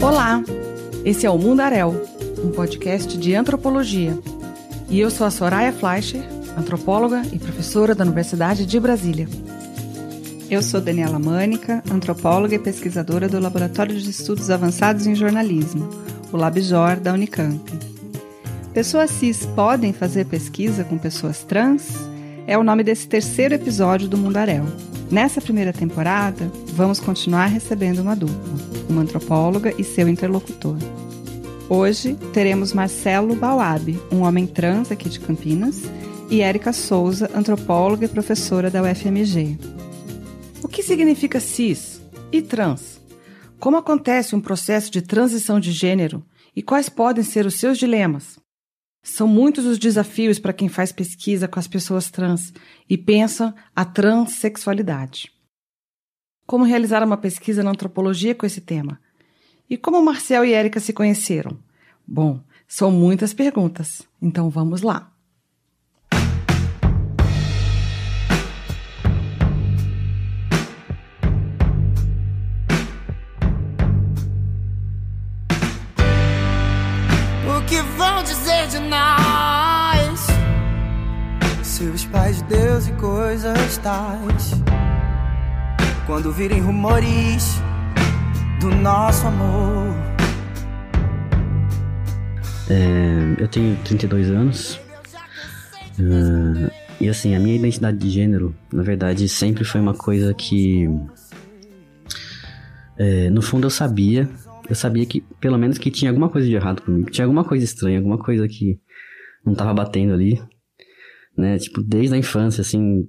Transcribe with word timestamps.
Olá, 0.00 0.42
esse 1.04 1.26
é 1.26 1.30
o 1.30 1.36
Mundaréu, 1.36 2.00
um 2.44 2.52
podcast 2.52 3.18
de 3.18 3.34
antropologia. 3.34 4.16
E 4.88 5.00
eu 5.00 5.10
sou 5.10 5.26
a 5.26 5.30
Soraya 5.30 5.72
Fleischer, 5.72 6.22
antropóloga 6.56 7.22
e 7.32 7.38
professora 7.38 7.94
da 7.94 8.04
Universidade 8.04 8.64
de 8.64 8.78
Brasília. 8.78 9.26
Eu 10.48 10.62
sou 10.62 10.80
Daniela 10.80 11.18
Mânica, 11.18 11.82
antropóloga 11.90 12.54
e 12.54 12.58
pesquisadora 12.58 13.28
do 13.28 13.40
Laboratório 13.40 13.98
de 13.98 14.10
Estudos 14.10 14.50
Avançados 14.50 15.06
em 15.06 15.14
Jornalismo, 15.14 15.88
o 16.30 16.36
LabJOR 16.36 17.00
da 17.00 17.12
Unicamp. 17.12 17.93
Pessoas 18.74 19.12
cis 19.12 19.46
podem 19.54 19.92
fazer 19.92 20.26
pesquisa 20.26 20.82
com 20.82 20.98
pessoas 20.98 21.44
trans? 21.44 21.92
É 22.44 22.58
o 22.58 22.64
nome 22.64 22.82
desse 22.82 23.06
terceiro 23.06 23.54
episódio 23.54 24.08
do 24.08 24.18
Mundaréu. 24.18 24.64
Nessa 25.12 25.40
primeira 25.40 25.72
temporada, 25.72 26.50
vamos 26.72 26.98
continuar 26.98 27.46
recebendo 27.46 28.00
uma 28.00 28.16
dupla, 28.16 28.36
uma 28.88 29.02
antropóloga 29.02 29.72
e 29.78 29.84
seu 29.84 30.08
interlocutor. 30.08 30.76
Hoje 31.68 32.18
teremos 32.32 32.72
Marcelo 32.72 33.36
Bauab, 33.36 33.96
um 34.10 34.22
homem 34.22 34.44
trans 34.44 34.90
aqui 34.90 35.08
de 35.08 35.20
Campinas, 35.20 35.80
e 36.28 36.40
Érica 36.40 36.72
Souza, 36.72 37.30
antropóloga 37.32 38.06
e 38.06 38.08
professora 38.08 38.72
da 38.72 38.82
UFMG. 38.82 39.56
O 40.64 40.66
que 40.66 40.82
significa 40.82 41.38
cis 41.38 42.02
e 42.32 42.42
trans? 42.42 43.00
Como 43.60 43.76
acontece 43.76 44.34
um 44.34 44.40
processo 44.40 44.90
de 44.90 45.00
transição 45.00 45.60
de 45.60 45.70
gênero 45.70 46.24
e 46.56 46.60
quais 46.60 46.88
podem 46.88 47.22
ser 47.22 47.46
os 47.46 47.54
seus 47.54 47.78
dilemas? 47.78 48.42
São 49.04 49.28
muitos 49.28 49.66
os 49.66 49.78
desafios 49.78 50.38
para 50.38 50.54
quem 50.54 50.66
faz 50.66 50.90
pesquisa 50.90 51.46
com 51.46 51.60
as 51.60 51.68
pessoas 51.68 52.10
trans 52.10 52.54
e 52.88 52.96
pensa 52.96 53.54
a 53.76 53.84
transexualidade. 53.84 55.30
Como 56.46 56.64
realizar 56.64 57.04
uma 57.04 57.18
pesquisa 57.18 57.62
na 57.62 57.70
antropologia 57.70 58.34
com 58.34 58.46
esse 58.46 58.62
tema? 58.62 58.98
E 59.68 59.76
como 59.76 60.02
Marcel 60.02 60.42
e 60.42 60.54
Érica 60.54 60.80
se 60.80 60.94
conheceram? 60.94 61.58
Bom, 62.06 62.42
são 62.66 62.90
muitas 62.90 63.34
perguntas, 63.34 64.08
então 64.22 64.48
vamos 64.48 64.80
lá. 64.80 65.13
Quando 86.06 86.32
virem 86.32 86.58
rumores 86.58 87.60
do 88.58 88.70
nosso 88.76 89.26
amor. 89.26 89.94
É, 92.70 93.42
eu 93.42 93.46
tenho 93.46 93.76
32 93.84 94.30
anos. 94.30 94.80
Uh, 95.98 96.70
e 96.98 97.10
assim, 97.10 97.34
a 97.34 97.38
minha 97.38 97.56
identidade 97.56 97.98
de 97.98 98.08
gênero, 98.08 98.54
na 98.72 98.82
verdade, 98.82 99.28
sempre 99.28 99.64
foi 99.64 99.82
uma 99.82 99.92
coisa 99.92 100.32
que. 100.32 100.88
É, 102.96 103.28
no 103.28 103.42
fundo 103.42 103.66
eu 103.66 103.70
sabia. 103.70 104.30
Eu 104.66 104.74
sabia 104.74 105.04
que, 105.04 105.20
pelo 105.38 105.58
menos, 105.58 105.76
que 105.76 105.90
tinha 105.90 106.10
alguma 106.10 106.30
coisa 106.30 106.48
de 106.48 106.54
errado 106.54 106.80
comigo. 106.80 107.10
Tinha 107.10 107.26
alguma 107.26 107.44
coisa 107.44 107.62
estranha, 107.62 107.98
alguma 107.98 108.16
coisa 108.16 108.48
que 108.48 108.80
não 109.44 109.54
tava 109.54 109.74
batendo 109.74 110.14
ali. 110.14 110.42
Né? 111.36 111.58
Tipo, 111.58 111.82
desde 111.82 112.14
a 112.14 112.18
infância, 112.18 112.62
assim, 112.62 113.06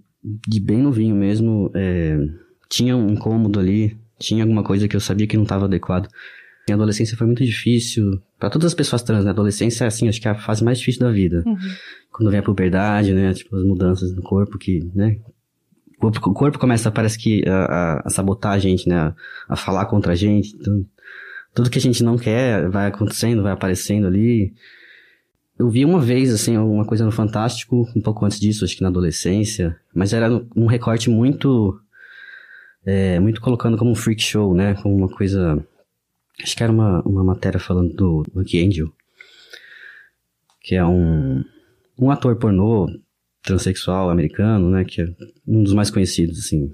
de 0.48 0.60
bem 0.60 0.80
novinho 0.80 1.16
mesmo, 1.16 1.72
é, 1.76 2.18
tinha 2.70 2.96
um 2.96 3.10
incômodo 3.10 3.60
ali. 3.60 3.98
Tinha 4.18 4.44
alguma 4.44 4.64
coisa 4.64 4.88
que 4.88 4.96
eu 4.96 5.00
sabia 5.00 5.28
que 5.28 5.36
não 5.36 5.44
estava 5.44 5.66
adequado. 5.66 6.08
Minha 6.68 6.76
adolescência 6.76 7.18
foi 7.18 7.28
muito 7.28 7.44
difícil. 7.44 8.20
para 8.40 8.50
todas 8.50 8.68
as 8.68 8.74
pessoas 8.74 9.04
trans, 9.04 9.24
né? 9.24 9.32
Adolescência 9.32 9.84
é 9.84 9.88
assim, 9.88 10.08
acho 10.08 10.20
que 10.20 10.28
é 10.28 10.32
a 10.32 10.36
fase 10.36 10.64
mais 10.64 10.80
difícil 10.80 11.02
da 11.02 11.12
vida. 11.12 11.44
Uhum. 11.46 11.58
Quando 12.12 12.32
vem 12.32 12.40
a 12.40 12.44
puberdade, 12.44 13.14
né? 13.14 13.34
Tipo, 13.34 13.56
as 13.56 13.64
mudanças 13.64 14.16
no 14.16 14.24
corpo 14.24 14.58
que, 14.58 14.90
né? 14.96 15.18
O 15.98 16.00
corpo, 16.00 16.30
o 16.30 16.34
corpo 16.34 16.58
começa, 16.58 16.90
parece 16.90 17.20
que, 17.20 17.44
a, 17.48 18.02
a, 18.06 18.10
sabotar 18.10 18.54
a 18.54 18.60
gente, 18.60 18.90
né? 18.90 18.96
A, 18.96 19.16
a, 19.50 19.56
falar 19.56 19.86
contra 19.86 20.14
a 20.14 20.16
gente. 20.16 20.58
Tudo 21.54 21.70
que 21.70 21.78
a 21.78 21.82
gente 21.82 22.04
não 22.04 22.18
quer 22.18 22.68
vai 22.70 22.88
acontecendo, 22.88 23.44
vai 23.44 23.52
aparecendo 23.52 24.08
ali. 24.08 24.54
Eu 25.58 25.70
vi 25.70 25.86
uma 25.86 26.00
vez, 26.00 26.34
assim, 26.34 26.58
uma 26.58 26.86
coisa 26.86 27.06
no 27.06 27.12
Fantástico, 27.12 27.90
um 27.96 28.02
pouco 28.02 28.26
antes 28.26 28.40
disso, 28.40 28.66
acho 28.66 28.76
que 28.76 28.82
na 28.82 28.90
adolescência. 28.90 29.80
Mas 29.94 30.14
era 30.14 30.30
um 30.56 30.66
recorte 30.66 31.10
muito... 31.10 31.80
É, 32.86 33.20
muito 33.20 33.42
colocando 33.42 33.78
como 33.78 33.92
um 33.92 33.96
freak 33.96 34.22
show, 34.22 34.54
né? 34.54 34.76
Como 34.76 34.96
uma 34.96 35.10
coisa 35.10 35.66
Acho 36.42 36.56
que 36.56 36.64
era 36.64 36.72
uma, 36.72 37.02
uma 37.04 37.24
matéria 37.24 37.60
falando 37.60 37.94
do 37.94 38.26
Monkey 38.34 38.66
Angel, 38.66 38.92
que 40.62 40.76
é 40.76 40.86
um, 40.86 41.44
um 41.98 42.12
ator 42.12 42.36
pornô 42.36 42.88
transexual 43.42 44.10
americano, 44.10 44.70
né? 44.70 44.84
Que 44.84 45.02
é 45.02 45.08
um 45.48 45.64
dos 45.64 45.74
mais 45.74 45.90
conhecidos, 45.90 46.40
assim, 46.40 46.74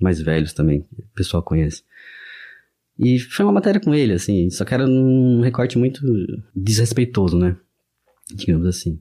mais 0.00 0.20
velhos 0.20 0.52
também, 0.52 0.84
o 0.98 1.02
pessoal 1.14 1.42
conhece. 1.42 1.82
E 2.98 3.18
foi 3.18 3.46
uma 3.46 3.52
matéria 3.52 3.80
com 3.80 3.94
ele, 3.94 4.12
assim, 4.12 4.50
só 4.50 4.64
que 4.64 4.74
era 4.74 4.84
um 4.84 5.40
recorte 5.40 5.78
muito 5.78 6.02
desrespeitoso, 6.54 7.38
né? 7.38 7.56
Digamos 8.34 8.66
assim. 8.66 9.00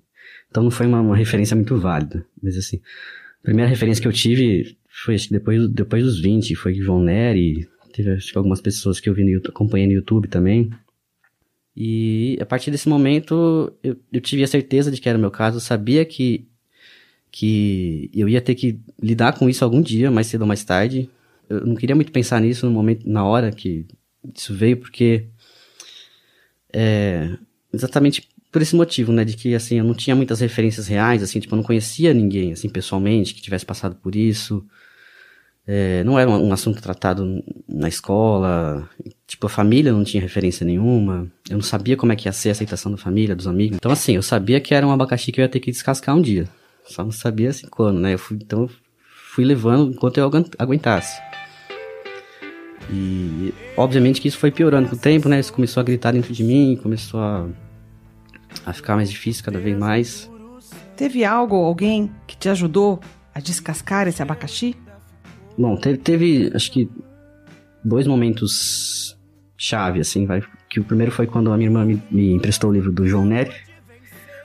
Então 0.49 0.63
não 0.63 0.71
foi 0.71 0.85
uma, 0.85 1.01
uma 1.01 1.15
referência 1.15 1.55
muito 1.55 1.77
válida, 1.77 2.25
mas 2.41 2.57
assim, 2.57 2.81
a 3.41 3.43
primeira 3.43 3.69
referência 3.69 4.01
que 4.01 4.07
eu 4.07 4.13
tive 4.13 4.77
foi 4.89 5.15
acho 5.15 5.27
que 5.27 5.33
depois, 5.33 5.69
depois 5.69 6.03
dos 6.03 6.19
20, 6.19 6.55
foi 6.55 6.73
João 6.73 7.03
Neri, 7.03 7.67
Teve 7.97 8.11
acho 8.11 8.31
que 8.31 8.37
algumas 8.37 8.61
pessoas 8.61 8.99
que 8.99 9.09
eu 9.09 9.13
vi 9.15 9.23
no 9.23 9.31
YouTube, 9.31 9.49
acompanhei 9.49 9.87
no 9.87 9.93
YouTube 9.93 10.27
também. 10.27 10.69
E 11.75 12.37
a 12.39 12.45
partir 12.45 12.69
desse 12.69 12.87
momento 12.87 13.73
eu, 13.81 13.97
eu 14.13 14.21
tive 14.21 14.43
a 14.43 14.47
certeza 14.47 14.91
de 14.91 15.01
que 15.01 15.09
era 15.09 15.17
o 15.17 15.21
meu 15.21 15.31
caso. 15.31 15.57
Eu 15.57 15.61
sabia 15.61 16.05
que, 16.05 16.47
que 17.31 18.11
eu 18.13 18.29
ia 18.29 18.39
ter 18.39 18.53
que 18.53 18.79
lidar 19.01 19.33
com 19.33 19.49
isso 19.49 19.63
algum 19.63 19.81
dia, 19.81 20.11
mais 20.11 20.27
cedo 20.27 20.41
ou 20.41 20.47
mais 20.47 20.63
tarde. 20.63 21.09
Eu 21.49 21.65
não 21.65 21.75
queria 21.75 21.95
muito 21.95 22.11
pensar 22.11 22.39
nisso 22.39 22.67
no 22.67 22.71
momento, 22.71 23.09
na 23.09 23.25
hora 23.25 23.51
que 23.51 23.83
isso 24.35 24.53
veio, 24.53 24.77
porque 24.77 25.25
é, 26.71 27.35
exatamente 27.73 28.29
por 28.57 28.63
esse 28.63 28.75
motivo, 28.75 29.13
né, 29.13 29.23
de 29.23 29.37
que 29.37 29.53
assim 29.53 29.77
eu 29.77 29.83
não 29.83 29.93
tinha 29.93 30.15
muitas 30.15 30.39
referências 30.39 30.87
reais, 30.87 31.21
assim, 31.21 31.39
tipo 31.39 31.53
eu 31.53 31.57
não 31.57 31.63
conhecia 31.63 32.11
ninguém 32.11 32.53
assim 32.53 32.67
pessoalmente 32.67 33.35
que 33.35 33.41
tivesse 33.41 33.63
passado 33.63 33.95
por 34.01 34.15
isso. 34.15 34.65
É, 35.67 36.03
não 36.03 36.17
era 36.17 36.27
um, 36.27 36.47
um, 36.47 36.51
assunto 36.51 36.81
tratado 36.81 37.43
na 37.69 37.87
escola, 37.87 38.89
tipo, 39.27 39.45
a 39.45 39.49
família 39.49 39.91
não 39.91 40.03
tinha 40.03 40.23
referência 40.23 40.65
nenhuma, 40.65 41.31
eu 41.47 41.57
não 41.57 41.61
sabia 41.61 41.95
como 41.95 42.11
é 42.11 42.15
que 42.15 42.27
ia 42.27 42.31
ser 42.31 42.49
a 42.49 42.51
aceitação 42.53 42.91
da 42.91 42.97
família, 42.97 43.35
dos 43.35 43.45
amigos. 43.45 43.75
Então, 43.75 43.91
assim, 43.91 44.15
eu 44.15 44.23
sabia 44.23 44.59
que 44.59 44.73
era 44.73 44.87
um 44.87 44.91
abacaxi 44.91 45.31
que 45.31 45.39
eu 45.39 45.43
ia 45.43 45.49
ter 45.49 45.59
que 45.59 45.69
descascar 45.69 46.15
um 46.15 46.21
dia. 46.21 46.47
Só 46.85 47.03
não 47.03 47.11
sabia 47.11 47.49
assim 47.49 47.67
quando, 47.69 47.99
né? 47.99 48.15
Eu 48.15 48.17
fui, 48.17 48.37
então, 48.41 48.61
eu 48.61 48.71
fui 49.35 49.45
levando 49.45 49.91
enquanto 49.91 50.17
eu 50.17 50.31
aguentasse. 50.57 51.21
E, 52.89 53.53
obviamente 53.75 54.19
que 54.19 54.29
isso 54.29 54.37
foi 54.39 54.49
piorando 54.49 54.89
com 54.89 54.95
o 54.95 54.99
tempo, 54.99 55.29
né? 55.29 55.39
Isso 55.39 55.53
começou 55.53 55.81
a 55.81 55.83
gritar 55.83 56.11
dentro 56.11 56.33
de 56.33 56.43
mim, 56.43 56.79
começou 56.81 57.19
a, 57.19 57.45
a 58.67 58.73
ficar 58.73 58.97
mais 58.97 59.09
difícil 59.09 59.45
cada 59.45 59.59
vez 59.59 59.77
mais. 59.77 60.29
Teve 60.97 61.23
algo, 61.23 61.55
alguém 61.55 62.11
que 62.27 62.35
te 62.35 62.49
ajudou 62.49 62.99
a 63.33 63.39
descascar 63.39 64.09
esse 64.09 64.21
abacaxi? 64.21 64.75
Bom, 65.57 65.77
teve, 65.77 65.97
teve, 65.97 66.51
acho 66.53 66.69
que 66.69 66.89
dois 67.81 68.05
momentos 68.05 69.17
chave, 69.57 70.01
assim, 70.01 70.25
vai. 70.25 70.43
Que 70.69 70.81
o 70.81 70.83
primeiro 70.83 71.13
foi 71.13 71.25
quando 71.25 71.53
a 71.53 71.55
minha 71.55 71.69
irmã 71.69 71.85
me, 71.85 72.03
me 72.11 72.33
emprestou 72.33 72.69
o 72.69 72.73
livro 72.73 72.91
do 72.91 73.07
João 73.07 73.23
Nery, 73.23 73.53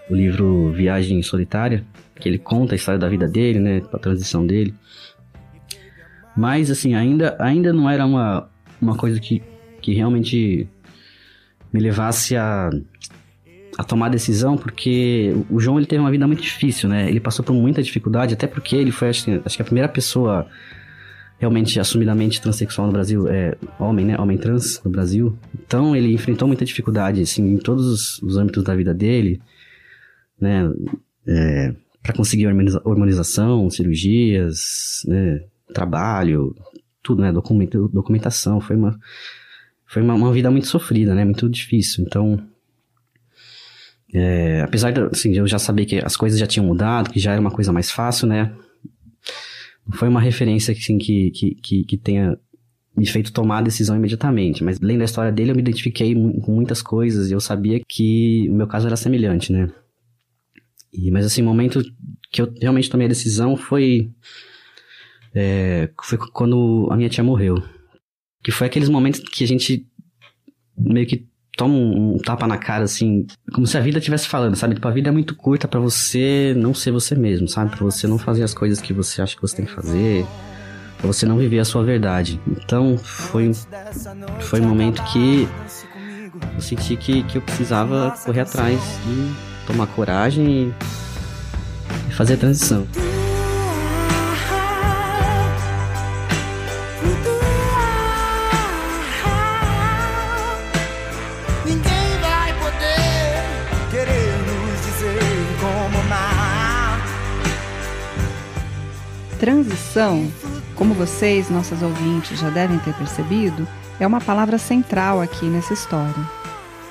o 0.09 0.15
livro 0.15 0.71
Viagem 0.71 1.21
Solitária, 1.21 1.85
que 2.15 2.29
ele 2.29 2.39
conta 2.39 2.75
a 2.75 2.77
história 2.77 3.01
da 3.01 3.09
vida 3.09 3.27
dele, 3.27 3.59
né, 3.59 3.83
a 3.93 3.99
transição 3.99 4.47
dele. 4.47 4.73
Mas, 6.37 6.71
assim, 6.71 6.95
ainda, 6.95 7.37
ainda 7.41 7.73
não 7.73 7.91
era 7.91 8.07
uma, 8.07 8.49
uma 8.81 8.97
coisa 8.97 9.19
que, 9.19 9.43
que 9.81 9.93
realmente 9.93 10.69
me 11.73 11.81
levasse 11.81 12.37
a, 12.37 12.71
a 13.79 13.85
tomar 13.85 14.09
decisão, 14.11 14.57
porque 14.57 15.35
o 15.51 15.59
João 15.59 15.79
ele 15.79 15.87
teve 15.87 16.01
uma 16.01 16.11
vida 16.11 16.27
muito 16.27 16.43
difícil, 16.43 16.89
né? 16.89 17.09
Ele 17.09 17.21
passou 17.21 17.45
por 17.45 17.55
muita 17.55 17.83
dificuldade, 17.83 18.35
até 18.35 18.47
porque 18.47 18.77
ele 18.77 18.91
foi, 18.91 19.09
acho, 19.09 19.31
acho 19.45 19.57
que 19.57 19.63
a 19.63 19.65
primeira 19.65 19.89
pessoa 19.89 20.47
realmente 21.39 21.81
assumidamente 21.81 22.41
transexual 22.41 22.87
no 22.87 22.93
Brasil, 22.93 23.27
é 23.29 23.57
homem, 23.79 24.05
né? 24.05 24.17
Homem 24.19 24.39
trans 24.39 24.81
no 24.85 24.91
Brasil. 24.91 25.37
Então 25.67 25.97
ele 25.97 26.13
enfrentou 26.15 26.47
muita 26.47 26.65
dificuldade, 26.65 27.21
assim, 27.21 27.55
em 27.55 27.59
todos 27.59 27.87
os, 27.87 28.23
os 28.23 28.37
âmbitos 28.37 28.63
da 28.63 28.77
vida 28.77 28.95
dele, 28.95 29.41
né? 30.41 30.71
É, 31.27 31.75
para 32.03 32.15
conseguir 32.15 32.47
hormonização, 32.85 33.69
cirurgias, 33.71 35.03
né? 35.07 35.43
Trabalho, 35.73 36.55
tudo, 37.03 37.23
né? 37.23 37.33
Documento, 37.33 37.89
documentação. 37.89 38.61
Foi 38.61 38.77
uma, 38.77 38.99
foi 39.87 40.03
uma, 40.03 40.15
uma 40.15 40.33
vida 40.33 40.51
muito 40.51 40.69
sofrida, 40.69 41.15
né? 41.15 41.25
Muito 41.25 41.49
difícil. 41.49 42.05
Então, 42.05 42.39
É, 44.13 44.61
apesar 44.61 44.91
de 44.91 45.01
assim, 45.01 45.33
eu 45.33 45.47
já 45.47 45.59
saber 45.59 45.87
que 45.87 45.99
as 45.99 46.17
coisas 46.17 46.39
já 46.39 46.47
tinham 46.47 46.67
mudado, 46.67 47.11
que 47.11 47.19
já 47.19 47.33
era 47.33 47.41
uma 47.41 47.51
coisa 47.51 47.73
mais 47.73 47.91
fácil, 47.91 48.27
né? 48.27 48.55
Não 49.87 49.97
foi 49.97 50.09
uma 50.09 50.21
referência 50.21 50.73
assim, 50.73 50.99
que, 50.99 51.31
que, 51.31 51.55
que, 51.55 51.85
que 51.85 51.97
tenha 51.97 52.39
me 52.95 53.07
feito 53.07 53.33
tomar 53.33 53.59
a 53.59 53.63
decisão 53.63 53.97
imediatamente. 53.97 54.63
Mas 54.63 54.79
lendo 54.81 55.01
a 55.01 55.07
história 55.07 55.33
dele, 55.33 55.51
eu 55.51 55.55
me 55.55 55.63
identifiquei 55.63 56.15
com 56.15 56.53
muitas 56.53 56.83
coisas 56.83 57.31
e 57.31 57.33
eu 57.33 57.41
sabia 57.41 57.81
que 57.89 58.47
o 58.51 58.55
meu 58.55 58.67
caso 58.67 58.87
era 58.87 58.97
semelhante, 58.97 59.51
né? 59.51 59.73
E, 60.93 61.11
mas 61.11 61.25
assim, 61.25 61.41
o 61.41 61.47
momento 61.47 61.83
que 62.31 62.43
eu 62.43 62.53
realmente 62.61 62.91
tomei 62.91 63.07
a 63.07 63.09
decisão 63.09 63.57
foi, 63.57 64.11
é, 65.35 65.89
foi 66.03 66.19
quando 66.19 66.87
a 66.91 66.97
minha 66.97 67.09
tia 67.09 67.25
morreu. 67.25 67.63
Que 68.45 68.51
foi 68.51 68.67
aqueles 68.67 68.89
momentos 68.91 69.21
que 69.21 69.43
a 69.43 69.47
gente 69.47 69.87
meio 70.77 71.07
que 71.07 71.27
toma 71.57 71.75
um, 71.75 72.17
tapa 72.19 72.47
na 72.47 72.57
cara, 72.57 72.85
assim, 72.85 73.27
como 73.53 73.67
se 73.67 73.77
a 73.77 73.81
vida 73.81 73.99
estivesse 73.99 74.29
falando, 74.29 74.57
sabe? 74.57 74.75
Tipo, 74.75 74.89
a 74.89 74.91
vida 74.91 75.09
é 75.09 75.13
muito 75.13 75.35
curta 75.35 75.69
para 75.69 75.81
você 75.81 76.55
não 76.57 76.73
ser 76.75 76.91
você 76.91 77.15
mesmo, 77.15 77.49
sabe? 77.49 77.71
Pra 77.71 77.85
você 77.85 78.07
não 78.07 78.19
fazer 78.19 78.43
as 78.43 78.55
coisas 78.55 78.81
que 78.81 78.93
você 78.93 79.21
acha 79.21 79.37
que 79.37 79.43
você 79.43 79.57
tem 79.57 79.67
que 79.67 79.73
fazer, 79.73 80.27
pra 80.99 81.07
você 81.07 81.27
não 81.27 81.37
viver 81.37 81.59
a 81.59 81.65
sua 81.65 81.85
verdade. 81.85 82.41
Então, 82.49 82.97
foi, 82.97 83.53
foi 84.41 84.61
um 84.61 84.69
momento 84.69 85.03
que 85.05 85.49
eu 86.55 86.61
senti 86.61 86.97
que, 86.97 87.23
que 87.25 87.39
eu 87.39 87.43
precisava 87.43 88.15
correr 88.25 88.41
atrás 88.41 88.81
e 89.07 89.67
tomar 89.67 89.87
coragem 89.89 90.75
e 92.09 92.13
fazer 92.13 92.35
a 92.35 92.37
transição. 92.39 92.87
Transição, 109.43 110.33
como 110.77 110.95
vocês, 110.95 111.51
nossos 111.51 111.83
ouvintes, 111.83 112.39
já 112.39 112.49
devem 112.49 112.79
ter 112.79 112.95
percebido, 112.95 113.67
é 113.99 114.07
uma 114.07 114.21
palavra 114.21 114.57
central 114.57 115.21
aqui 115.21 115.47
nessa 115.47 115.75
história. 115.75 116.15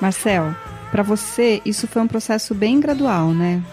Marcel, 0.02 0.54
para 0.92 1.02
você 1.02 1.62
isso 1.66 1.88
foi 1.88 2.02
um 2.02 2.10
processo 2.10 2.54
bem 2.54 2.82
gradual, 2.82 3.34
né? 3.34 3.64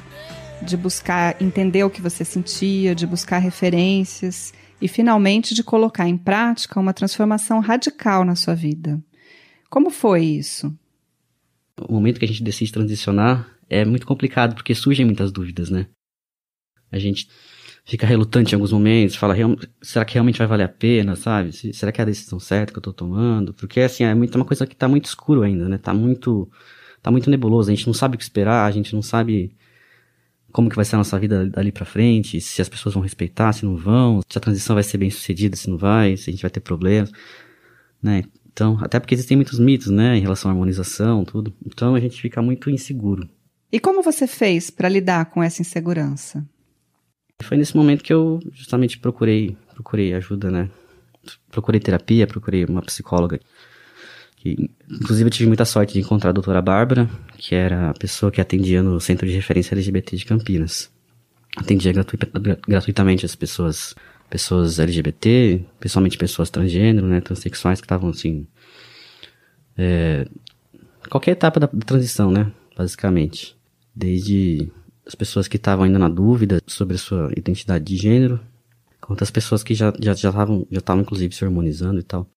De 0.63 0.77
buscar 0.77 1.35
entender 1.43 1.83
o 1.83 1.91
que 1.91 2.01
você 2.01 2.25
sentia, 2.25 2.95
de 2.95 3.05
buscar 3.05 3.39
referências 3.39 4.55
e 4.81 4.87
finalmente 4.87 5.57
de 5.57 5.65
colocar 5.65 6.07
em 6.07 6.17
prática 6.17 6.79
uma 6.79 6.95
transformação 6.95 7.59
radical 7.59 8.25
na 8.25 8.37
sua 8.37 8.55
vida. 8.55 9.03
Como 9.69 9.91
foi 9.91 10.23
isso? 10.25 10.73
O 11.81 11.95
momento 11.95 12.21
que 12.21 12.25
a 12.25 12.29
gente 12.29 12.45
decide 12.45 12.71
transicionar 12.71 13.45
é 13.69 13.85
muito 13.85 14.07
complicado 14.07 14.55
porque 14.55 14.73
surgem 14.73 15.05
muitas 15.05 15.33
dúvidas, 15.33 15.69
né? 15.69 15.89
A 16.93 16.99
gente 17.01 17.29
fica 17.88 18.06
relutante 18.06 18.52
em 18.52 18.55
alguns 18.55 18.70
momentos, 18.70 19.17
fala, 19.17 19.35
será 19.81 20.05
que 20.05 20.12
realmente 20.12 20.37
vai 20.38 20.46
valer 20.46 20.64
a 20.64 20.69
pena, 20.69 21.17
sabe? 21.17 21.52
Será 21.73 21.90
que 21.90 21.99
é 21.99 22.02
a 22.02 22.05
decisão 22.05 22.38
certa 22.38 22.70
que 22.70 22.79
eu 22.79 22.82
tô 22.82 22.93
tomando? 22.93 23.55
Porque, 23.55 23.81
assim, 23.81 24.05
é 24.05 24.14
muito, 24.14 24.35
uma 24.37 24.44
coisa 24.44 24.67
que 24.67 24.76
tá 24.76 24.87
muito 24.87 25.06
escuro 25.06 25.40
ainda, 25.40 25.67
né? 25.70 25.79
Tá 25.79 25.94
muito, 25.94 26.46
tá 27.02 27.11
muito 27.11 27.31
nebuloso, 27.31 27.70
a 27.70 27.75
gente 27.75 27.87
não 27.87 27.94
sabe 27.94 28.14
o 28.14 28.19
que 28.19 28.23
esperar, 28.23 28.67
a 28.67 28.70
gente 28.70 28.94
não 28.94 29.00
sabe 29.00 29.56
como 30.52 30.69
que 30.69 30.76
vai 30.76 30.85
ser 30.85 30.96
a 30.96 30.99
nossa 30.99 31.19
vida 31.19 31.46
dali 31.46 31.73
para 31.73 31.87
frente, 31.87 32.38
se 32.43 32.61
as 32.61 32.69
pessoas 32.69 32.94
vão 32.94 33.02
respeitar, 33.02 33.55
se 33.55 33.64
não 33.64 33.75
vão, 33.75 34.20
se 34.29 34.37
a 34.37 34.40
transição 34.40 34.75
vai 34.75 34.82
ser 34.82 34.99
bem 34.99 35.11
sucedida, 35.11 35.56
se 35.56 35.70
não 35.70 35.79
vai, 35.79 36.14
se 36.19 36.29
a 36.29 36.32
gente 36.32 36.43
vai 36.43 36.50
ter 36.50 36.61
problemas, 36.61 37.11
né? 38.02 38.25
Então, 38.52 38.76
até 38.82 39.00
porque 39.00 39.14
existem 39.14 39.37
muitos 39.37 39.58
mitos, 39.58 39.88
né, 39.88 40.14
em 40.14 40.20
relação 40.20 40.50
à 40.50 40.52
harmonização, 40.52 41.25
tudo. 41.25 41.55
Então 41.64 41.94
a 41.94 42.00
gente 42.00 42.20
fica 42.20 42.43
muito 42.43 42.69
inseguro. 42.69 43.26
E 43.73 43.81
como 43.81 44.02
você 44.02 44.26
fez 44.26 44.69
para 44.69 44.90
lidar 44.90 45.26
com 45.26 45.43
essa 45.43 45.62
insegurança? 45.62 46.46
Foi 47.43 47.56
nesse 47.56 47.76
momento 47.76 48.02
que 48.02 48.12
eu 48.12 48.40
justamente 48.52 48.99
procurei, 48.99 49.56
procurei 49.73 50.14
ajuda, 50.14 50.50
né? 50.50 50.70
Procurei 51.50 51.81
terapia, 51.81 52.26
procurei 52.26 52.64
uma 52.64 52.82
psicóloga. 52.82 53.40
Que, 54.37 54.70
inclusive 54.88 55.26
eu 55.26 55.32
tive 55.32 55.46
muita 55.46 55.64
sorte 55.64 55.94
de 55.94 56.00
encontrar 56.00 56.31
a 56.31 56.32
doutora 56.32 56.62
Bárbara, 56.62 57.08
que 57.37 57.55
era 57.55 57.90
a 57.90 57.94
pessoa 57.94 58.31
que 58.31 58.40
atendia 58.40 58.82
no 58.82 59.00
Centro 59.00 59.26
de 59.26 59.35
Referência 59.35 59.75
LGBT 59.75 60.17
de 60.17 60.25
Campinas. 60.25 60.90
Atendia 61.56 61.93
gratuitamente 62.67 63.25
as 63.25 63.35
pessoas, 63.35 63.94
pessoas 64.31 64.79
LGBT, 64.79 65.64
pessoalmente 65.81 66.19
pessoas 66.19 66.50
transgênero, 66.50 67.06
né, 67.06 67.20
transexuais 67.20 67.81
que 67.81 67.85
estavam 67.85 68.11
assim, 68.11 68.46
é, 69.76 70.26
qualquer 71.08 71.32
etapa 71.32 71.58
da, 71.58 71.67
da 71.67 71.85
transição, 71.85 72.31
né, 72.31 72.50
basicamente. 72.76 73.56
Desde 73.94 74.70
as 75.09 75.15
pessoas 75.15 75.49
que 75.49 75.57
estavam 75.57 75.87
ainda 75.87 75.99
na 75.99 76.09
dúvida 76.09 76.61
sobre 76.67 76.97
a 76.97 76.99
sua 76.99 77.33
identidade 77.35 77.83
de 77.83 77.97
gênero, 77.97 78.39
quanto 79.01 79.25
as 79.25 79.31
pessoas 79.31 79.63
que 79.63 79.75
já 79.75 79.91
já 79.99 80.13
já 80.13 80.29
estavam 80.29 80.67
já 80.71 80.79
estavam 80.81 81.03
inclusive 81.03 81.35
se 81.35 81.43
harmonizando 81.45 81.99
e 81.99 82.03
tal. 82.03 82.29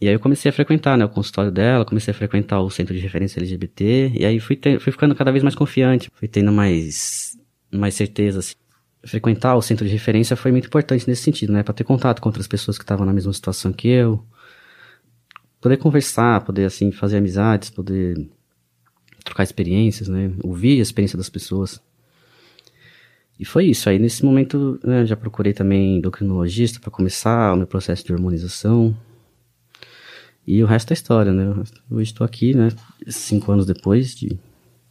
E 0.00 0.06
aí 0.06 0.14
eu 0.14 0.20
comecei 0.20 0.48
a 0.48 0.52
frequentar, 0.52 0.96
né, 0.96 1.04
o 1.04 1.08
consultório 1.08 1.50
dela, 1.50 1.84
comecei 1.84 2.12
a 2.12 2.14
frequentar 2.14 2.60
o 2.60 2.70
centro 2.70 2.94
de 2.94 3.00
referência 3.00 3.40
LGBT, 3.40 4.12
e 4.14 4.24
aí 4.24 4.38
fui, 4.38 4.54
ter, 4.54 4.78
fui 4.78 4.92
ficando 4.92 5.12
cada 5.12 5.32
vez 5.32 5.42
mais 5.42 5.56
confiante, 5.56 6.08
fui 6.14 6.28
tendo 6.28 6.52
mais 6.52 7.36
mais 7.70 7.94
certeza 7.94 8.38
assim. 8.38 8.54
Frequentar 9.04 9.56
o 9.56 9.62
centro 9.62 9.84
de 9.86 9.92
referência 9.92 10.36
foi 10.36 10.52
muito 10.52 10.66
importante 10.66 11.06
nesse 11.08 11.22
sentido, 11.22 11.52
né, 11.52 11.64
para 11.64 11.74
ter 11.74 11.84
contato 11.84 12.20
com 12.20 12.28
outras 12.28 12.46
pessoas 12.46 12.78
que 12.78 12.84
estavam 12.84 13.04
na 13.04 13.12
mesma 13.12 13.32
situação 13.32 13.72
que 13.72 13.88
eu, 13.88 14.24
poder 15.60 15.76
conversar, 15.78 16.44
poder 16.44 16.64
assim 16.64 16.92
fazer 16.92 17.16
amizades, 17.16 17.70
poder 17.70 18.16
trocar 19.24 19.42
experiências, 19.42 20.08
né, 20.08 20.32
ouvir 20.44 20.78
a 20.78 20.82
experiência 20.82 21.16
das 21.16 21.28
pessoas. 21.28 21.80
E 23.38 23.44
foi 23.44 23.66
isso. 23.66 23.88
Aí 23.88 23.98
nesse 23.98 24.24
momento 24.24 24.80
né, 24.82 25.06
já 25.06 25.16
procurei 25.16 25.52
também 25.52 25.98
endocrinologista 25.98 26.80
para 26.80 26.90
começar 26.90 27.52
o 27.52 27.56
meu 27.56 27.66
processo 27.66 28.04
de 28.04 28.12
hormonização. 28.12 28.96
E 30.46 30.62
o 30.62 30.66
resto 30.66 30.92
é 30.92 30.94
história, 30.94 31.32
né? 31.32 31.62
Eu 31.90 32.00
estou 32.00 32.24
aqui, 32.24 32.54
né? 32.54 32.68
Cinco 33.06 33.52
anos 33.52 33.66
depois 33.66 34.14
de 34.14 34.38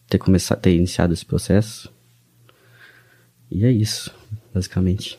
ter 0.07 0.17
começado, 0.17 0.61
ter 0.61 0.75
iniciado 0.75 1.13
esse 1.13 1.25
processo. 1.25 1.91
E 3.49 3.65
é 3.65 3.71
isso, 3.71 4.13
basicamente. 4.53 5.17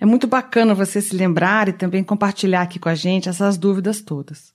É 0.00 0.06
muito 0.06 0.26
bacana 0.26 0.74
você 0.74 1.00
se 1.00 1.16
lembrar 1.16 1.68
e 1.68 1.72
também 1.72 2.04
compartilhar 2.04 2.62
aqui 2.62 2.78
com 2.78 2.88
a 2.88 2.94
gente 2.94 3.28
essas 3.28 3.56
dúvidas 3.56 4.00
todas. 4.00 4.52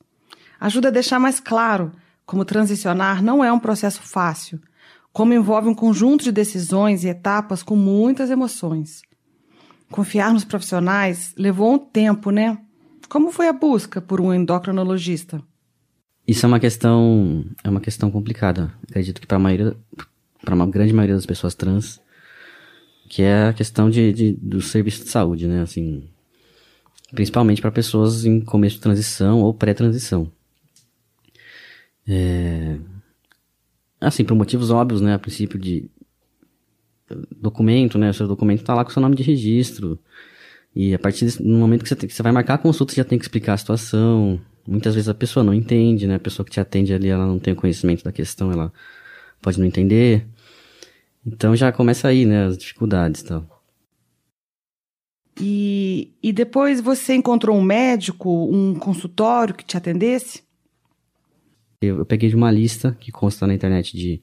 Ajuda 0.60 0.88
a 0.88 0.92
deixar 0.92 1.20
mais 1.20 1.40
claro 1.40 1.92
como 2.26 2.46
transicionar 2.46 3.22
não 3.22 3.44
é 3.44 3.52
um 3.52 3.60
processo 3.60 4.02
fácil 4.02 4.62
como 5.14 5.32
envolve 5.32 5.70
um 5.70 5.76
conjunto 5.76 6.24
de 6.24 6.32
decisões 6.32 7.04
e 7.04 7.08
etapas 7.08 7.62
com 7.62 7.76
muitas 7.76 8.32
emoções. 8.32 9.04
Confiar 9.92 10.34
nos 10.34 10.44
profissionais 10.44 11.36
levou 11.38 11.72
um 11.74 11.78
tempo, 11.78 12.32
né? 12.32 12.58
Como 13.08 13.32
foi 13.32 13.48
a 13.48 13.54
busca 13.54 14.02
por 14.02 14.20
um 14.20 14.34
endocrinologista? 14.34 15.40
Isso 16.28 16.46
é 16.46 16.48
uma 16.48 16.60
questão, 16.60 17.46
é 17.64 17.70
uma 17.70 17.80
questão 17.80 18.10
complicada. 18.10 18.74
Acredito 18.90 19.22
que 19.22 19.28
para 19.28 19.38
a 19.38 19.40
maioria, 19.40 19.78
para 20.44 20.56
uma 20.56 20.66
grande 20.66 20.94
maioria 20.94 21.16
das 21.16 21.28
pessoas 21.28 21.54
trans, 21.54 22.02
que 23.08 23.22
é 23.22 23.50
a 23.50 23.54
questão 23.54 23.90
de, 23.90 24.12
de 24.12 24.34
do 24.34 24.62
serviço 24.62 25.04
de 25.04 25.12
saúde, 25.12 25.48
né? 25.48 25.62
Assim, 25.62 26.10
principalmente 27.12 27.62
para 27.62 27.72
pessoas 27.72 28.26
em 28.26 28.42
começo 28.42 28.78
de 28.78 28.82
transição 28.82 29.42
ou 29.42 29.54
pré-transição. 29.54 30.32
É, 32.08 32.78
Assim, 34.04 34.24
por 34.24 34.36
motivos 34.36 34.70
óbvios, 34.70 35.02
né? 35.02 35.14
A 35.14 35.20
princípio 35.20 35.58
de 35.60 35.90
documento, 37.32 37.98
né? 37.98 38.10
O 38.10 38.14
seu 38.14 38.28
documento 38.28 38.62
está 38.62 38.74
lá 38.74 38.84
com 38.84 38.90
o 38.90 38.94
seu 38.94 39.02
nome 39.02 39.16
de 39.16 39.24
registro. 39.24 40.00
E 40.76 40.94
a 40.94 41.00
partir 41.00 41.26
do 41.26 41.58
momento 41.58 41.84
que 41.84 41.90
você, 41.90 41.96
tem, 41.96 42.10
que 42.10 42.16
você 42.16 42.24
vai 42.24 42.32
marcar 42.32 42.56
a 42.56 42.58
consulta, 42.58 42.94
você 42.94 42.98
já 43.02 43.06
tem 43.06 43.18
que 43.18 43.26
explicar 43.26 43.54
a 43.54 43.58
situação. 43.58 44.40
Muitas 44.68 44.96
vezes 44.96 45.10
a 45.10 45.14
pessoa 45.14 45.44
não 45.44 45.54
entende, 45.54 46.08
né? 46.08 46.16
A 46.16 46.20
pessoa 46.20 46.46
que 46.46 46.52
te 46.52 46.60
atende 46.60 46.94
ali, 46.94 47.10
ela 47.10 47.26
não 47.26 47.38
tem 47.38 47.54
conhecimento 47.54 48.04
da 48.04 48.12
questão, 48.12 48.52
ela 48.52 48.72
pode 49.42 49.60
não 49.60 49.68
entender. 49.68 50.26
Então 51.26 51.56
já 51.56 51.72
começa 51.72 52.08
aí, 52.08 52.26
né? 52.26 52.46
As 52.46 52.58
dificuldades 52.58 53.22
e 53.22 53.26
tal. 53.26 53.54
E, 55.40 56.14
e 56.22 56.32
depois 56.32 56.80
você 56.80 57.16
encontrou 57.16 57.58
um 57.58 57.62
médico, 57.62 58.30
um 58.30 58.76
consultório 58.76 59.54
que 59.54 59.66
te 59.66 59.78
atendesse? 59.78 60.44
Eu, 61.86 62.00
eu 62.00 62.06
peguei 62.06 62.30
de 62.30 62.36
uma 62.36 62.52
lista 62.52 62.96
que 63.00 63.12
consta 63.12 63.46
na 63.48 63.54
internet 63.54 63.96
de 63.96 64.22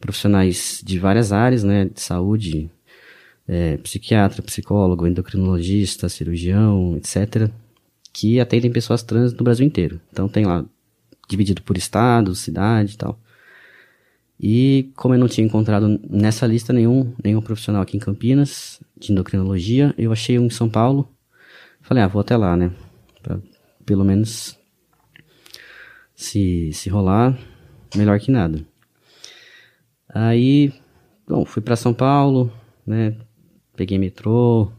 profissionais 0.00 0.82
de 0.84 0.98
várias 0.98 1.32
áreas, 1.32 1.62
né, 1.62 1.86
de 1.86 2.00
saúde, 2.00 2.70
é, 3.46 3.76
psiquiatra, 3.78 4.42
psicólogo, 4.42 5.06
endocrinologista, 5.06 6.08
cirurgião, 6.08 6.96
etc., 6.96 7.50
que 8.12 8.40
atendem 8.40 8.70
pessoas 8.70 9.02
trans 9.02 9.32
no 9.32 9.44
Brasil 9.44 9.64
inteiro. 9.64 10.00
Então 10.10 10.28
tem 10.28 10.44
lá 10.44 10.64
dividido 11.28 11.62
por 11.62 11.76
estado, 11.76 12.34
cidade 12.34 12.94
e 12.94 12.96
tal. 12.96 13.18
E 14.38 14.90
como 14.96 15.14
eu 15.14 15.18
não 15.18 15.28
tinha 15.28 15.46
encontrado 15.46 16.00
nessa 16.10 16.46
lista 16.46 16.72
nenhum, 16.72 17.14
nenhum 17.22 17.40
profissional 17.40 17.80
aqui 17.80 17.96
em 17.96 18.00
Campinas 18.00 18.80
de 18.98 19.12
endocrinologia, 19.12 19.94
eu 19.96 20.12
achei 20.12 20.38
um 20.38 20.46
em 20.46 20.50
São 20.50 20.68
Paulo. 20.68 21.08
Falei, 21.80 22.02
ah, 22.02 22.08
vou 22.08 22.20
até 22.20 22.36
lá, 22.36 22.56
né? 22.56 22.72
Pra 23.22 23.38
pelo 23.84 24.04
menos 24.04 24.58
se, 26.22 26.72
se 26.72 26.88
rolar, 26.88 27.38
melhor 27.94 28.18
que 28.20 28.30
nada. 28.30 28.64
Aí, 30.08 30.72
bom, 31.26 31.44
fui 31.44 31.62
para 31.62 31.76
São 31.76 31.92
Paulo, 31.92 32.52
né? 32.86 33.16
Peguei 33.74 33.98
metrô, 33.98 34.70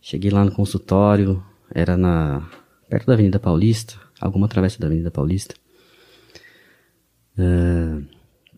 cheguei 0.00 0.30
lá 0.30 0.44
no 0.44 0.52
consultório, 0.52 1.44
era 1.70 1.96
na 1.96 2.48
perto 2.88 3.06
da 3.06 3.12
Avenida 3.12 3.38
Paulista, 3.38 3.94
alguma 4.20 4.48
travessa 4.48 4.78
da 4.78 4.86
Avenida 4.86 5.10
Paulista. 5.10 5.54
Uh, 7.38 8.04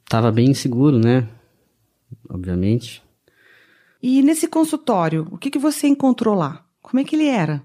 tava 0.08 0.30
bem 0.30 0.50
inseguro, 0.50 0.98
né? 0.98 1.28
Obviamente. 2.28 3.02
E 4.02 4.22
nesse 4.22 4.48
consultório, 4.48 5.28
o 5.30 5.36
que, 5.36 5.50
que 5.50 5.58
você 5.58 5.86
encontrou 5.86 6.34
lá? 6.34 6.64
Como 6.80 7.00
é 7.00 7.04
que 7.04 7.16
ele 7.16 7.26
era? 7.26 7.62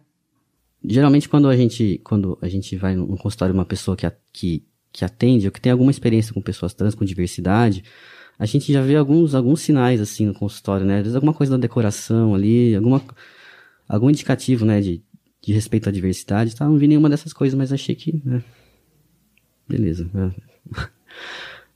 Geralmente 0.87 1.27
quando 1.27 1.47
a 1.47 1.55
gente, 1.55 1.99
quando 2.03 2.37
a 2.41 2.47
gente 2.47 2.75
vai 2.75 2.95
num 2.95 3.17
consultório 3.17 3.53
uma 3.53 3.65
pessoa 3.65 3.95
que, 3.95 4.09
que, 4.31 4.67
que 4.91 5.05
atende 5.05 5.47
ou 5.47 5.51
que 5.51 5.61
tem 5.61 5.71
alguma 5.71 5.91
experiência 5.91 6.33
com 6.33 6.41
pessoas 6.41 6.73
trans, 6.73 6.95
com 6.95 7.05
diversidade, 7.05 7.83
a 8.37 8.45
gente 8.45 8.71
já 8.71 8.81
vê 8.81 8.95
alguns, 8.95 9.33
alguns 9.33 9.61
sinais 9.61 10.01
assim 10.01 10.25
no 10.25 10.33
consultório, 10.33 10.85
né? 10.85 10.97
Às 10.97 11.03
vezes 11.03 11.15
alguma 11.15 11.33
coisa 11.33 11.53
na 11.53 11.57
decoração 11.57 12.35
ali, 12.35 12.75
alguma, 12.75 13.01
algum 13.87 14.09
indicativo, 14.09 14.65
né, 14.65 14.81
de, 14.81 15.01
de 15.41 15.53
respeito 15.53 15.87
à 15.87 15.91
diversidade, 15.91 16.55
tá? 16.55 16.65
Não 16.65 16.77
vi 16.77 16.87
nenhuma 16.87 17.09
dessas 17.09 17.31
coisas, 17.31 17.57
mas 17.57 17.71
achei 17.71 17.95
que, 17.95 18.21
né? 18.25 18.43
Beleza. 19.67 20.09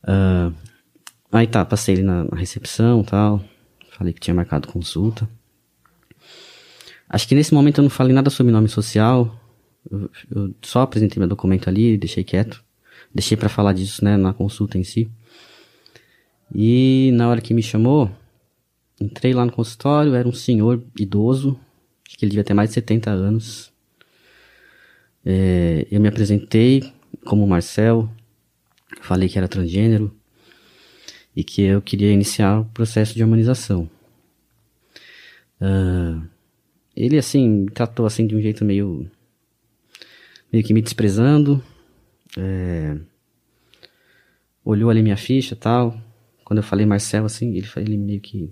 Uh, 0.04 0.54
aí 1.32 1.48
tá, 1.48 1.64
passei 1.64 1.96
ali 1.96 2.04
na, 2.04 2.26
na 2.26 2.38
recepção 2.38 3.04
tal, 3.04 3.44
falei 3.92 4.14
que 4.14 4.20
tinha 4.20 4.34
marcado 4.34 4.68
consulta. 4.68 5.28
Acho 7.10 7.28
que 7.28 7.34
nesse 7.34 7.54
momento 7.54 7.80
eu 7.80 7.84
não 7.84 7.90
falei 7.90 8.14
nada 8.14 8.30
sobre 8.30 8.52
nome 8.52 8.70
social, 8.70 9.36
eu, 9.90 10.10
eu 10.30 10.56
só 10.62 10.82
apresentei 10.82 11.20
meu 11.20 11.28
documento 11.28 11.68
ali, 11.68 11.98
deixei 11.98 12.24
quieto, 12.24 12.64
deixei 13.14 13.36
para 13.36 13.50
falar 13.50 13.74
disso, 13.74 14.06
né, 14.06 14.16
na 14.16 14.32
consulta 14.32 14.78
em 14.78 14.84
si. 14.84 15.10
E 16.54 17.12
na 17.14 17.28
hora 17.28 17.42
que 17.42 17.54
me 17.54 17.64
chamou, 17.64 18.12
entrei 19.02 19.34
lá 19.34 19.46
no 19.46 19.52
consultório, 19.52 20.14
era 20.14 20.28
um 20.28 20.34
senhor 20.34 20.84
idoso, 21.00 21.60
acho 22.08 22.18
que 22.18 22.26
ele 22.26 22.32
devia 22.32 22.44
ter 22.44 22.54
mais 22.54 22.70
de 22.70 22.76
70 22.76 23.10
anos. 23.10 23.72
É, 25.26 25.88
eu 25.90 26.00
me 26.00 26.08
apresentei 26.08 26.94
como 27.26 27.48
Marcel, 27.48 28.10
falei 29.02 29.28
que 29.28 29.38
era 29.38 29.48
transgênero 29.48 30.16
e 31.36 31.44
que 31.44 31.62
eu 31.64 31.82
queria 31.82 32.12
iniciar 32.12 32.62
o 32.62 32.66
processo 32.66 33.16
de 33.16 33.22
harmonização. 33.22 33.90
Uh, 35.62 36.22
ele, 37.04 37.18
assim, 37.18 37.66
tratou 37.74 38.06
assim 38.06 38.28
de 38.28 38.36
um 38.36 38.42
jeito 38.42 38.66
meio. 38.66 39.10
meio 40.52 40.64
que 40.64 40.74
me 40.74 40.82
desprezando. 40.82 41.64
É, 42.38 42.98
olhou 44.64 44.90
ali 44.90 45.02
minha 45.02 45.18
ficha 45.18 45.56
tal 45.56 46.00
quando 46.50 46.58
eu 46.58 46.64
falei 46.64 46.84
Marcelo, 46.84 47.28
assim, 47.28 47.56
ele, 47.56 47.68
ele 47.78 47.96
meio 47.96 48.20
que. 48.20 48.52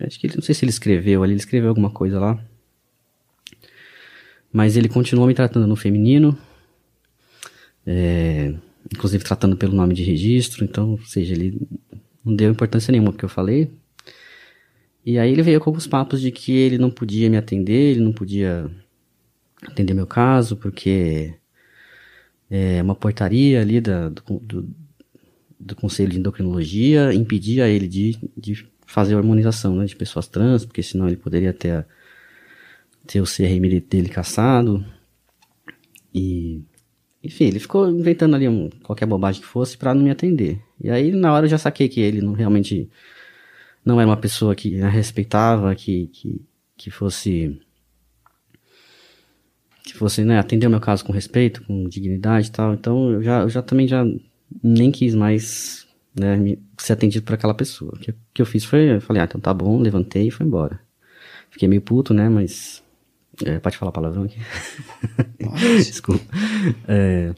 Acho 0.00 0.18
que 0.18 0.26
ele, 0.26 0.34
não 0.34 0.42
sei 0.42 0.52
se 0.52 0.64
ele 0.64 0.70
escreveu 0.70 1.22
ali, 1.22 1.32
ele 1.32 1.38
escreveu 1.38 1.68
alguma 1.68 1.90
coisa 1.90 2.18
lá. 2.18 2.44
Mas 4.52 4.76
ele 4.76 4.88
continuou 4.88 5.28
me 5.28 5.34
tratando 5.34 5.64
no 5.64 5.76
feminino, 5.76 6.36
é, 7.86 8.52
inclusive 8.92 9.22
tratando 9.22 9.56
pelo 9.56 9.76
nome 9.76 9.94
de 9.94 10.02
registro, 10.02 10.64
então, 10.64 10.90
ou 10.90 11.00
seja, 11.02 11.34
ele 11.34 11.56
não 12.24 12.34
deu 12.34 12.50
importância 12.50 12.90
nenhuma 12.90 13.12
porque 13.12 13.24
eu 13.24 13.28
falei. 13.28 13.70
E 15.06 15.18
aí 15.18 15.30
ele 15.30 15.42
veio 15.42 15.60
com 15.60 15.70
alguns 15.70 15.86
papos 15.86 16.20
de 16.20 16.30
que 16.30 16.52
ele 16.52 16.76
não 16.76 16.90
podia 16.90 17.30
me 17.30 17.36
atender, 17.36 17.92
ele 17.92 18.00
não 18.00 18.12
podia 18.12 18.68
atender 19.62 19.94
meu 19.94 20.06
caso, 20.06 20.56
porque 20.56 21.34
é 22.50 22.82
uma 22.82 22.94
portaria 22.94 23.60
ali 23.60 23.80
da, 23.80 24.08
do, 24.08 24.22
do 24.40 24.68
do 25.58 25.74
Conselho 25.74 26.10
de 26.10 26.18
Endocrinologia 26.18 27.12
impedia 27.12 27.68
ele 27.68 27.88
de, 27.88 28.16
de 28.36 28.66
fazer 28.86 29.14
a 29.14 29.18
harmonização 29.18 29.74
né, 29.74 29.84
de 29.84 29.96
pessoas 29.96 30.28
trans, 30.28 30.64
porque 30.64 30.82
senão 30.82 31.08
ele 31.08 31.16
poderia 31.16 31.52
ter, 31.52 31.86
ter 33.06 33.20
o 33.20 33.24
CRM 33.24 33.80
dele 33.88 34.08
caçado. 34.08 34.84
E, 36.14 36.62
enfim, 37.22 37.44
ele 37.46 37.58
ficou 37.58 37.90
inventando 37.90 38.36
ali 38.36 38.48
um, 38.48 38.70
qualquer 38.82 39.06
bobagem 39.06 39.40
que 39.40 39.46
fosse 39.46 39.76
para 39.76 39.94
não 39.94 40.02
me 40.02 40.10
atender. 40.10 40.60
E 40.80 40.90
aí, 40.90 41.10
na 41.10 41.32
hora, 41.32 41.46
eu 41.46 41.50
já 41.50 41.58
saquei 41.58 41.88
que 41.88 42.00
ele 42.00 42.20
não 42.20 42.32
realmente 42.32 42.88
não 43.86 44.00
era 44.00 44.10
uma 44.10 44.16
pessoa 44.16 44.56
que 44.56 44.82
a 44.82 44.88
respeitava, 44.88 45.72
que, 45.76 46.08
que, 46.08 46.44
que 46.76 46.90
fosse 46.90 47.60
que 49.84 49.94
fosse 49.94 50.24
né, 50.24 50.40
atender 50.40 50.66
o 50.66 50.70
meu 50.70 50.80
caso 50.80 51.04
com 51.04 51.12
respeito, 51.12 51.62
com 51.64 51.88
dignidade 51.88 52.48
e 52.48 52.50
tal. 52.50 52.74
Então 52.74 53.12
eu 53.12 53.22
já, 53.22 53.42
eu 53.42 53.48
já 53.48 53.62
também 53.62 53.86
já 53.86 54.04
nem 54.60 54.90
quis 54.90 55.14
mais 55.14 55.86
né, 56.12 56.36
me, 56.36 56.58
ser 56.76 56.94
atendido 56.94 57.24
por 57.24 57.34
aquela 57.34 57.54
pessoa. 57.54 57.92
O 57.94 57.98
que, 57.98 58.12
que 58.34 58.42
eu 58.42 58.46
fiz 58.46 58.64
foi, 58.64 58.96
eu 58.96 59.00
falei, 59.00 59.22
ah, 59.22 59.26
então 59.26 59.40
tá 59.40 59.54
bom, 59.54 59.78
levantei 59.78 60.26
e 60.26 60.30
fui 60.32 60.44
embora. 60.44 60.80
Fiquei 61.50 61.68
meio 61.68 61.80
puto, 61.80 62.12
né, 62.12 62.28
mas... 62.28 62.82
É, 63.44 63.60
pode 63.60 63.76
falar 63.76 63.92
palavrão 63.92 64.24
aqui? 64.24 64.38
Desculpa. 65.76 66.24
É, 66.88 67.34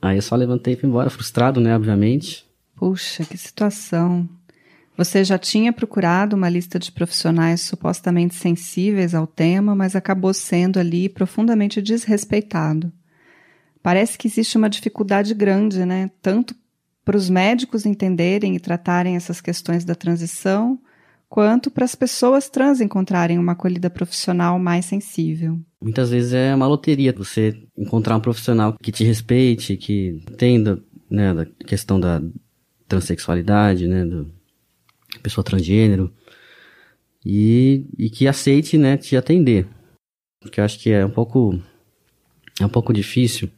aí 0.00 0.16
eu 0.18 0.22
só 0.22 0.36
levantei 0.36 0.74
e 0.74 0.76
fui 0.76 0.88
embora, 0.88 1.10
frustrado, 1.10 1.60
né, 1.60 1.74
obviamente. 1.74 2.46
Puxa, 2.76 3.24
que 3.24 3.36
situação. 3.36 4.28
Você 4.96 5.24
já 5.24 5.38
tinha 5.38 5.72
procurado 5.72 6.36
uma 6.36 6.48
lista 6.48 6.78
de 6.78 6.92
profissionais 6.92 7.62
supostamente 7.62 8.34
sensíveis 8.34 9.14
ao 9.14 9.26
tema, 9.26 9.74
mas 9.74 9.96
acabou 9.96 10.34
sendo 10.34 10.78
ali 10.78 11.08
profundamente 11.08 11.80
desrespeitado. 11.80 12.92
Parece 13.82 14.18
que 14.18 14.28
existe 14.28 14.56
uma 14.56 14.68
dificuldade 14.68 15.34
grande, 15.34 15.84
né? 15.84 16.10
Tanto 16.20 16.54
para 17.04 17.16
os 17.16 17.28
médicos 17.28 17.84
entenderem 17.84 18.54
e 18.54 18.60
tratarem 18.60 19.16
essas 19.16 19.40
questões 19.40 19.84
da 19.84 19.94
transição, 19.94 20.78
quanto 21.28 21.70
para 21.70 21.84
as 21.84 21.94
pessoas 21.94 22.48
trans 22.48 22.80
encontrarem 22.80 23.38
uma 23.38 23.52
acolhida 23.52 23.88
profissional 23.88 24.58
mais 24.58 24.84
sensível. 24.84 25.58
Muitas 25.80 26.10
vezes 26.10 26.34
é 26.34 26.54
uma 26.54 26.66
loteria 26.66 27.12
você 27.12 27.58
encontrar 27.76 28.16
um 28.16 28.20
profissional 28.20 28.76
que 28.80 28.92
te 28.92 29.02
respeite, 29.02 29.76
que 29.76 30.22
entenda 30.30 30.78
né, 31.10 31.34
da 31.34 31.46
questão 31.46 31.98
da 31.98 32.22
transexualidade, 32.86 33.88
né, 33.88 34.04
do 34.04 34.30
pessoa 35.20 35.44
transgênero, 35.44 36.12
e, 37.24 37.86
e 37.98 38.10
que 38.10 38.26
aceite 38.26 38.76
né, 38.76 38.96
te 38.96 39.16
atender. 39.16 39.66
Porque 40.40 40.60
eu 40.60 40.64
acho 40.64 40.78
que 40.78 40.90
é 40.90 41.04
um 41.04 41.10
pouco, 41.10 41.58
é 42.60 42.66
um 42.66 42.68
pouco 42.68 42.92
difícil 42.92 43.48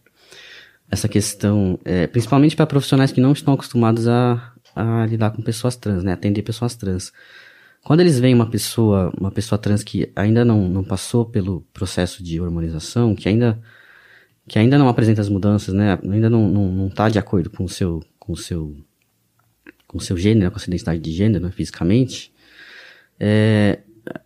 essa 0.90 1.08
questão, 1.08 1.78
é, 1.84 2.06
principalmente 2.06 2.54
para 2.54 2.66
profissionais 2.66 3.10
que 3.10 3.20
não 3.20 3.32
estão 3.32 3.54
acostumados 3.54 4.06
a, 4.06 4.52
a 4.76 5.06
lidar 5.06 5.30
com 5.30 5.42
pessoas 5.42 5.76
trans, 5.76 6.04
né, 6.04 6.12
atender 6.12 6.42
pessoas 6.42 6.76
trans. 6.76 7.12
Quando 7.82 8.00
eles 8.00 8.18
veem 8.18 8.34
uma 8.34 8.48
pessoa, 8.48 9.12
uma 9.18 9.30
pessoa 9.30 9.58
trans 9.58 9.82
que 9.82 10.10
ainda 10.16 10.44
não, 10.44 10.68
não 10.68 10.84
passou 10.84 11.24
pelo 11.24 11.62
processo 11.72 12.22
de 12.22 12.40
hormonização, 12.40 13.14
que 13.14 13.28
ainda 13.28 13.60
que 14.46 14.58
ainda 14.58 14.76
não 14.76 14.88
apresenta 14.88 15.22
as 15.22 15.28
mudanças, 15.30 15.74
né, 15.74 15.98
ainda 16.02 16.28
não, 16.28 16.48
não, 16.48 16.70
não 16.70 16.90
tá 16.90 17.08
de 17.08 17.18
acordo 17.18 17.48
com 17.48 17.64
o 17.64 17.68
seu 17.68 18.02
com 18.18 18.32
o 18.32 18.36
seu 18.36 18.76
com 19.94 20.00
seu 20.00 20.16
gênero, 20.16 20.50
com 20.50 20.56
a 20.56 20.60
sua 20.60 20.70
identidade 20.70 21.00
de 21.00 21.12
gênero, 21.12 21.44
né, 21.44 21.50
fisicamente, 21.50 22.32
é, 23.18 23.78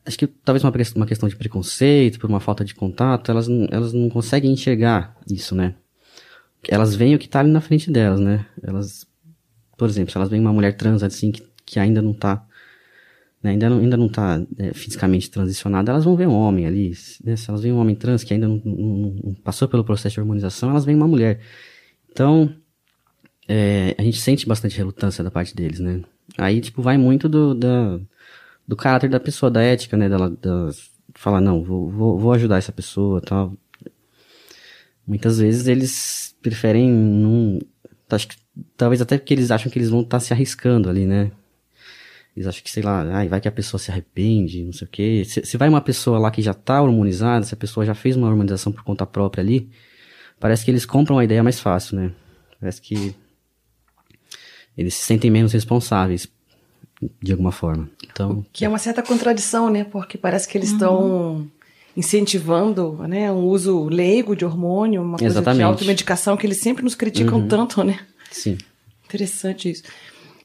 acho 0.04 0.18
que 0.18 0.26
talvez 0.26 0.64
uma, 0.64 0.72
uma 0.96 1.06
questão 1.06 1.28
de 1.28 1.36
preconceito, 1.36 2.18
por 2.18 2.28
uma 2.28 2.40
falta 2.40 2.64
de 2.64 2.74
contato, 2.74 3.30
elas 3.30 3.48
elas 3.70 3.92
não 3.92 4.08
conseguem 4.08 4.52
enxergar 4.52 5.16
isso, 5.30 5.54
né? 5.54 5.74
elas 6.66 6.94
veem 6.94 7.14
o 7.14 7.18
que 7.18 7.28
tá 7.28 7.40
ali 7.40 7.50
na 7.50 7.60
frente 7.60 7.90
delas, 7.90 8.18
né? 8.18 8.46
Elas, 8.62 9.06
por 9.76 9.88
exemplo, 9.88 10.10
se 10.10 10.16
elas 10.16 10.28
veem 10.28 10.40
uma 10.40 10.52
mulher 10.52 10.76
trans 10.76 11.02
assim 11.02 11.30
que, 11.30 11.42
que 11.64 11.78
ainda 11.78 12.02
não 12.02 12.12
tá, 12.12 12.44
né, 13.42 13.50
ainda 13.50 13.70
não, 13.70 13.78
ainda 13.78 13.96
não 13.96 14.08
tá 14.08 14.42
é, 14.58 14.72
fisicamente 14.72 15.30
transicionada, 15.30 15.92
elas 15.92 16.04
vão 16.04 16.16
ver 16.16 16.26
um 16.26 16.34
homem 16.34 16.66
ali, 16.66 16.92
né? 17.22 17.36
Se 17.36 17.48
elas 17.48 17.62
veem 17.62 17.74
um 17.74 17.78
homem 17.78 17.94
trans 17.94 18.24
que 18.24 18.34
ainda 18.34 18.48
não, 18.48 18.60
não, 18.64 19.16
não 19.24 19.34
passou 19.34 19.68
pelo 19.68 19.84
processo 19.84 20.14
de 20.14 20.20
harmonização, 20.20 20.70
elas 20.70 20.84
veem 20.84 20.96
uma 20.96 21.08
mulher. 21.08 21.40
Então, 22.10 22.52
é, 23.48 23.94
a 23.98 24.02
gente 24.02 24.20
sente 24.20 24.46
bastante 24.46 24.76
relutância 24.76 25.24
da 25.24 25.30
parte 25.30 25.56
deles, 25.56 25.80
né? 25.80 26.02
Aí, 26.36 26.60
tipo, 26.60 26.82
vai 26.82 26.98
muito 26.98 27.28
do, 27.28 27.54
da, 27.54 27.98
do 28.66 28.76
caráter 28.76 29.08
da 29.08 29.18
pessoa, 29.18 29.50
da 29.50 29.62
ética, 29.62 29.96
né? 29.96 30.08
Dela, 30.08 30.28
dela 30.28 30.70
falar, 31.14 31.40
não, 31.40 31.64
vou, 31.64 31.90
vou, 31.90 32.18
vou 32.18 32.32
ajudar 32.32 32.58
essa 32.58 32.70
pessoa 32.72 33.22
tal. 33.22 33.54
Muitas 35.06 35.38
vezes 35.38 35.66
eles 35.66 36.36
preferem 36.42 36.90
não. 36.90 37.58
Acho 38.10 38.28
que, 38.28 38.36
talvez 38.76 39.00
até 39.00 39.16
porque 39.16 39.32
eles 39.32 39.50
acham 39.50 39.72
que 39.72 39.78
eles 39.78 39.88
vão 39.88 40.00
estar 40.00 40.18
tá 40.18 40.20
se 40.20 40.32
arriscando 40.34 40.90
ali, 40.90 41.06
né? 41.06 41.32
Eles 42.36 42.46
acham 42.46 42.62
que, 42.62 42.70
sei 42.70 42.82
lá, 42.82 43.02
ai, 43.16 43.28
vai 43.28 43.40
que 43.40 43.48
a 43.48 43.52
pessoa 43.52 43.80
se 43.80 43.90
arrepende, 43.90 44.62
não 44.62 44.72
sei 44.72 44.86
o 44.86 44.90
quê. 44.90 45.22
Se, 45.24 45.44
se 45.44 45.56
vai 45.56 45.68
uma 45.68 45.80
pessoa 45.80 46.18
lá 46.18 46.30
que 46.30 46.42
já 46.42 46.54
tá 46.54 46.80
hormonizada, 46.80 47.44
se 47.44 47.54
a 47.54 47.56
pessoa 47.56 47.84
já 47.84 47.94
fez 47.94 48.16
uma 48.16 48.28
hormonização 48.28 48.70
por 48.70 48.84
conta 48.84 49.06
própria 49.06 49.42
ali, 49.42 49.70
parece 50.38 50.64
que 50.64 50.70
eles 50.70 50.86
compram 50.86 51.18
a 51.18 51.24
ideia 51.24 51.42
mais 51.42 51.58
fácil, 51.58 51.96
né? 51.96 52.12
Parece 52.60 52.80
que 52.80 53.14
eles 54.78 54.94
se 54.94 55.02
sentem 55.02 55.30
menos 55.30 55.52
responsáveis 55.52 56.26
de 57.22 57.32
alguma 57.32 57.52
forma. 57.52 57.90
Então, 58.10 58.44
que 58.52 58.64
é 58.64 58.68
uma 58.68 58.78
certa 58.78 59.02
contradição, 59.02 59.68
né? 59.68 59.84
Porque 59.84 60.16
parece 60.16 60.48
que 60.48 60.56
eles 60.56 60.70
estão 60.70 61.02
uhum 61.02 61.48
incentivando 61.98 62.92
né, 63.08 63.32
um 63.32 63.44
uso 63.46 63.88
leigo 63.88 64.36
de 64.36 64.44
hormônio, 64.44 65.02
uma 65.02 65.18
coisa 65.18 65.34
Exatamente. 65.34 65.58
de 65.58 65.64
automedicação 65.64 66.36
que 66.36 66.46
eles 66.46 66.58
sempre 66.58 66.84
nos 66.84 66.94
criticam 66.94 67.40
uhum. 67.40 67.48
tanto, 67.48 67.82
né? 67.82 67.98
Sim. 68.30 68.56
Interessante 69.04 69.68
isso. 69.68 69.82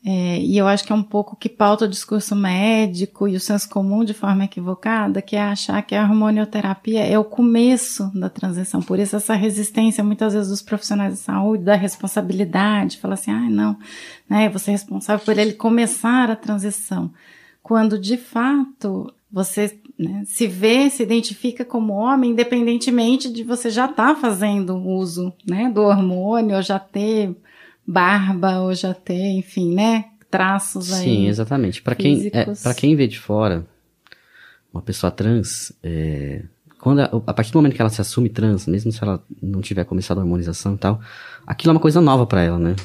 É, 0.05 0.37
e 0.39 0.57
eu 0.57 0.67
acho 0.67 0.83
que 0.83 0.91
é 0.91 0.95
um 0.95 1.03
pouco 1.03 1.33
que 1.37 1.47
pauta 1.47 1.85
o 1.85 1.87
discurso 1.87 2.35
médico 2.35 3.25
e 3.25 3.37
o 3.37 3.39
senso 3.39 3.69
comum 3.69 4.03
de 4.03 4.13
forma 4.13 4.43
equivocada, 4.43 5.21
que 5.21 5.37
é 5.37 5.41
achar 5.41 5.81
que 5.81 5.95
a 5.95 6.03
hormonioterapia 6.03 7.05
é 7.05 7.17
o 7.17 7.23
começo 7.23 8.11
da 8.13 8.29
transição. 8.29 8.81
Por 8.81 8.99
isso, 8.99 9.15
essa 9.15 9.33
resistência, 9.33 10.03
muitas 10.03 10.33
vezes, 10.33 10.49
dos 10.49 10.61
profissionais 10.61 11.13
de 11.13 11.19
saúde, 11.19 11.63
da 11.63 11.75
responsabilidade, 11.75 12.97
fala 12.97 13.13
assim, 13.13 13.31
ah, 13.31 13.49
não, 13.49 13.77
né, 14.29 14.49
você 14.49 14.71
é 14.71 14.73
responsável 14.73 15.23
por 15.23 15.37
ele 15.37 15.53
começar 15.53 16.29
a 16.29 16.35
transição. 16.35 17.09
Quando, 17.61 17.97
de 17.97 18.17
fato, 18.17 19.09
você 19.31 19.79
né, 19.97 20.23
se 20.25 20.47
vê, 20.47 20.89
se 20.89 21.01
identifica 21.01 21.63
como 21.63 21.93
homem, 21.93 22.31
independentemente 22.31 23.31
de 23.31 23.41
você 23.41 23.69
já 23.69 23.85
estar 23.85 24.15
tá 24.15 24.19
fazendo 24.19 24.75
uso 24.75 25.31
né, 25.47 25.71
do 25.73 25.81
hormônio, 25.81 26.57
ou 26.57 26.61
já 26.61 26.77
ter 26.77 27.33
barba 27.85 28.59
ou 28.59 28.73
já 28.73 28.93
ter, 28.93 29.31
enfim, 29.31 29.73
né? 29.73 30.05
Traços 30.29 30.91
aí. 30.93 31.03
Sim, 31.03 31.27
exatamente. 31.27 31.81
Para 31.81 31.95
quem, 31.95 32.29
é, 32.33 32.45
para 32.45 32.73
quem 32.73 32.95
vê 32.95 33.07
de 33.07 33.19
fora, 33.19 33.65
uma 34.73 34.81
pessoa 34.81 35.11
trans, 35.11 35.71
é, 35.83 36.43
quando 36.79 36.99
a, 36.99 37.05
a, 37.05 37.33
partir 37.33 37.51
do 37.51 37.57
momento 37.59 37.75
que 37.75 37.81
ela 37.81 37.89
se 37.89 38.01
assume 38.01 38.29
trans, 38.29 38.65
mesmo 38.65 38.91
se 38.91 39.03
ela 39.03 39.23
não 39.41 39.61
tiver 39.61 39.85
começado 39.85 40.17
a 40.17 40.21
hormonização 40.21 40.73
e 40.73 40.77
tal, 40.77 40.99
aquilo 41.45 41.71
é 41.71 41.75
uma 41.75 41.81
coisa 41.81 42.01
nova 42.01 42.25
para 42.25 42.41
ela, 42.41 42.57
né? 42.57 42.75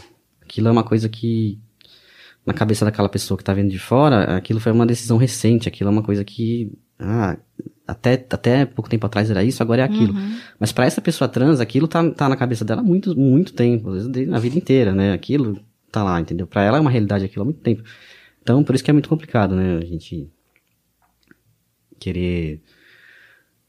Aquilo 0.42 0.68
é 0.68 0.70
uma 0.70 0.84
coisa 0.84 1.08
que 1.08 1.58
na 2.44 2.54
cabeça 2.54 2.84
daquela 2.84 3.08
pessoa 3.08 3.36
que 3.36 3.44
tá 3.44 3.52
vendo 3.52 3.70
de 3.70 3.78
fora, 3.78 4.36
aquilo 4.36 4.60
foi 4.60 4.72
uma 4.72 4.86
decisão 4.86 5.16
recente, 5.16 5.68
aquilo 5.68 5.90
é 5.90 5.92
uma 5.92 6.02
coisa 6.02 6.24
que 6.24 6.72
ah, 6.98 7.36
até, 7.88 8.12
até 8.12 8.66
pouco 8.66 8.90
tempo 8.90 9.06
atrás 9.06 9.30
era 9.30 9.42
isso, 9.42 9.62
agora 9.62 9.80
é 9.80 9.84
aquilo. 9.84 10.12
Uhum. 10.12 10.38
Mas 10.60 10.72
para 10.72 10.84
essa 10.84 11.00
pessoa 11.00 11.26
trans, 11.26 11.58
aquilo 11.58 11.88
tá, 11.88 12.10
tá 12.10 12.28
na 12.28 12.36
cabeça 12.36 12.62
dela 12.62 12.82
há 12.82 12.84
muito, 12.84 13.18
muito 13.18 13.54
tempo, 13.54 13.88
às 13.88 14.06
vezes 14.06 14.28
na 14.28 14.38
vida 14.38 14.58
inteira, 14.58 14.94
né? 14.94 15.14
Aquilo 15.14 15.58
tá 15.90 16.04
lá, 16.04 16.20
entendeu? 16.20 16.46
Para 16.46 16.62
ela 16.62 16.76
é 16.76 16.80
uma 16.80 16.90
realidade 16.90 17.24
aquilo 17.24 17.42
há 17.42 17.44
muito 17.46 17.60
tempo. 17.60 17.82
Então, 18.42 18.62
por 18.62 18.74
isso 18.74 18.84
que 18.84 18.90
é 18.90 18.92
muito 18.92 19.08
complicado, 19.08 19.56
né? 19.56 19.78
A 19.78 19.84
gente 19.86 20.30
querer 21.98 22.60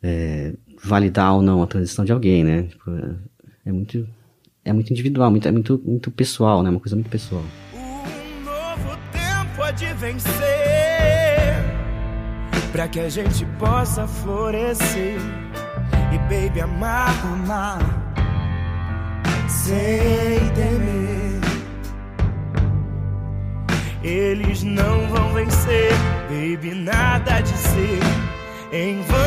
é, 0.03 0.53
validar 0.83 1.33
ou 1.33 1.41
não 1.41 1.63
a 1.63 1.67
transição 1.67 2.03
de 2.03 2.11
alguém, 2.11 2.43
né? 2.43 2.63
Tipo, 2.63 2.91
é, 2.91 3.15
é, 3.67 3.71
muito 3.71 4.05
é 4.65 4.73
muito 4.73 4.91
individual, 4.91 5.31
muito, 5.31 5.47
é 5.47 5.51
muito, 5.51 5.81
muito 5.85 6.11
pessoal, 6.11 6.61
né? 6.61 6.69
Uma 6.69 6.81
coisa 6.81 6.95
muito 6.97 7.09
pessoal. 7.09 7.43
Um 7.73 8.43
novo 8.43 8.97
tempo 9.13 9.63
é 9.63 9.71
de 9.71 9.93
vencer 9.93 10.88
para 12.71 12.87
que 12.87 12.99
a 12.99 13.09
gente 13.09 13.45
possa 13.57 14.07
florescer 14.07 15.17
e 16.13 16.17
baby 16.19 16.61
amar, 16.61 17.13
amar 17.25 17.79
sem 19.47 20.39
temer. 20.55 21.39
Eles 24.03 24.63
não 24.63 25.07
vão 25.09 25.33
vencer, 25.33 25.91
baby, 26.29 26.73
nada 26.73 27.41
de 27.41 27.57
ser 27.57 27.99
em 28.71 29.01
vão. 29.01 29.19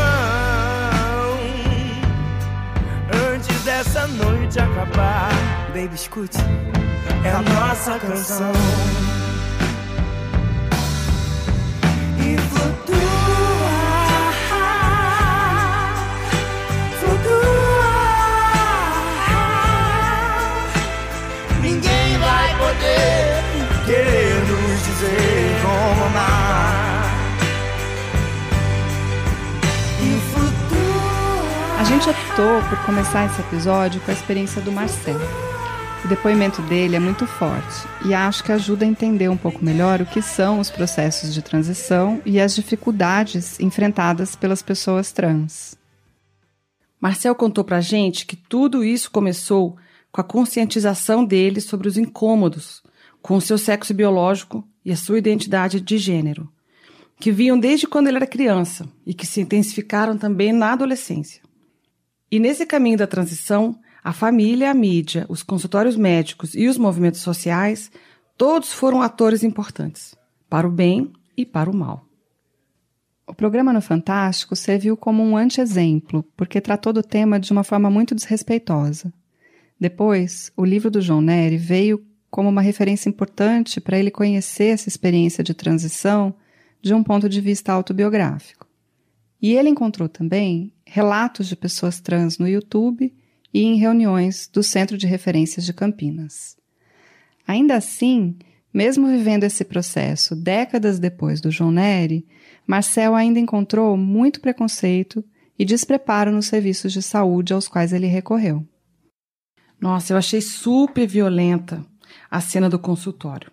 Antes 3.34 3.64
dessa 3.64 4.06
noite 4.06 4.58
acabar, 4.58 5.30
baby, 5.74 5.94
escute, 5.94 6.38
é 7.24 7.30
a 7.30 7.42
nossa 7.42 7.98
canção. 7.98 8.52
A 31.78 31.84
gente 31.84 32.08
optou 32.08 32.62
por 32.68 32.86
começar 32.86 33.26
esse 33.26 33.40
episódio 33.40 34.00
com 34.00 34.10
a 34.10 34.14
experiência 34.14 34.62
do 34.62 34.70
Marcelo. 34.70 35.20
O 36.04 36.08
depoimento 36.08 36.62
dele 36.62 36.96
é 36.96 37.00
muito 37.00 37.26
forte 37.26 37.86
e 38.04 38.14
acho 38.14 38.42
que 38.42 38.50
ajuda 38.50 38.84
a 38.84 38.88
entender 38.88 39.28
um 39.28 39.36
pouco 39.36 39.64
melhor 39.64 40.00
o 40.00 40.06
que 40.06 40.22
são 40.22 40.58
os 40.58 40.70
processos 40.70 41.34
de 41.34 41.42
transição 41.42 42.20
e 42.24 42.40
as 42.40 42.54
dificuldades 42.54 43.60
enfrentadas 43.60 44.34
pelas 44.34 44.62
pessoas 44.62 45.12
trans. 45.12 45.76
Marcel 47.00 47.34
contou 47.34 47.64
pra 47.64 47.80
gente 47.80 48.26
que 48.26 48.36
tudo 48.36 48.84
isso 48.84 49.10
começou 49.10 49.76
com 50.12 50.20
a 50.20 50.24
conscientização 50.24 51.24
dele 51.24 51.60
sobre 51.60 51.88
os 51.88 51.96
incômodos 51.96 52.82
com 53.22 53.36
o 53.36 53.40
seu 53.40 53.56
sexo 53.56 53.94
biológico 53.94 54.66
e 54.84 54.92
a 54.92 54.96
sua 54.96 55.18
identidade 55.18 55.80
de 55.80 55.96
gênero, 55.96 56.52
que 57.18 57.32
vinham 57.32 57.58
desde 57.58 57.86
quando 57.86 58.08
ele 58.08 58.16
era 58.16 58.26
criança 58.26 58.86
e 59.06 59.14
que 59.14 59.26
se 59.26 59.40
intensificaram 59.40 60.18
também 60.18 60.52
na 60.52 60.72
adolescência. 60.72 61.40
E 62.30 62.38
nesse 62.38 62.66
caminho 62.66 62.98
da 62.98 63.06
transição, 63.06 63.78
a 64.02 64.12
família, 64.12 64.70
a 64.70 64.74
mídia, 64.74 65.24
os 65.28 65.42
consultórios 65.42 65.96
médicos 65.96 66.54
e 66.54 66.66
os 66.66 66.76
movimentos 66.76 67.20
sociais, 67.20 67.90
todos 68.36 68.72
foram 68.72 69.00
atores 69.00 69.44
importantes, 69.44 70.16
para 70.50 70.66
o 70.66 70.70
bem 70.70 71.12
e 71.36 71.46
para 71.46 71.70
o 71.70 71.76
mal. 71.76 72.04
O 73.24 73.32
programa 73.32 73.72
no 73.72 73.80
Fantástico 73.80 74.56
serviu 74.56 74.96
como 74.96 75.22
um 75.22 75.36
anti-exemplo, 75.36 76.24
porque 76.36 76.60
tratou 76.60 76.92
do 76.92 77.02
tema 77.02 77.38
de 77.38 77.52
uma 77.52 77.62
forma 77.62 77.88
muito 77.88 78.14
desrespeitosa. 78.14 79.12
Depois, 79.82 80.52
o 80.56 80.64
livro 80.64 80.92
do 80.92 81.02
João 81.02 81.20
Nery 81.20 81.56
veio 81.56 82.06
como 82.30 82.48
uma 82.48 82.62
referência 82.62 83.08
importante 83.08 83.80
para 83.80 83.98
ele 83.98 84.12
conhecer 84.12 84.66
essa 84.66 84.88
experiência 84.88 85.42
de 85.42 85.52
transição 85.52 86.32
de 86.80 86.94
um 86.94 87.02
ponto 87.02 87.28
de 87.28 87.40
vista 87.40 87.72
autobiográfico. 87.72 88.64
E 89.42 89.54
ele 89.54 89.68
encontrou 89.68 90.08
também 90.08 90.72
relatos 90.86 91.48
de 91.48 91.56
pessoas 91.56 91.98
trans 92.00 92.38
no 92.38 92.46
YouTube 92.46 93.12
e 93.52 93.60
em 93.64 93.74
reuniões 93.74 94.48
do 94.52 94.62
Centro 94.62 94.96
de 94.96 95.08
Referências 95.08 95.66
de 95.66 95.72
Campinas. 95.72 96.56
Ainda 97.44 97.74
assim, 97.74 98.36
mesmo 98.72 99.08
vivendo 99.08 99.42
esse 99.42 99.64
processo 99.64 100.36
décadas 100.36 101.00
depois 101.00 101.40
do 101.40 101.50
João 101.50 101.72
Nery, 101.72 102.24
Marcel 102.64 103.16
ainda 103.16 103.40
encontrou 103.40 103.96
muito 103.96 104.40
preconceito 104.40 105.24
e 105.58 105.64
despreparo 105.64 106.30
nos 106.30 106.46
serviços 106.46 106.92
de 106.92 107.02
saúde 107.02 107.52
aos 107.52 107.66
quais 107.66 107.92
ele 107.92 108.06
recorreu. 108.06 108.64
Nossa, 109.82 110.12
eu 110.12 110.16
achei 110.16 110.40
super 110.40 111.06
violenta 111.06 111.84
a 112.30 112.40
cena 112.40 112.70
do 112.70 112.78
consultório. 112.78 113.50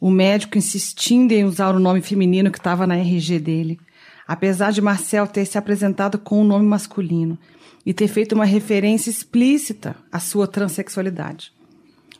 O 0.00 0.10
médico 0.10 0.56
insistindo 0.56 1.32
em 1.32 1.44
usar 1.44 1.74
o 1.74 1.80
nome 1.80 2.00
feminino 2.00 2.50
que 2.50 2.58
estava 2.58 2.86
na 2.86 2.96
RG 2.96 3.38
dele 3.38 3.78
apesar 4.26 4.72
de 4.72 4.80
Marcel 4.80 5.26
ter 5.26 5.44
se 5.44 5.58
apresentado 5.58 6.18
com 6.18 6.40
um 6.40 6.44
nome 6.44 6.66
masculino 6.66 7.38
e 7.84 7.92
ter 7.92 8.08
feito 8.08 8.34
uma 8.34 8.44
referência 8.44 9.10
explícita 9.10 9.96
à 10.10 10.18
sua 10.18 10.46
transexualidade. 10.46 11.52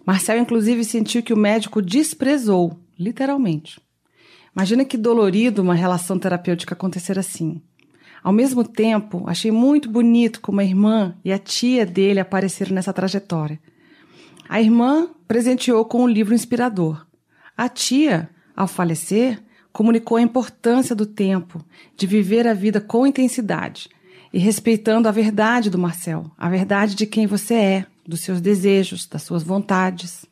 Marcel, 0.05 0.38
inclusive, 0.38 0.85
sentiu 0.85 1.22
que 1.22 1.33
o 1.33 1.37
médico 1.37 1.81
desprezou, 1.81 2.79
literalmente. 2.98 3.81
Imagina 4.55 4.85
que 4.85 4.98
dolorido 4.98 5.62
uma 5.62 5.75
relação 5.75 6.18
terapêutica 6.18 6.75
acontecer 6.75 7.18
assim. 7.18 7.62
Ao 8.23 8.33
mesmo 8.33 8.63
tempo, 8.63 9.25
achei 9.27 9.51
muito 9.51 9.91
bonito 9.91 10.41
como 10.41 10.61
a 10.61 10.65
irmã 10.65 11.15
e 11.25 11.33
a 11.33 11.39
tia 11.39 11.85
dele 11.85 12.21
apareceram 12.21 12.73
nessa 12.73 12.93
trajetória. 12.93 13.59
A 14.49 14.61
irmã 14.61 15.09
presenteou 15.27 15.85
com 15.85 16.03
um 16.03 16.09
livro 16.09 16.35
inspirador. 16.35 17.05
A 17.57 17.69
tia, 17.69 18.31
ao 18.55 18.69
falecer, 18.69 19.43
comunicou 19.73 20.19
a 20.19 20.23
importância 20.23 20.95
do 20.95 21.07
tempo, 21.07 21.65
de 21.97 22.07
viver 22.07 22.47
a 22.47 22.55
vida 22.55 22.81
com 22.81 23.07
intensidade 23.07 23.89
e 24.33 24.39
respeitando 24.39 25.09
a 25.09 25.13
verdade 25.13 25.69
do 25.69 25.79
Marcel, 25.79 26.31
a 26.39 26.49
verdade 26.49 26.95
de 26.95 27.07
quem 27.07 27.27
você 27.27 27.55
é, 27.55 27.87
dos 28.07 28.21
seus 28.21 28.41
desejos, 28.41 29.07
das 29.07 29.23
suas 29.23 29.43
vontades. 29.43 30.25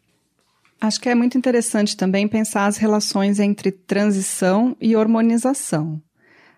Acho 0.80 1.00
que 1.00 1.08
é 1.08 1.14
muito 1.14 1.36
interessante 1.36 1.96
também 1.96 2.28
pensar 2.28 2.66
as 2.66 2.76
relações 2.76 3.38
entre 3.38 3.70
transição 3.70 4.76
e 4.80 4.96
hormonização. 4.96 6.00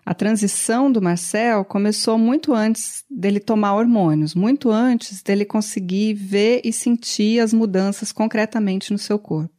A 0.05 0.13
transição 0.13 0.91
do 0.91 1.01
Marcel 1.01 1.63
começou 1.63 2.17
muito 2.17 2.53
antes 2.53 3.05
dele 3.09 3.39
tomar 3.39 3.75
hormônios, 3.75 4.35
muito 4.35 4.69
antes 4.69 5.21
dele 5.21 5.45
conseguir 5.45 6.13
ver 6.13 6.61
e 6.65 6.73
sentir 6.73 7.39
as 7.39 7.53
mudanças 7.53 8.11
concretamente 8.11 8.91
no 8.91 8.97
seu 8.97 9.17
corpo. 9.17 9.53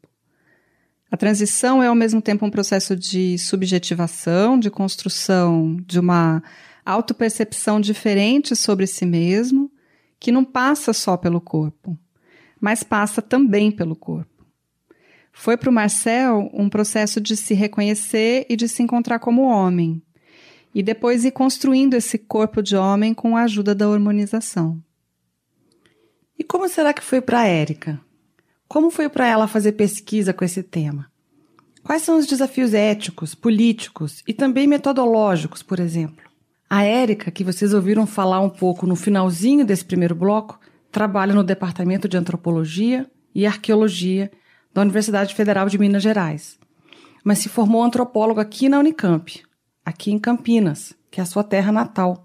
A 1.11 1.17
transição 1.17 1.83
é 1.83 1.87
ao 1.87 1.95
mesmo 1.95 2.21
tempo 2.21 2.45
um 2.45 2.51
processo 2.51 2.95
de 2.95 3.39
subjetivação, 3.39 4.59
de 4.59 4.71
construção 4.71 5.77
de 5.87 5.99
uma 5.99 6.43
autopercepção 6.85 7.81
diferente 7.81 8.55
sobre 8.55 8.87
si 8.87 9.07
mesmo, 9.07 9.71
que 10.21 10.31
não 10.31 10.45
passa 10.45 10.93
só 10.93 11.17
pelo 11.17 11.41
corpo, 11.41 11.99
mas 12.61 12.83
passa 12.83 13.23
também 13.23 13.71
pelo 13.71 13.97
corpo. 13.97 14.45
Foi 15.33 15.57
para 15.57 15.71
o 15.71 15.73
Marcel 15.73 16.51
um 16.53 16.69
processo 16.69 17.21
de 17.21 17.37
se 17.37 17.55
reconhecer 17.55 18.47
e 18.49 18.57
de 18.57 18.69
se 18.69 18.83
encontrar 18.83 19.19
como 19.19 19.43
homem, 19.43 20.03
e 20.75 20.83
depois 20.83 21.25
ir 21.25 21.31
construindo 21.31 21.95
esse 21.95 22.19
corpo 22.19 22.63
de 22.63 22.77
homem 22.77 23.15
com 23.15 23.37
a 23.37 23.43
ajuda 23.43 23.75
da 23.75 23.89
hormonização. 23.89 24.83
E 26.39 26.43
como 26.43 26.69
será 26.69 26.93
que 26.93 27.03
foi 27.03 27.21
para 27.21 27.47
Érica? 27.47 28.01
Como 28.67 28.91
foi 28.91 29.09
para 29.09 29.29
ela 29.29 29.47
fazer 29.47 29.73
pesquisa 29.73 30.33
com 30.33 30.45
esse 30.45 30.63
tema? 30.63 31.09
Quais 31.85 32.03
são 32.03 32.19
os 32.19 32.27
desafios 32.27 32.75
éticos, 32.75 33.35
políticos 33.35 34.23
e 34.27 34.33
também 34.33 34.67
metodológicos, 34.67 35.63
por 35.63 35.79
exemplo? 35.79 36.25
A 36.69 36.83
Érica, 36.83 37.31
que 37.31 37.45
vocês 37.45 37.73
ouviram 37.73 38.07
falar 38.07 38.41
um 38.41 38.51
pouco 38.51 38.87
no 38.87 38.97
finalzinho 38.97 39.65
desse 39.65 39.85
primeiro 39.85 40.15
bloco, 40.15 40.59
trabalha 40.91 41.35
no 41.35 41.45
Departamento 41.45 42.09
de 42.09 42.17
Antropologia 42.17 43.09
e 43.35 43.47
Arqueologia 43.47 44.33
da 44.73 44.83
Universidade 44.83 45.35
Federal 45.35 45.69
de 45.69 45.79
Minas 45.79 46.03
Gerais, 46.03 46.59
mas 47.23 47.39
se 47.39 47.49
formou 47.49 47.83
antropóloga 47.83 48.43
aqui 48.43 48.69
na 48.69 48.79
Unicamp, 48.79 49.43
aqui 49.85 50.11
em 50.11 50.19
Campinas, 50.19 50.95
que 51.11 51.21
é 51.21 51.23
a 51.23 51.27
sua 51.27 51.45
terra 51.45 51.71
natal. 51.71 52.25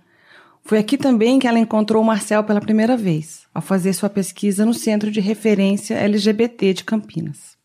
Foi 0.63 0.77
aqui 0.77 0.97
também 0.97 1.39
que 1.39 1.47
ela 1.47 1.59
encontrou 1.59 2.01
o 2.01 2.05
Marcel 2.05 2.43
pela 2.43 2.61
primeira 2.61 2.95
vez, 2.95 3.43
ao 3.53 3.61
fazer 3.61 3.93
sua 3.93 4.09
pesquisa 4.09 4.65
no 4.65 4.73
Centro 4.73 5.11
de 5.11 5.19
Referência 5.19 5.95
LGBT 5.95 6.73
de 6.73 6.83
Campinas. 6.83 7.57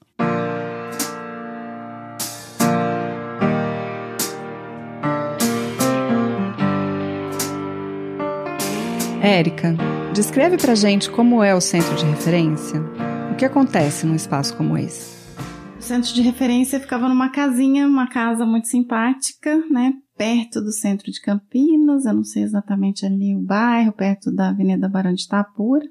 Érica, 9.22 9.74
descreve 10.12 10.59
pra 10.59 10.74
gente 10.74 11.11
como 11.11 11.42
é 11.42 11.54
o 11.54 11.61
centro 11.61 11.96
de 11.96 12.04
referência. 12.04 12.80
O 13.33 13.37
que 13.37 13.44
acontece 13.44 14.07
num 14.07 14.14
espaço 14.14 14.54
como 14.54 14.76
esse? 14.76 15.23
Centro 15.85 16.14
de 16.14 16.23
referência 16.23 16.81
ficava 16.81 17.11
numa 17.11 17.29
casinha, 17.29 17.87
uma 17.87 18.09
casa 18.09 18.47
muito 18.47 18.68
simpática, 18.68 19.62
né? 19.70 19.92
Perto 20.16 20.62
do 20.62 20.73
centro 20.73 21.12
de 21.12 21.20
Campinas, 21.20 22.07
eu 22.07 22.14
não 22.14 22.25
sei 22.25 22.42
exatamente 22.42 23.05
ali 23.05 23.37
o 23.37 23.42
bairro, 23.42 23.92
perto 23.92 24.33
da 24.33 24.49
Avenida 24.49 24.88
Barão 24.88 25.12
de 25.12 25.25
Itapura. 25.25 25.85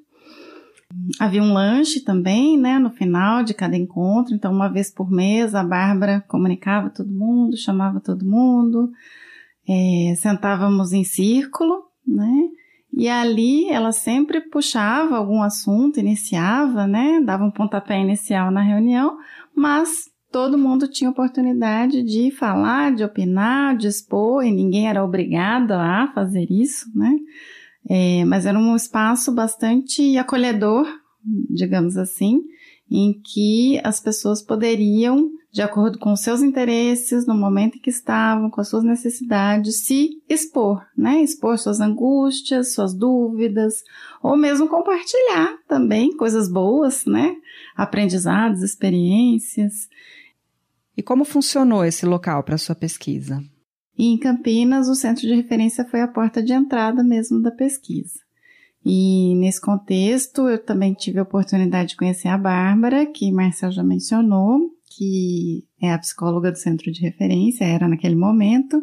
Havia 1.20 1.44
um 1.44 1.54
lanche 1.54 2.04
também, 2.04 2.58
né, 2.58 2.80
no 2.80 2.90
final 2.90 3.44
de 3.44 3.54
cada 3.54 3.78
encontro. 3.78 4.34
Então, 4.34 4.52
uma 4.52 4.68
vez 4.68 4.92
por 4.92 5.12
mês, 5.12 5.54
a 5.54 5.64
Bárbara 5.64 6.26
comunicava 6.28 6.90
todo 6.90 7.14
mundo, 7.14 7.56
chamava 7.56 8.00
todo 8.00 8.26
mundo, 8.26 8.90
é, 9.70 10.16
sentávamos 10.16 10.92
em 10.92 11.04
círculo, 11.04 11.84
né? 12.06 12.50
E 12.96 13.10
ali 13.10 13.70
ela 13.70 13.92
sempre 13.92 14.40
puxava 14.40 15.18
algum 15.18 15.42
assunto, 15.42 16.00
iniciava, 16.00 16.86
né? 16.86 17.22
Dava 17.22 17.44
um 17.44 17.52
pontapé 17.52 18.00
inicial 18.00 18.52
na 18.52 18.62
reunião, 18.62 19.18
mas 19.56 19.90
todo 20.32 20.58
mundo 20.58 20.88
tinha 20.88 21.10
oportunidade 21.10 22.02
de 22.04 22.32
falar, 22.32 22.94
de 22.94 23.04
opinar, 23.04 23.78
de 23.78 23.88
expor, 23.88 24.44
e 24.44 24.52
ninguém 24.52 24.90
era 24.90 25.04
obrigado 25.04 25.74
a 25.74 26.12
fazer 26.14 26.48
isso, 26.50 26.86
né? 26.96 27.16
É, 27.90 28.26
mas 28.26 28.46
era 28.46 28.58
um 28.58 28.76
espaço 28.76 29.34
bastante 29.34 30.18
acolhedor, 30.18 30.88
digamos 31.50 31.98
assim, 31.98 32.42
em 32.90 33.14
que 33.22 33.80
as 33.84 34.00
pessoas 34.00 34.42
poderiam 34.42 35.30
de 35.54 35.62
acordo 35.62 36.00
com 36.00 36.16
seus 36.16 36.42
interesses, 36.42 37.28
no 37.28 37.36
momento 37.36 37.78
em 37.78 37.80
que 37.80 37.92
estavam, 37.92 38.50
com 38.50 38.60
as 38.60 38.68
suas 38.68 38.84
necessidades, 38.84 39.86
se 39.86 40.10
expor, 40.28 40.84
né? 40.98 41.22
Expor 41.22 41.60
suas 41.60 41.80
angústias, 41.80 42.74
suas 42.74 42.92
dúvidas, 42.92 43.84
ou 44.24 44.36
mesmo 44.36 44.68
compartilhar 44.68 45.56
também 45.68 46.18
coisas 46.18 46.52
boas, 46.52 47.06
né? 47.06 47.36
Aprendizados, 47.76 48.64
experiências. 48.64 49.88
E 50.98 51.04
como 51.04 51.24
funcionou 51.24 51.86
esse 51.86 52.04
local 52.04 52.42
para 52.42 52.58
sua 52.58 52.74
pesquisa? 52.74 53.40
E 53.96 54.08
em 54.08 54.18
Campinas, 54.18 54.90
o 54.90 54.96
centro 54.96 55.22
de 55.22 55.36
referência 55.36 55.86
foi 55.86 56.02
a 56.02 56.08
porta 56.08 56.42
de 56.42 56.52
entrada 56.52 57.04
mesmo 57.04 57.40
da 57.40 57.52
pesquisa. 57.52 58.20
E 58.84 59.36
nesse 59.36 59.62
contexto, 59.62 60.50
eu 60.50 60.58
também 60.58 60.96
tive 60.96 61.20
a 61.20 61.24
oportunidade 61.24 61.90
de 61.90 61.96
conhecer 61.96 62.28
a 62.28 62.40
Bárbara, 62.40 63.06
que 63.06 63.32
Marcel 63.32 63.72
já 63.72 63.84
mencionou, 63.84 64.74
que 64.98 65.66
é 65.82 65.92
a 65.92 66.00
psicóloga 66.00 66.52
do 66.52 66.58
centro 66.58 66.92
de 66.92 67.02
referência, 67.02 67.66
era 67.66 67.88
naquele 67.88 68.16
momento. 68.16 68.82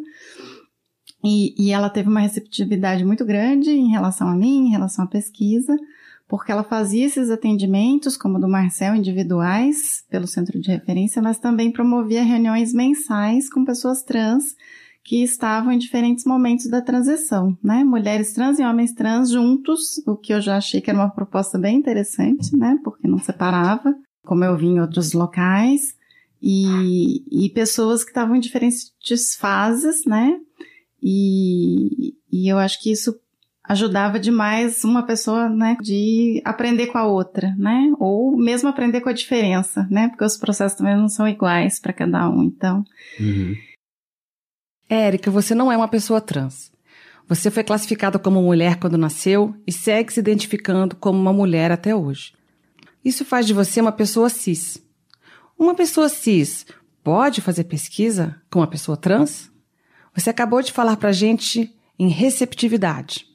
E, 1.22 1.54
e 1.62 1.70
ela 1.70 1.90
teve 1.90 2.08
uma 2.08 2.20
receptividade 2.20 3.04
muito 3.04 3.24
grande 3.24 3.70
em 3.70 3.90
relação 3.90 4.28
a 4.28 4.34
mim, 4.34 4.66
em 4.66 4.70
relação 4.70 5.04
à 5.04 5.08
pesquisa, 5.08 5.76
porque 6.28 6.52
ela 6.52 6.64
fazia 6.64 7.06
esses 7.06 7.30
atendimentos, 7.30 8.16
como 8.16 8.38
o 8.38 8.40
do 8.40 8.48
Marcel, 8.48 8.94
individuais, 8.94 10.04
pelo 10.08 10.26
centro 10.26 10.60
de 10.60 10.70
referência, 10.70 11.20
mas 11.20 11.38
também 11.38 11.72
promovia 11.72 12.22
reuniões 12.22 12.72
mensais 12.72 13.50
com 13.50 13.64
pessoas 13.64 14.02
trans 14.02 14.54
que 15.02 15.22
estavam 15.22 15.72
em 15.72 15.78
diferentes 15.78 16.24
momentos 16.24 16.68
da 16.68 16.80
transição, 16.80 17.56
né? 17.62 17.82
Mulheres 17.82 18.32
trans 18.32 18.58
e 18.58 18.62
homens 18.62 18.92
trans 18.92 19.30
juntos, 19.30 19.98
o 20.06 20.14
que 20.16 20.32
eu 20.32 20.40
já 20.40 20.56
achei 20.56 20.80
que 20.80 20.90
era 20.90 20.98
uma 20.98 21.10
proposta 21.10 21.58
bem 21.58 21.78
interessante, 21.78 22.56
né? 22.56 22.78
Porque 22.84 23.08
não 23.08 23.18
separava, 23.18 23.94
como 24.24 24.44
eu 24.44 24.56
vi 24.56 24.66
em 24.66 24.80
outros 24.80 25.12
locais 25.12 25.98
e, 26.42 27.46
e 27.46 27.50
pessoas 27.50 28.02
que 28.02 28.10
estavam 28.10 28.36
em 28.36 28.40
diferentes 28.40 29.36
fases, 29.38 30.04
né? 30.06 30.38
E, 31.02 32.14
e 32.30 32.48
eu 32.50 32.58
acho 32.58 32.80
que 32.82 32.90
isso 32.90 33.18
ajudava 33.64 34.18
demais 34.18 34.82
uma 34.82 35.04
pessoa, 35.06 35.48
né, 35.48 35.76
de 35.80 36.42
aprender 36.44 36.88
com 36.88 36.98
a 36.98 37.06
outra, 37.06 37.54
né? 37.56 37.92
Ou 38.00 38.36
mesmo 38.36 38.68
aprender 38.68 39.00
com 39.00 39.08
a 39.08 39.14
diferença, 39.14 39.86
né? 39.90 40.08
Porque 40.08 40.24
os 40.24 40.36
processos 40.36 40.76
também 40.76 40.96
não 40.96 41.08
são 41.08 41.28
iguais 41.28 41.78
para 41.78 41.92
cada 41.92 42.28
um, 42.28 42.42
então. 42.42 42.84
Uhum. 43.18 43.54
Érica, 44.88 45.30
você 45.30 45.54
não 45.54 45.70
é 45.70 45.76
uma 45.76 45.86
pessoa 45.86 46.20
trans. 46.20 46.72
Você 47.28 47.48
foi 47.48 47.62
classificada 47.62 48.18
como 48.18 48.42
mulher 48.42 48.76
quando 48.76 48.98
nasceu 48.98 49.54
e 49.64 49.70
segue 49.70 50.12
se 50.12 50.18
identificando 50.18 50.96
como 50.96 51.16
uma 51.16 51.32
mulher 51.32 51.70
até 51.70 51.94
hoje. 51.94 52.32
Isso 53.04 53.24
faz 53.24 53.46
de 53.46 53.54
você 53.54 53.80
uma 53.80 53.92
pessoa 53.92 54.28
cis. 54.28 54.82
Uma 55.60 55.74
pessoa 55.74 56.08
cis 56.08 56.64
pode 57.04 57.42
fazer 57.42 57.64
pesquisa 57.64 58.40
com 58.50 58.60
uma 58.60 58.66
pessoa 58.66 58.96
trans? 58.96 59.52
Você 60.14 60.30
acabou 60.30 60.62
de 60.62 60.72
falar 60.72 60.96
para 60.96 61.12
gente 61.12 61.70
em 61.98 62.08
receptividade. 62.08 63.26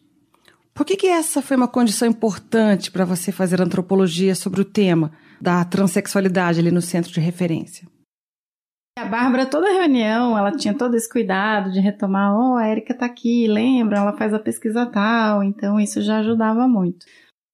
Por 0.74 0.88
que, 0.88 0.98
que 0.98 1.06
essa 1.06 1.40
foi 1.40 1.56
uma 1.56 1.68
condição 1.68 2.08
importante 2.08 2.90
para 2.90 3.06
você 3.06 3.32
fazer 3.32 3.62
antropologia 3.62 4.34
sobre 4.34 4.60
o 4.60 4.66
tema 4.66 5.12
da 5.40 5.64
transexualidade 5.64 6.60
ali 6.60 6.72
no 6.72 6.82
centro 6.82 7.12
de 7.12 7.20
referência? 7.20 7.88
A 8.98 9.06
Bárbara, 9.06 9.46
toda 9.46 9.72
reunião, 9.72 10.36
ela 10.36 10.52
tinha 10.52 10.74
todo 10.74 10.96
esse 10.96 11.08
cuidado 11.08 11.72
de 11.72 11.80
retomar, 11.80 12.36
oh, 12.36 12.56
a 12.56 12.68
Erika 12.68 12.94
está 12.94 13.06
aqui, 13.06 13.46
lembra, 13.46 14.00
ela 14.00 14.18
faz 14.18 14.34
a 14.34 14.40
pesquisa 14.40 14.88
tal, 14.88 15.44
então 15.44 15.80
isso 15.80 16.02
já 16.02 16.18
ajudava 16.22 16.68
muito. 16.68 17.06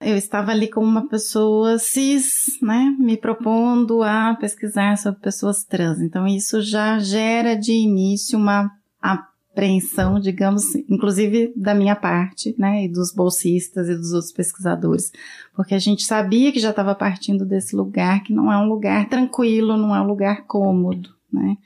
Eu 0.04 0.18
estava 0.18 0.50
ali 0.50 0.68
como 0.68 0.88
uma 0.88 1.08
pessoa 1.08 1.78
cis, 1.78 2.58
né, 2.60 2.96
me 2.98 3.16
propondo 3.16 4.02
a 4.02 4.36
pesquisar 4.40 4.98
sobre 4.98 5.22
pessoas 5.22 5.64
trans. 5.64 6.00
Então 6.02 6.26
isso 6.26 6.60
já 6.60 6.98
gera 6.98 7.56
de 7.56 7.72
início 7.72 8.40
uma 8.40 8.72
apreensão, 9.00 10.20
digamos, 10.20 10.74
inclusive 10.90 11.54
da 11.56 11.76
minha 11.76 11.96
parte, 11.96 12.56
né, 12.58 12.86
e 12.86 12.90
dos 12.90 13.14
bolsistas 13.14 13.90
e 13.90 13.96
dos 13.96 14.12
outros 14.12 14.32
pesquisadores, 14.32 15.12
porque 15.56 15.76
a 15.76 15.80
gente 15.80 16.04
sabia 16.04 16.52
que 16.52 16.60
já 16.60 16.72
estava 16.72 16.96
partindo 16.96 17.46
desse 17.46 17.76
lugar 17.76 18.24
que 18.24 18.34
não 18.34 18.52
é 18.52 18.58
um 18.58 18.68
lugar 18.68 19.08
tranquilo, 19.08 19.78
não 19.78 19.96
é 19.96 20.02
um 20.02 20.08
lugar 20.08 20.48
cômodo, 20.48 21.10
né. 21.32 21.58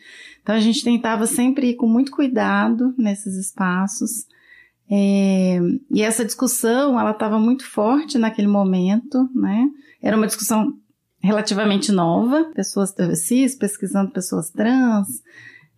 Então 0.41 0.55
a 0.55 0.59
gente 0.59 0.83
tentava 0.83 1.25
sempre 1.25 1.69
ir 1.69 1.75
com 1.75 1.87
muito 1.87 2.11
cuidado 2.11 2.93
nesses 2.97 3.35
espaços 3.37 4.25
é, 4.89 5.59
e 5.91 6.01
essa 6.01 6.23
discussão, 6.23 6.99
ela 6.99 7.11
estava 7.11 7.39
muito 7.39 7.65
forte 7.65 8.17
naquele 8.17 8.47
momento, 8.47 9.27
né? 9.33 9.67
Era 10.01 10.15
uma 10.15 10.27
discussão 10.27 10.73
relativamente 11.19 11.91
nova, 11.91 12.51
pessoas 12.53 12.93
cis 13.15 13.55
pesquisando 13.55 14.11
pessoas 14.11 14.51
trans, 14.51 15.07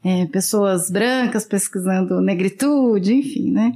é, 0.03 0.25
pessoas 0.25 0.89
brancas 0.89 1.45
pesquisando 1.45 2.19
negritude, 2.19 3.13
enfim, 3.13 3.51
né? 3.51 3.73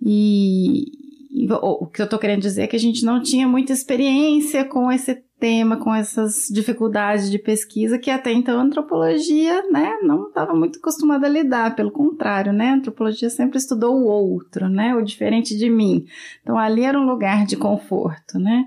E, 0.00 0.84
e 1.30 1.52
o 1.52 1.86
que 1.86 2.00
eu 2.00 2.04
estou 2.04 2.18
querendo 2.18 2.42
dizer 2.42 2.62
é 2.62 2.66
que 2.68 2.76
a 2.76 2.80
gente 2.80 3.04
não 3.04 3.20
tinha 3.20 3.48
muita 3.48 3.72
experiência 3.72 4.64
com 4.64 4.92
esse 4.92 5.22
tema, 5.38 5.76
com 5.76 5.94
essas 5.94 6.48
dificuldades 6.50 7.30
de 7.30 7.38
pesquisa 7.38 7.98
que 7.98 8.10
até 8.10 8.32
então 8.32 8.58
a 8.58 8.62
antropologia, 8.62 9.62
né, 9.70 9.98
não 10.02 10.28
estava 10.28 10.54
muito 10.54 10.78
acostumada 10.78 11.26
a 11.26 11.30
lidar, 11.30 11.76
pelo 11.76 11.90
contrário, 11.90 12.52
né, 12.52 12.70
a 12.70 12.74
antropologia 12.74 13.30
sempre 13.30 13.58
estudou 13.58 13.96
o 13.96 14.06
outro, 14.06 14.68
né, 14.68 14.94
o 14.94 15.02
diferente 15.02 15.56
de 15.56 15.70
mim. 15.70 16.04
Então 16.42 16.58
ali 16.58 16.82
era 16.82 16.98
um 16.98 17.06
lugar 17.06 17.46
de 17.46 17.56
conforto, 17.56 18.38
né. 18.38 18.64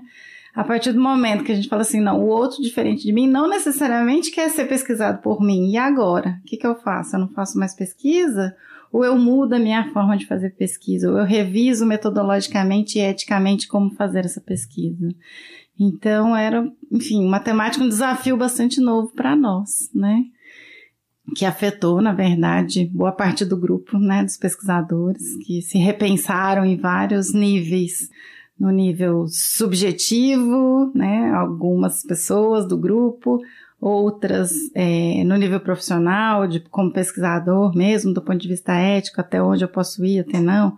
A 0.54 0.62
partir 0.62 0.92
do 0.92 1.00
momento 1.00 1.44
que 1.44 1.52
a 1.52 1.54
gente 1.54 1.68
fala 1.68 1.80
assim, 1.80 2.00
não, 2.00 2.20
o 2.20 2.26
outro 2.26 2.62
diferente 2.62 3.02
de 3.02 3.12
mim 3.12 3.26
não 3.26 3.48
necessariamente 3.48 4.30
quer 4.30 4.50
ser 4.50 4.66
pesquisado 4.66 5.22
por 5.22 5.40
mim. 5.40 5.70
E 5.70 5.78
agora? 5.78 6.38
O 6.42 6.44
que, 6.44 6.58
que 6.58 6.66
eu 6.66 6.74
faço? 6.74 7.16
Eu 7.16 7.20
não 7.20 7.28
faço 7.28 7.58
mais 7.58 7.74
pesquisa? 7.74 8.54
Ou 8.92 9.02
eu 9.02 9.16
mudo 9.16 9.54
a 9.54 9.58
minha 9.58 9.90
forma 9.92 10.14
de 10.14 10.26
fazer 10.26 10.50
pesquisa? 10.50 11.10
Ou 11.10 11.18
eu 11.18 11.24
reviso 11.24 11.86
metodologicamente 11.86 12.98
e 12.98 13.02
eticamente 13.02 13.66
como 13.66 13.94
fazer 13.94 14.26
essa 14.26 14.42
pesquisa? 14.42 15.08
Então 15.78 16.36
era, 16.36 16.70
enfim, 16.90 17.24
uma 17.24 17.40
temática, 17.40 17.84
um 17.84 17.88
desafio 17.88 18.36
bastante 18.36 18.80
novo 18.80 19.12
para 19.14 19.34
nós, 19.34 19.90
né? 19.94 20.24
Que 21.36 21.44
afetou, 21.44 22.02
na 22.02 22.12
verdade, 22.12 22.90
boa 22.92 23.12
parte 23.12 23.44
do 23.44 23.56
grupo, 23.56 23.98
né, 23.98 24.24
dos 24.24 24.36
pesquisadores, 24.36 25.36
que 25.44 25.62
se 25.62 25.78
repensaram 25.78 26.64
em 26.64 26.76
vários 26.76 27.32
níveis. 27.32 28.10
No 28.58 28.70
nível 28.70 29.26
subjetivo, 29.28 30.92
né, 30.94 31.30
algumas 31.32 32.04
pessoas 32.04 32.68
do 32.68 32.76
grupo, 32.76 33.40
outras 33.80 34.52
é, 34.74 35.24
no 35.24 35.36
nível 35.36 35.58
profissional, 35.58 36.46
de 36.46 36.60
como 36.60 36.92
pesquisador 36.92 37.74
mesmo, 37.74 38.14
do 38.14 38.22
ponto 38.22 38.38
de 38.38 38.46
vista 38.46 38.72
ético, 38.74 39.20
até 39.20 39.42
onde 39.42 39.64
eu 39.64 39.68
posso 39.68 40.04
ir, 40.04 40.20
até 40.20 40.38
não. 40.38 40.76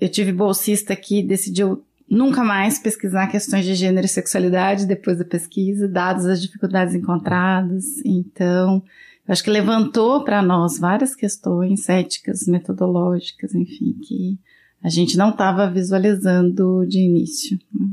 Eu 0.00 0.08
tive 0.08 0.32
bolsista 0.32 0.96
que 0.96 1.22
decidiu 1.22 1.84
nunca 2.08 2.44
mais 2.44 2.78
pesquisar 2.78 3.26
questões 3.28 3.64
de 3.64 3.74
gênero 3.74 4.06
e 4.06 4.08
sexualidade 4.08 4.86
depois 4.86 5.18
da 5.18 5.24
pesquisa, 5.24 5.88
dadas 5.88 6.26
as 6.26 6.40
dificuldades 6.40 6.94
encontradas. 6.94 7.84
Então, 8.04 8.82
eu 9.26 9.32
acho 9.32 9.42
que 9.42 9.50
levantou 9.50 10.22
para 10.24 10.42
nós 10.42 10.78
várias 10.78 11.14
questões 11.14 11.88
éticas, 11.88 12.46
metodológicas, 12.46 13.54
enfim, 13.54 13.94
que 14.06 14.38
a 14.82 14.88
gente 14.88 15.16
não 15.16 15.30
estava 15.30 15.70
visualizando 15.70 16.86
de 16.86 16.98
início. 16.98 17.58
Né? 17.72 17.86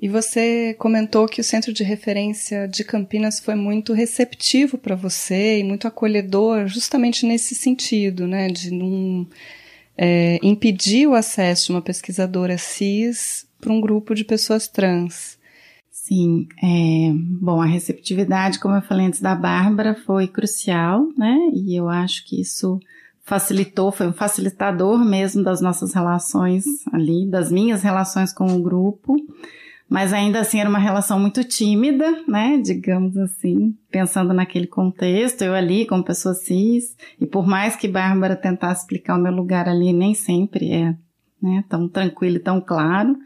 E 0.00 0.08
você 0.08 0.74
comentou 0.78 1.26
que 1.26 1.40
o 1.40 1.44
centro 1.44 1.72
de 1.72 1.82
referência 1.82 2.68
de 2.68 2.84
Campinas 2.84 3.40
foi 3.40 3.56
muito 3.56 3.92
receptivo 3.92 4.78
para 4.78 4.94
você 4.94 5.58
e 5.58 5.64
muito 5.64 5.88
acolhedor, 5.88 6.68
justamente 6.68 7.26
nesse 7.26 7.56
sentido, 7.56 8.24
né, 8.28 8.46
de 8.46 8.70
não 8.70 9.26
é, 9.98 10.38
impedir 10.42 11.08
o 11.08 11.14
acesso 11.14 11.66
de 11.66 11.72
uma 11.72 11.82
pesquisadora 11.82 12.56
cis 12.56 13.44
para 13.60 13.72
um 13.72 13.80
grupo 13.80 14.14
de 14.14 14.24
pessoas 14.24 14.68
trans. 14.68 15.36
Sim, 15.90 16.46
é, 16.62 17.12
bom, 17.12 17.60
a 17.60 17.66
receptividade, 17.66 18.60
como 18.60 18.76
eu 18.76 18.82
falei 18.82 19.06
antes 19.06 19.20
da 19.20 19.34
Bárbara, 19.34 19.94
foi 20.06 20.28
crucial, 20.28 21.06
né? 21.18 21.36
E 21.52 21.78
eu 21.78 21.88
acho 21.88 22.24
que 22.24 22.40
isso 22.40 22.78
facilitou, 23.24 23.92
foi 23.92 24.08
um 24.08 24.12
facilitador 24.12 25.04
mesmo 25.04 25.42
das 25.42 25.60
nossas 25.60 25.92
relações 25.92 26.64
ali, 26.92 27.28
das 27.28 27.52
minhas 27.52 27.82
relações 27.82 28.32
com 28.32 28.46
o 28.46 28.62
grupo 28.62 29.16
mas 29.88 30.12
ainda 30.12 30.40
assim 30.40 30.60
era 30.60 30.68
uma 30.68 30.78
relação 30.78 31.18
muito 31.18 31.42
tímida, 31.42 32.22
né? 32.28 32.58
Digamos 32.58 33.16
assim, 33.16 33.74
pensando 33.90 34.34
naquele 34.34 34.66
contexto, 34.66 35.42
eu 35.42 35.54
ali 35.54 35.86
como 35.86 36.04
pessoa 36.04 36.34
cis, 36.34 36.94
e 37.18 37.26
por 37.26 37.46
mais 37.46 37.74
que 37.74 37.88
Bárbara 37.88 38.36
tentasse 38.36 38.82
explicar 38.82 39.16
o 39.16 39.22
meu 39.22 39.32
lugar 39.32 39.68
ali, 39.68 39.92
nem 39.92 40.12
sempre 40.14 40.70
é 40.70 40.94
né, 41.40 41.64
tão 41.68 41.88
tranquilo 41.88 42.36
e 42.36 42.40
tão 42.40 42.60
claro. 42.60 43.16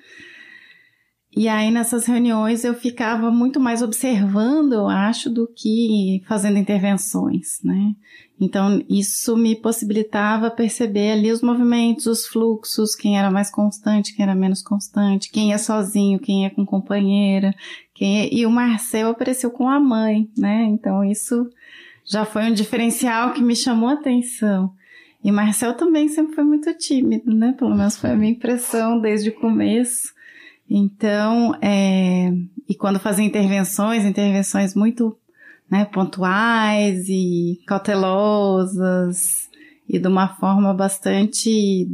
E 1.34 1.48
aí 1.48 1.70
nessas 1.70 2.04
reuniões 2.06 2.62
eu 2.62 2.74
ficava 2.74 3.30
muito 3.30 3.58
mais 3.58 3.82
observando, 3.82 4.74
eu 4.74 4.86
acho, 4.86 5.30
do 5.30 5.48
que 5.48 6.22
fazendo 6.28 6.58
intervenções, 6.58 7.58
né? 7.64 7.94
Então 8.42 8.84
isso 8.88 9.36
me 9.36 9.54
possibilitava 9.54 10.50
perceber 10.50 11.12
ali 11.12 11.30
os 11.30 11.42
movimentos, 11.42 12.06
os 12.06 12.26
fluxos, 12.26 12.96
quem 12.96 13.16
era 13.16 13.30
mais 13.30 13.48
constante, 13.48 14.12
quem 14.16 14.24
era 14.24 14.34
menos 14.34 14.60
constante, 14.60 15.30
quem 15.30 15.52
é 15.52 15.58
sozinho, 15.58 16.18
quem 16.18 16.44
é 16.44 16.50
com 16.50 16.66
companheira, 16.66 17.54
quem 17.94 18.22
é... 18.22 18.34
e 18.34 18.44
o 18.44 18.50
Marcel 18.50 19.10
apareceu 19.10 19.48
com 19.48 19.68
a 19.68 19.78
mãe, 19.78 20.28
né? 20.36 20.64
Então 20.64 21.04
isso 21.04 21.48
já 22.04 22.24
foi 22.24 22.42
um 22.50 22.52
diferencial 22.52 23.32
que 23.32 23.40
me 23.40 23.54
chamou 23.54 23.88
a 23.88 23.92
atenção. 23.92 24.72
E 25.22 25.30
Marcel 25.30 25.74
também 25.74 26.08
sempre 26.08 26.34
foi 26.34 26.42
muito 26.42 26.74
tímido, 26.74 27.32
né? 27.32 27.54
Pelo 27.56 27.76
menos 27.76 27.96
foi 27.96 28.10
a 28.10 28.16
minha 28.16 28.32
impressão 28.32 29.00
desde 29.00 29.28
o 29.28 29.34
começo. 29.34 30.12
Então, 30.68 31.54
é, 31.62 32.32
e 32.68 32.74
quando 32.74 32.98
fazia 32.98 33.24
intervenções, 33.24 34.04
intervenções 34.04 34.74
muito 34.74 35.16
né, 35.72 35.86
pontuais 35.86 37.08
e 37.08 37.58
cautelosas 37.66 39.48
e 39.88 39.98
de 39.98 40.06
uma 40.06 40.28
forma 40.36 40.74
bastante 40.74 41.88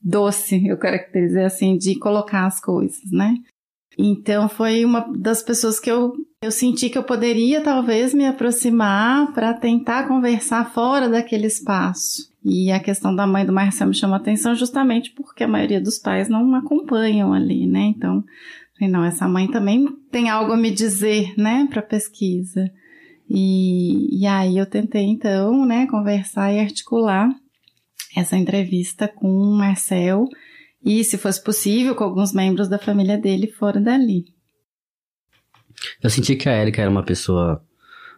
doce, 0.00 0.66
eu 0.66 0.78
caracterizei 0.78 1.44
assim, 1.44 1.76
de 1.76 1.98
colocar 1.98 2.46
as 2.46 2.58
coisas, 2.58 3.10
né? 3.12 3.34
Então 3.98 4.48
foi 4.48 4.86
uma 4.86 5.00
das 5.14 5.42
pessoas 5.42 5.78
que 5.78 5.90
eu, 5.90 6.14
eu 6.42 6.50
senti 6.50 6.88
que 6.88 6.96
eu 6.96 7.04
poderia 7.04 7.60
talvez 7.60 8.14
me 8.14 8.26
aproximar 8.26 9.34
para 9.34 9.52
tentar 9.52 10.08
conversar 10.08 10.72
fora 10.72 11.06
daquele 11.06 11.46
espaço. 11.46 12.32
E 12.42 12.72
a 12.72 12.80
questão 12.80 13.14
da 13.14 13.26
mãe 13.26 13.44
do 13.44 13.52
Marcelo 13.52 13.90
me 13.90 13.96
chamou 13.96 14.14
a 14.14 14.18
atenção 14.18 14.54
justamente 14.54 15.10
porque 15.10 15.44
a 15.44 15.48
maioria 15.48 15.80
dos 15.80 15.98
pais 15.98 16.30
não 16.30 16.54
acompanham 16.54 17.34
ali, 17.34 17.66
né? 17.66 17.92
Então, 17.94 18.24
não, 18.80 19.04
essa 19.04 19.28
mãe 19.28 19.46
também 19.46 19.86
tem 20.10 20.30
algo 20.30 20.52
a 20.52 20.56
me 20.56 20.70
dizer, 20.70 21.34
né, 21.36 21.68
para 21.70 21.82
pesquisa. 21.82 22.70
E, 23.28 24.20
e 24.20 24.26
aí 24.26 24.58
eu 24.58 24.66
tentei 24.66 25.04
então, 25.04 25.64
né, 25.64 25.86
conversar 25.86 26.52
e 26.52 26.60
articular 26.60 27.30
essa 28.16 28.36
entrevista 28.36 29.08
com 29.08 29.28
o 29.28 29.56
Marcel 29.56 30.26
e, 30.84 31.02
se 31.02 31.16
fosse 31.16 31.42
possível, 31.42 31.94
com 31.94 32.04
alguns 32.04 32.32
membros 32.32 32.68
da 32.68 32.78
família 32.78 33.16
dele 33.16 33.48
fora 33.48 33.80
dali. 33.80 34.26
Eu 36.02 36.10
senti 36.10 36.36
que 36.36 36.48
a 36.48 36.60
Erika 36.60 36.82
era 36.82 36.90
uma 36.90 37.02
pessoa, 37.02 37.62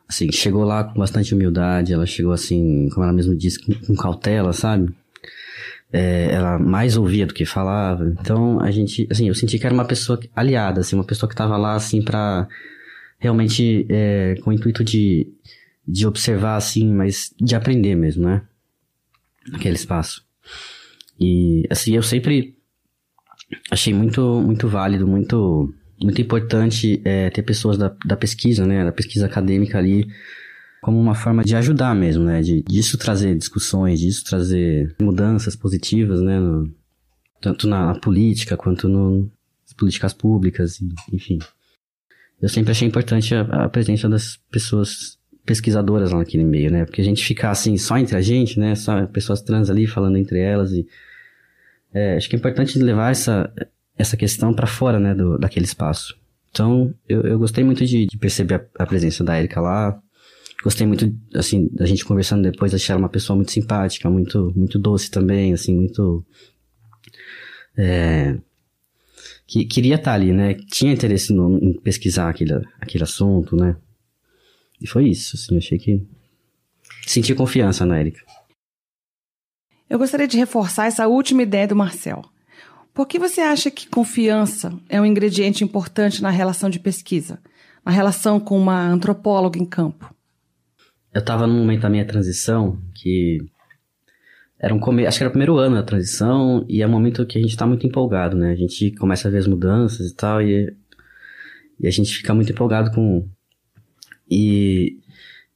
assim, 0.08 0.30
chegou 0.32 0.64
lá 0.64 0.84
com 0.84 0.98
bastante 0.98 1.34
humildade, 1.34 1.92
ela 1.92 2.06
chegou 2.06 2.32
assim, 2.32 2.88
como 2.90 3.04
ela 3.04 3.12
mesma 3.12 3.36
disse, 3.36 3.64
com, 3.64 3.72
com 3.86 3.94
cautela, 3.94 4.52
sabe? 4.52 4.92
É, 5.92 6.32
ela 6.32 6.58
mais 6.58 6.96
ouvia 6.96 7.24
do 7.24 7.32
que 7.32 7.46
falava. 7.46 8.04
Então, 8.20 8.60
a 8.60 8.70
gente, 8.72 9.06
assim, 9.10 9.28
eu 9.28 9.34
senti 9.34 9.58
que 9.58 9.64
era 9.64 9.74
uma 9.74 9.84
pessoa 9.84 10.18
aliada, 10.34 10.80
assim, 10.80 10.96
uma 10.96 11.04
pessoa 11.04 11.30
que 11.30 11.36
tava 11.36 11.56
lá, 11.56 11.74
assim, 11.74 12.02
pra 12.02 12.48
realmente, 13.18 13.86
é, 13.88 14.34
com 14.42 14.50
o 14.50 14.52
intuito 14.52 14.84
de, 14.84 15.26
de 15.86 16.06
observar, 16.06 16.56
assim, 16.56 16.92
mas 16.92 17.34
de 17.40 17.54
aprender 17.54 17.94
mesmo, 17.94 18.24
né? 18.26 18.42
Naquele 19.48 19.76
espaço. 19.76 20.24
E, 21.18 21.64
assim, 21.70 21.94
eu 21.94 22.02
sempre 22.02 22.56
achei 23.70 23.92
muito, 23.94 24.40
muito 24.40 24.68
válido, 24.68 25.06
muito, 25.06 25.72
muito 26.00 26.20
importante 26.20 27.00
é, 27.04 27.30
ter 27.30 27.42
pessoas 27.42 27.78
da, 27.78 27.94
da 28.04 28.16
pesquisa, 28.16 28.66
né, 28.66 28.84
da 28.84 28.92
pesquisa 28.92 29.26
acadêmica 29.26 29.78
ali, 29.78 30.06
como 30.82 31.00
uma 31.00 31.14
forma 31.14 31.42
de 31.42 31.56
ajudar 31.56 31.94
mesmo, 31.94 32.24
né, 32.24 32.42
de 32.42 32.62
disso 32.62 32.98
trazer 32.98 33.36
discussões, 33.36 34.00
disso 34.00 34.24
trazer 34.24 34.94
mudanças 35.00 35.56
positivas, 35.56 36.20
né, 36.20 36.38
no, 36.38 36.72
tanto 37.40 37.66
na, 37.66 37.98
política 37.98 38.56
quanto 38.56 38.88
no, 38.88 39.30
nas 39.62 39.72
políticas 39.76 40.12
públicas, 40.12 40.78
enfim. 41.12 41.38
Eu 42.40 42.48
sempre 42.48 42.70
achei 42.70 42.86
importante 42.86 43.34
a, 43.34 43.40
a 43.40 43.68
presença 43.68 44.08
das 44.08 44.38
pessoas 44.50 45.18
pesquisadoras 45.44 46.10
lá 46.10 46.18
naquele 46.18 46.44
meio, 46.44 46.70
né? 46.70 46.84
Porque 46.84 47.00
a 47.00 47.04
gente 47.04 47.24
ficar 47.24 47.50
assim 47.50 47.76
só 47.76 47.96
entre 47.96 48.16
a 48.16 48.20
gente, 48.20 48.58
né? 48.58 48.74
Só 48.74 49.06
pessoas 49.06 49.40
trans 49.40 49.70
ali 49.70 49.86
falando 49.86 50.16
entre 50.16 50.40
elas 50.40 50.72
e 50.72 50.86
é, 51.96 52.16
acho 52.16 52.28
que 52.28 52.36
é 52.36 52.38
importante 52.38 52.78
levar 52.78 53.10
essa, 53.10 53.50
essa 53.96 54.18
questão 54.18 54.52
para 54.52 54.66
fora, 54.66 55.00
né, 55.00 55.14
do, 55.14 55.38
daquele 55.38 55.64
espaço. 55.64 56.14
Então, 56.50 56.94
eu, 57.08 57.22
eu 57.22 57.38
gostei 57.38 57.64
muito 57.64 57.86
de, 57.86 58.04
de 58.06 58.18
perceber 58.18 58.54
a, 58.78 58.82
a, 58.82 58.86
presença 58.86 59.24
da 59.24 59.38
Erika 59.38 59.60
lá. 59.60 59.98
Gostei 60.62 60.86
muito, 60.86 61.10
assim, 61.34 61.68
da 61.72 61.86
gente 61.86 62.04
conversando 62.04 62.42
depois, 62.42 62.74
achei 62.74 62.92
ela 62.92 63.00
uma 63.00 63.08
pessoa 63.08 63.34
muito 63.34 63.52
simpática, 63.52 64.10
muito, 64.10 64.52
muito 64.54 64.78
doce 64.78 65.10
também, 65.10 65.52
assim, 65.54 65.74
muito... 65.74 66.24
É, 67.78 68.36
que 69.46 69.64
queria 69.64 69.94
estar 69.94 70.12
ali, 70.12 70.32
né? 70.32 70.54
Tinha 70.54 70.92
interesse 70.92 71.32
no, 71.32 71.58
em 71.58 71.72
pesquisar 71.80 72.28
aquele, 72.28 72.54
aquele 72.80 73.04
assunto, 73.04 73.54
né? 73.56 73.76
E 74.80 74.86
foi 74.86 75.08
isso, 75.08 75.36
assim, 75.36 75.56
achei 75.56 75.78
que... 75.78 76.02
Senti 77.06 77.34
confiança 77.34 77.86
na 77.86 78.00
Erika. 78.00 78.20
Eu 79.88 79.98
gostaria 79.98 80.26
de 80.26 80.36
reforçar 80.36 80.86
essa 80.86 81.06
última 81.06 81.42
ideia 81.42 81.68
do 81.68 81.76
Marcel. 81.76 82.22
Por 82.92 83.06
que 83.06 83.18
você 83.18 83.40
acha 83.40 83.70
que 83.70 83.88
confiança 83.88 84.76
é 84.88 85.00
um 85.00 85.06
ingrediente 85.06 85.62
importante 85.62 86.20
na 86.20 86.30
relação 86.30 86.68
de 86.68 86.80
pesquisa, 86.80 87.38
na 87.84 87.92
relação 87.92 88.40
com 88.40 88.58
uma 88.58 88.88
antropóloga 88.88 89.58
em 89.58 89.64
campo? 89.64 90.12
Eu 91.14 91.20
estava 91.20 91.46
num 91.46 91.58
momento 91.58 91.82
da 91.82 91.90
minha 91.90 92.06
transição 92.06 92.82
que 92.94 93.38
era 94.66 94.74
um 94.74 94.80
come... 94.80 95.06
acho 95.06 95.18
que 95.18 95.22
era 95.22 95.28
o 95.28 95.32
primeiro 95.32 95.56
ano 95.58 95.76
da 95.76 95.82
transição 95.84 96.66
e 96.68 96.82
é 96.82 96.86
um 96.86 96.90
momento 96.90 97.24
que 97.24 97.38
a 97.38 97.40
gente 97.40 97.50
está 97.50 97.64
muito 97.64 97.86
empolgado, 97.86 98.36
né? 98.36 98.50
A 98.50 98.56
gente 98.56 98.90
começa 98.92 99.28
a 99.28 99.30
ver 99.30 99.38
as 99.38 99.46
mudanças 99.46 100.10
e 100.10 100.14
tal 100.14 100.42
e, 100.42 100.74
e 101.78 101.86
a 101.86 101.90
gente 101.90 102.12
fica 102.12 102.34
muito 102.34 102.50
empolgado 102.50 102.90
com 102.90 103.28
e 104.28 104.98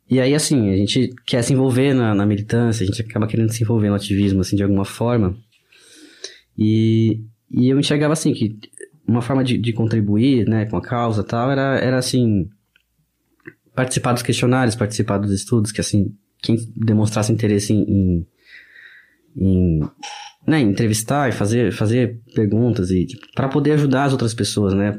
e 0.08 0.18
aí, 0.18 0.34
assim, 0.34 0.70
a 0.70 0.76
gente 0.76 1.14
quer 1.24 1.40
se 1.42 1.52
envolver 1.52 1.94
na, 1.94 2.12
na, 2.16 2.26
militância, 2.26 2.82
a 2.82 2.86
gente 2.86 3.00
acaba 3.00 3.28
querendo 3.28 3.52
se 3.52 3.62
envolver 3.62 3.88
no 3.88 3.94
ativismo, 3.94 4.40
assim, 4.40 4.56
de 4.56 4.62
alguma 4.64 4.84
forma. 4.84 5.36
E, 6.58 7.22
e 7.48 7.68
eu 7.68 7.78
enxergava, 7.78 8.12
assim, 8.12 8.32
que 8.32 8.58
uma 9.06 9.22
forma 9.22 9.44
de, 9.44 9.56
de 9.56 9.72
contribuir, 9.72 10.48
né, 10.48 10.66
com 10.66 10.76
a 10.76 10.82
causa 10.82 11.22
tal, 11.22 11.48
era, 11.52 11.78
era, 11.78 11.96
assim, 11.96 12.48
participar 13.72 14.12
dos 14.12 14.22
questionários, 14.22 14.74
participar 14.74 15.18
dos 15.18 15.30
estudos, 15.30 15.70
que, 15.70 15.80
assim, 15.80 16.12
quem 16.42 16.56
demonstrasse 16.74 17.32
interesse 17.32 17.72
em, 17.72 17.82
em, 17.82 18.26
em 19.36 19.80
né, 20.46 20.60
entrevistar 20.60 21.28
e 21.28 21.32
fazer, 21.32 21.72
fazer 21.72 22.20
perguntas 22.34 22.90
e 22.90 23.06
tipo, 23.06 23.26
para 23.34 23.48
poder 23.48 23.72
ajudar 23.72 24.04
as 24.04 24.12
outras 24.12 24.34
pessoas, 24.34 24.74
né, 24.74 24.96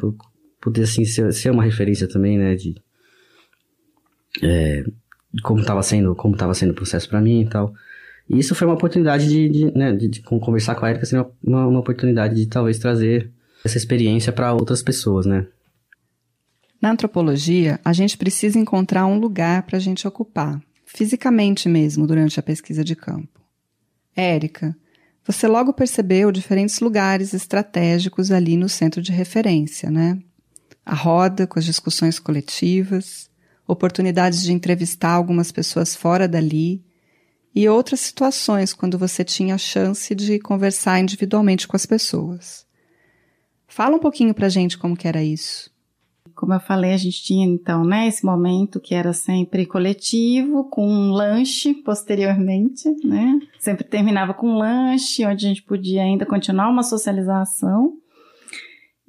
poder, 0.61 0.83
assim, 0.83 1.03
ser, 1.05 1.31
ser 1.33 1.51
uma 1.51 1.63
referência 1.63 2.07
também, 2.07 2.37
né, 2.37 2.55
de... 2.55 2.75
É, 4.41 4.83
como 5.43 5.61
estava 5.61 5.81
sendo, 5.81 6.15
como 6.15 6.35
estava 6.35 6.53
sendo 6.53 6.71
o 6.71 6.75
processo 6.75 7.07
para 7.09 7.21
mim 7.21 7.41
e 7.41 7.49
tal. 7.49 7.73
E 8.29 8.39
isso 8.39 8.55
foi 8.55 8.67
uma 8.67 8.75
oportunidade 8.75 9.27
de, 9.27 9.49
de, 9.49 9.77
né, 9.77 9.91
de, 9.91 10.07
de 10.07 10.21
conversar 10.21 10.75
com 10.75 10.85
a 10.85 10.89
Erika, 10.89 11.03
assim, 11.03 11.17
uma, 11.43 11.67
uma 11.67 11.79
oportunidade 11.79 12.35
de 12.35 12.47
talvez 12.47 12.79
trazer 12.79 13.31
essa 13.63 13.77
experiência 13.77 14.31
para 14.31 14.53
outras 14.53 14.81
pessoas, 14.81 15.25
né? 15.25 15.47
Na 16.81 16.91
antropologia, 16.91 17.79
a 17.85 17.93
gente 17.93 18.17
precisa 18.17 18.57
encontrar 18.57 19.05
um 19.05 19.19
lugar 19.19 19.63
para 19.63 19.77
a 19.77 19.79
gente 19.79 20.07
ocupar, 20.07 20.59
fisicamente 20.85 21.69
mesmo, 21.69 22.07
durante 22.07 22.39
a 22.39 22.43
pesquisa 22.43 22.83
de 22.83 22.95
campo. 22.95 23.30
Érica, 24.15 24.75
você 25.25 25.47
logo 25.47 25.73
percebeu 25.73 26.31
diferentes 26.31 26.79
lugares 26.79 27.33
estratégicos 27.33 28.31
ali 28.31 28.57
no 28.57 28.67
centro 28.67 29.01
de 29.01 29.11
referência, 29.11 29.89
né? 29.89 30.19
A 30.85 30.95
roda 30.95 31.45
com 31.45 31.59
as 31.59 31.65
discussões 31.65 32.19
coletivas, 32.19 33.29
oportunidades 33.67 34.41
de 34.41 34.51
entrevistar 34.51 35.11
algumas 35.11 35.51
pessoas 35.51 35.95
fora 35.95 36.27
dali 36.27 36.83
e 37.53 37.67
outras 37.69 37.99
situações 37.99 38.73
quando 38.73 38.97
você 38.97 39.23
tinha 39.23 39.55
a 39.55 39.59
chance 39.59 40.13
de 40.15 40.39
conversar 40.39 40.99
individualmente 40.99 41.67
com 41.67 41.75
as 41.75 41.85
pessoas. 41.85 42.65
Fala 43.67 43.95
um 43.95 43.99
pouquinho 43.99 44.33
pra 44.33 44.49
gente 44.49 44.77
como 44.77 44.97
que 44.97 45.07
era 45.07 45.23
isso. 45.23 45.70
Como 46.41 46.55
eu 46.55 46.59
falei, 46.59 46.91
a 46.91 46.97
gente 46.97 47.21
tinha 47.21 47.45
então, 47.45 47.85
né, 47.85 48.07
esse 48.07 48.25
momento 48.25 48.79
que 48.79 48.95
era 48.95 49.13
sempre 49.13 49.63
coletivo, 49.63 50.63
com 50.71 50.89
um 50.89 51.11
lanche 51.11 51.71
posteriormente, 51.71 52.89
né? 53.05 53.39
Sempre 53.59 53.83
terminava 53.83 54.33
com 54.33 54.47
um 54.47 54.57
lanche, 54.57 55.23
onde 55.23 55.45
a 55.45 55.49
gente 55.49 55.61
podia 55.61 56.01
ainda 56.01 56.25
continuar 56.25 56.67
uma 56.67 56.81
socialização. 56.81 57.93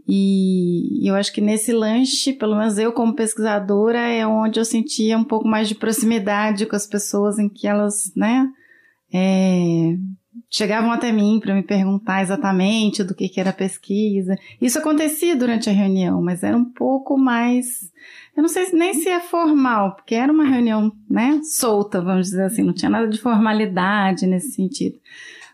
E 0.06 1.08
eu 1.08 1.14
acho 1.14 1.32
que 1.32 1.40
nesse 1.40 1.72
lanche, 1.72 2.34
pelo 2.34 2.54
menos 2.54 2.76
eu 2.76 2.92
como 2.92 3.14
pesquisadora, 3.14 4.00
é 4.00 4.26
onde 4.26 4.60
eu 4.60 4.64
sentia 4.66 5.16
um 5.16 5.24
pouco 5.24 5.48
mais 5.48 5.68
de 5.68 5.74
proximidade 5.74 6.66
com 6.66 6.76
as 6.76 6.86
pessoas 6.86 7.38
em 7.38 7.48
que 7.48 7.66
elas, 7.66 8.12
né, 8.14 8.46
é, 9.10 9.96
chegavam 10.50 10.92
até 10.92 11.12
mim 11.12 11.40
para 11.40 11.54
me 11.54 11.62
perguntar 11.62 12.22
exatamente 12.22 13.04
do 13.04 13.14
que, 13.14 13.28
que 13.28 13.40
era 13.40 13.50
a 13.50 13.54
pesquisa. 13.54 14.36
Isso 14.60 14.78
acontecia 14.78 15.36
durante 15.36 15.68
a 15.68 15.72
reunião, 15.72 16.22
mas 16.22 16.42
era 16.42 16.56
um 16.56 16.64
pouco 16.64 17.16
mais. 17.18 17.92
Eu 18.36 18.42
não 18.42 18.48
sei 18.48 18.70
nem 18.72 18.94
se 18.94 19.08
é 19.08 19.20
formal, 19.20 19.94
porque 19.94 20.14
era 20.14 20.32
uma 20.32 20.44
reunião, 20.44 20.92
né, 21.08 21.40
solta, 21.42 22.00
vamos 22.00 22.28
dizer 22.28 22.44
assim, 22.44 22.62
não 22.62 22.72
tinha 22.72 22.90
nada 22.90 23.08
de 23.08 23.20
formalidade 23.20 24.26
nesse 24.26 24.52
sentido. 24.52 24.98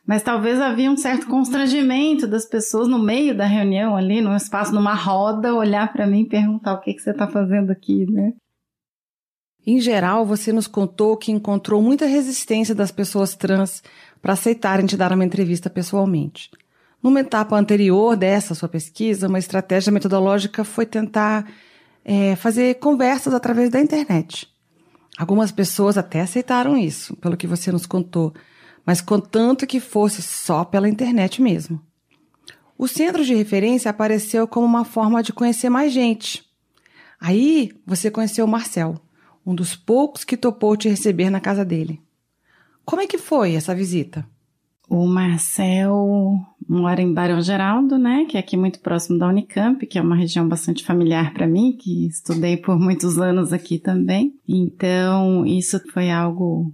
Mas 0.07 0.23
talvez 0.23 0.59
havia 0.59 0.91
um 0.91 0.97
certo 0.97 1.27
constrangimento 1.27 2.27
das 2.27 2.47
pessoas 2.47 2.89
no 2.89 2.99
meio 2.99 3.37
da 3.37 3.45
reunião 3.45 3.95
ali, 3.95 4.23
num 4.23 4.35
espaço, 4.35 4.75
numa 4.75 4.95
roda, 4.95 5.55
olhar 5.55 5.93
para 5.93 6.07
mim 6.07 6.23
e 6.23 6.29
perguntar 6.29 6.75
o 6.75 6.81
que, 6.81 6.95
que 6.95 7.03
você 7.03 7.11
está 7.11 7.27
fazendo 7.27 7.71
aqui, 7.71 8.11
né? 8.11 8.33
Em 9.67 9.79
geral, 9.79 10.25
você 10.25 10.51
nos 10.51 10.67
contou 10.67 11.15
que 11.15 11.31
encontrou 11.31 11.83
muita 11.83 12.07
resistência 12.07 12.75
das 12.75 12.91
pessoas 12.91 13.35
trans 13.35 13.83
para 14.21 14.33
aceitarem 14.33 14.87
te 14.87 14.97
dar 14.97 15.13
uma 15.13 15.25
entrevista 15.25 15.71
pessoalmente. 15.71 16.51
Numa 17.03 17.21
etapa 17.21 17.57
anterior 17.57 18.17
dessa 18.17 18.55
sua 18.55 18.69
pesquisa, 18.69 19.29
uma 19.29 19.39
estratégia 19.39 19.93
metodológica 19.93 20.65
foi 20.65 20.85
tentar 20.85 21.49
é, 22.05 22.35
fazer 22.37 22.77
conversas 22.77 23.35
através 23.35 23.71
da 23.71 23.81
internet. 23.81 24.49
Algumas 25.17 25.53
pessoas 25.53 25.99
até 25.99 26.21
aceitaram 26.21 26.77
isso, 26.77 27.17
pelo 27.17 27.37
que 27.37 27.47
você 27.47 27.71
nos 27.71 27.87
contou, 27.87 28.33
mas 28.85 29.01
contanto 29.01 29.67
que 29.67 29.81
fosse 29.81 30.23
só 30.23 30.65
pela 30.65 30.89
internet 30.89 31.43
mesmo. 31.43 31.81
O 32.77 32.87
centro 32.87 33.25
de 33.25 33.35
referência 33.35 33.91
apareceu 33.91 34.47
como 34.47 34.65
uma 34.65 34.85
forma 34.85 35.23
de 35.23 35.33
conhecer 35.33 35.69
mais 35.69 35.93
gente. 35.93 36.45
Aí 37.21 37.73
você 37.85 38.11
conheceu 38.11 38.45
o 38.45 38.49
Marcel, 38.49 38.95
um 39.45 39.55
dos 39.55 39.75
poucos 39.75 40.25
que 40.25 40.37
topou 40.37 40.77
te 40.77 40.89
receber 40.89 41.31
na 41.31 41.41
casa 41.41 41.65
dele. 41.65 42.01
Como 42.89 43.03
é 43.03 43.07
que 43.07 43.19
foi 43.19 43.55
essa 43.55 43.75
visita? 43.75 44.27
O 44.89 45.07
Marcel 45.07 46.39
mora 46.67 47.03
em 47.03 47.13
Barão 47.13 47.39
Geraldo, 47.43 47.99
né, 47.99 48.25
que 48.25 48.39
é 48.39 48.41
aqui 48.41 48.57
muito 48.57 48.81
próximo 48.81 49.19
da 49.19 49.29
Unicamp, 49.29 49.87
que 49.87 49.99
é 49.99 50.01
uma 50.01 50.17
região 50.17 50.49
bastante 50.49 50.83
familiar 50.83 51.35
para 51.35 51.47
mim, 51.47 51.77
que 51.79 52.07
estudei 52.07 52.57
por 52.57 52.81
muitos 52.81 53.19
anos 53.19 53.53
aqui 53.53 53.79
também. 53.79 54.33
Então, 54.49 55.45
isso 55.45 55.79
foi 55.93 56.11
algo 56.11 56.73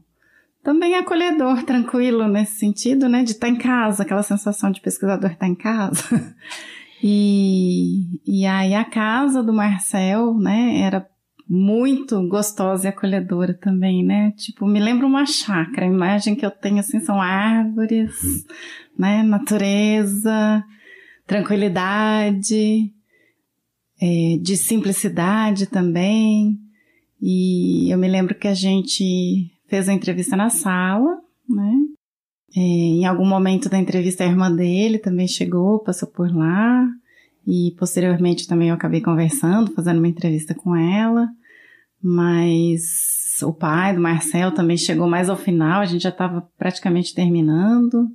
também 0.62 0.94
acolhedor, 0.94 1.64
tranquilo 1.64 2.28
nesse 2.28 2.60
sentido, 2.60 3.08
né? 3.08 3.24
De 3.24 3.32
estar 3.32 3.48
tá 3.48 3.52
em 3.52 3.56
casa, 3.56 4.04
aquela 4.04 4.22
sensação 4.22 4.70
de 4.70 4.80
pesquisador 4.80 5.32
estar 5.32 5.46
tá 5.46 5.48
em 5.48 5.56
casa. 5.56 6.36
e, 7.02 8.20
e 8.24 8.46
aí 8.46 8.72
a 8.72 8.84
casa 8.84 9.42
do 9.42 9.52
Marcel, 9.52 10.32
né, 10.38 10.78
era 10.78 11.04
muito 11.48 12.26
gostosa 12.28 12.86
e 12.86 12.88
acolhedora 12.88 13.54
também, 13.54 14.04
né? 14.04 14.32
Tipo, 14.32 14.66
me 14.66 14.80
lembra 14.80 15.06
uma 15.06 15.26
chácara. 15.26 15.86
A 15.86 15.90
imagem 15.90 16.34
que 16.34 16.44
eu 16.44 16.50
tenho, 16.50 16.78
assim, 16.78 17.00
são 17.00 17.20
árvores, 17.20 18.12
né? 18.98 19.22
Natureza, 19.22 20.64
tranquilidade, 21.26 22.92
é, 24.00 24.38
de 24.40 24.56
simplicidade 24.56 25.66
também. 25.66 26.58
E 27.20 27.92
eu 27.92 27.98
me 27.98 28.08
lembro 28.08 28.34
que 28.34 28.48
a 28.48 28.54
gente 28.54 29.50
fez 29.68 29.88
a 29.88 29.92
entrevista 29.92 30.36
na 30.36 30.50
sala, 30.50 31.18
né? 31.48 31.72
É, 32.56 32.60
em 32.60 33.04
algum 33.04 33.26
momento 33.26 33.68
da 33.68 33.78
entrevista, 33.78 34.22
a 34.24 34.26
irmã 34.26 34.54
dele 34.54 34.98
também 34.98 35.26
chegou, 35.26 35.80
passou 35.80 36.08
por 36.08 36.34
lá. 36.34 36.86
E 37.46 37.74
posteriormente 37.78 38.46
também 38.46 38.68
eu 38.68 38.74
acabei 38.74 39.00
conversando, 39.00 39.72
fazendo 39.72 39.98
uma 39.98 40.08
entrevista 40.08 40.54
com 40.54 40.74
ela. 40.74 41.28
Mas 42.02 42.82
o 43.42 43.52
pai 43.52 43.94
do 43.94 44.00
Marcel 44.00 44.52
também 44.52 44.76
chegou 44.76 45.08
mais 45.08 45.28
ao 45.28 45.36
final, 45.36 45.80
a 45.80 45.86
gente 45.86 46.02
já 46.02 46.10
estava 46.10 46.46
praticamente 46.58 47.14
terminando. 47.14 48.08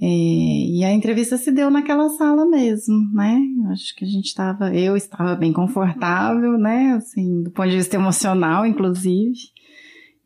É, 0.00 0.06
e 0.06 0.84
a 0.84 0.92
entrevista 0.92 1.36
se 1.36 1.52
deu 1.52 1.70
naquela 1.70 2.08
sala 2.10 2.44
mesmo, 2.44 3.10
né? 3.12 3.40
Eu 3.64 3.70
acho 3.70 3.94
que 3.94 4.04
a 4.04 4.08
gente 4.08 4.26
estava, 4.26 4.74
eu 4.74 4.96
estava 4.96 5.36
bem 5.36 5.52
confortável, 5.52 6.58
né? 6.58 6.94
Assim, 6.94 7.42
do 7.42 7.50
ponto 7.50 7.70
de 7.70 7.76
vista 7.76 7.96
emocional, 7.96 8.66
inclusive. 8.66 9.38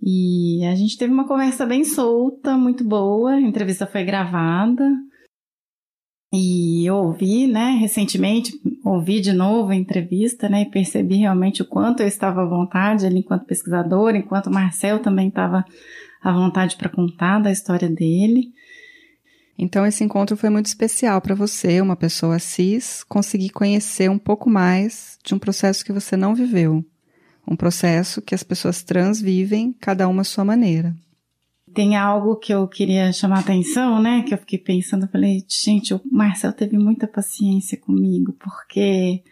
E 0.03 0.65
a 0.65 0.75
gente 0.75 0.97
teve 0.97 1.13
uma 1.13 1.27
conversa 1.27 1.67
bem 1.67 1.85
solta, 1.85 2.57
muito 2.57 2.83
boa. 2.85 3.33
A 3.33 3.41
entrevista 3.41 3.87
foi 3.87 4.05
gravada. 4.05 4.89
E 6.33 6.85
eu 6.85 6.97
ouvi, 6.97 7.47
né, 7.47 7.79
recentemente, 7.81 8.53
ouvi 8.85 9.21
de 9.21 9.33
novo 9.33 9.71
a 9.71 9.77
entrevista, 9.77 10.49
né, 10.49 10.63
e 10.63 10.71
percebi 10.71 11.17
realmente 11.17 11.63
o 11.63 11.65
quanto 11.65 12.01
eu 12.01 12.07
estava 12.07 12.43
à 12.43 12.47
vontade 12.47 13.07
ali 13.07 13.21
enquanto 13.21 13.47
pesquisadora, 13.47 14.17
enquanto 14.19 14.49
o 14.49 14.53
Marcel 14.53 14.99
também 14.99 15.29
estava 15.29 15.65
à 16.23 16.33
vontade 16.33 16.77
para 16.77 16.91
contar 16.91 17.39
da 17.39 17.51
história 17.51 17.89
dele. 17.89 18.53
Então 19.59 19.87
esse 19.87 20.05
encontro 20.05 20.37
foi 20.37 20.51
muito 20.51 20.67
especial 20.67 21.21
para 21.21 21.35
você, 21.35 21.81
uma 21.81 21.97
pessoa 21.97 22.39
cis, 22.39 23.03
conseguir 23.05 23.49
conhecer 23.49 24.11
um 24.11 24.19
pouco 24.19 24.51
mais 24.51 25.19
de 25.25 25.35
um 25.35 25.39
processo 25.39 25.85
que 25.85 25.93
você 25.93 26.17
não 26.17 26.35
viveu 26.35 26.85
um 27.51 27.57
processo 27.57 28.21
que 28.21 28.35
as 28.35 28.43
pessoas 28.43 28.83
trans 28.83 29.21
vivem, 29.21 29.75
cada 29.81 30.07
uma 30.07 30.21
à 30.21 30.25
sua 30.25 30.45
maneira. 30.45 30.95
Tem 31.75 31.97
algo 31.97 32.37
que 32.37 32.53
eu 32.53 32.67
queria 32.67 33.13
chamar 33.13 33.41
atenção, 33.41 34.01
né? 34.01 34.23
Que 34.23 34.35
eu 34.35 34.39
fiquei 34.39 34.59
pensando, 34.59 35.05
eu 35.05 35.09
falei, 35.09 35.45
gente, 35.49 35.95
o 35.95 36.01
Marcel 36.11 36.53
teve 36.53 36.79
muita 36.79 37.07
paciência 37.07 37.79
comigo, 37.79 38.33
porque 38.39 39.23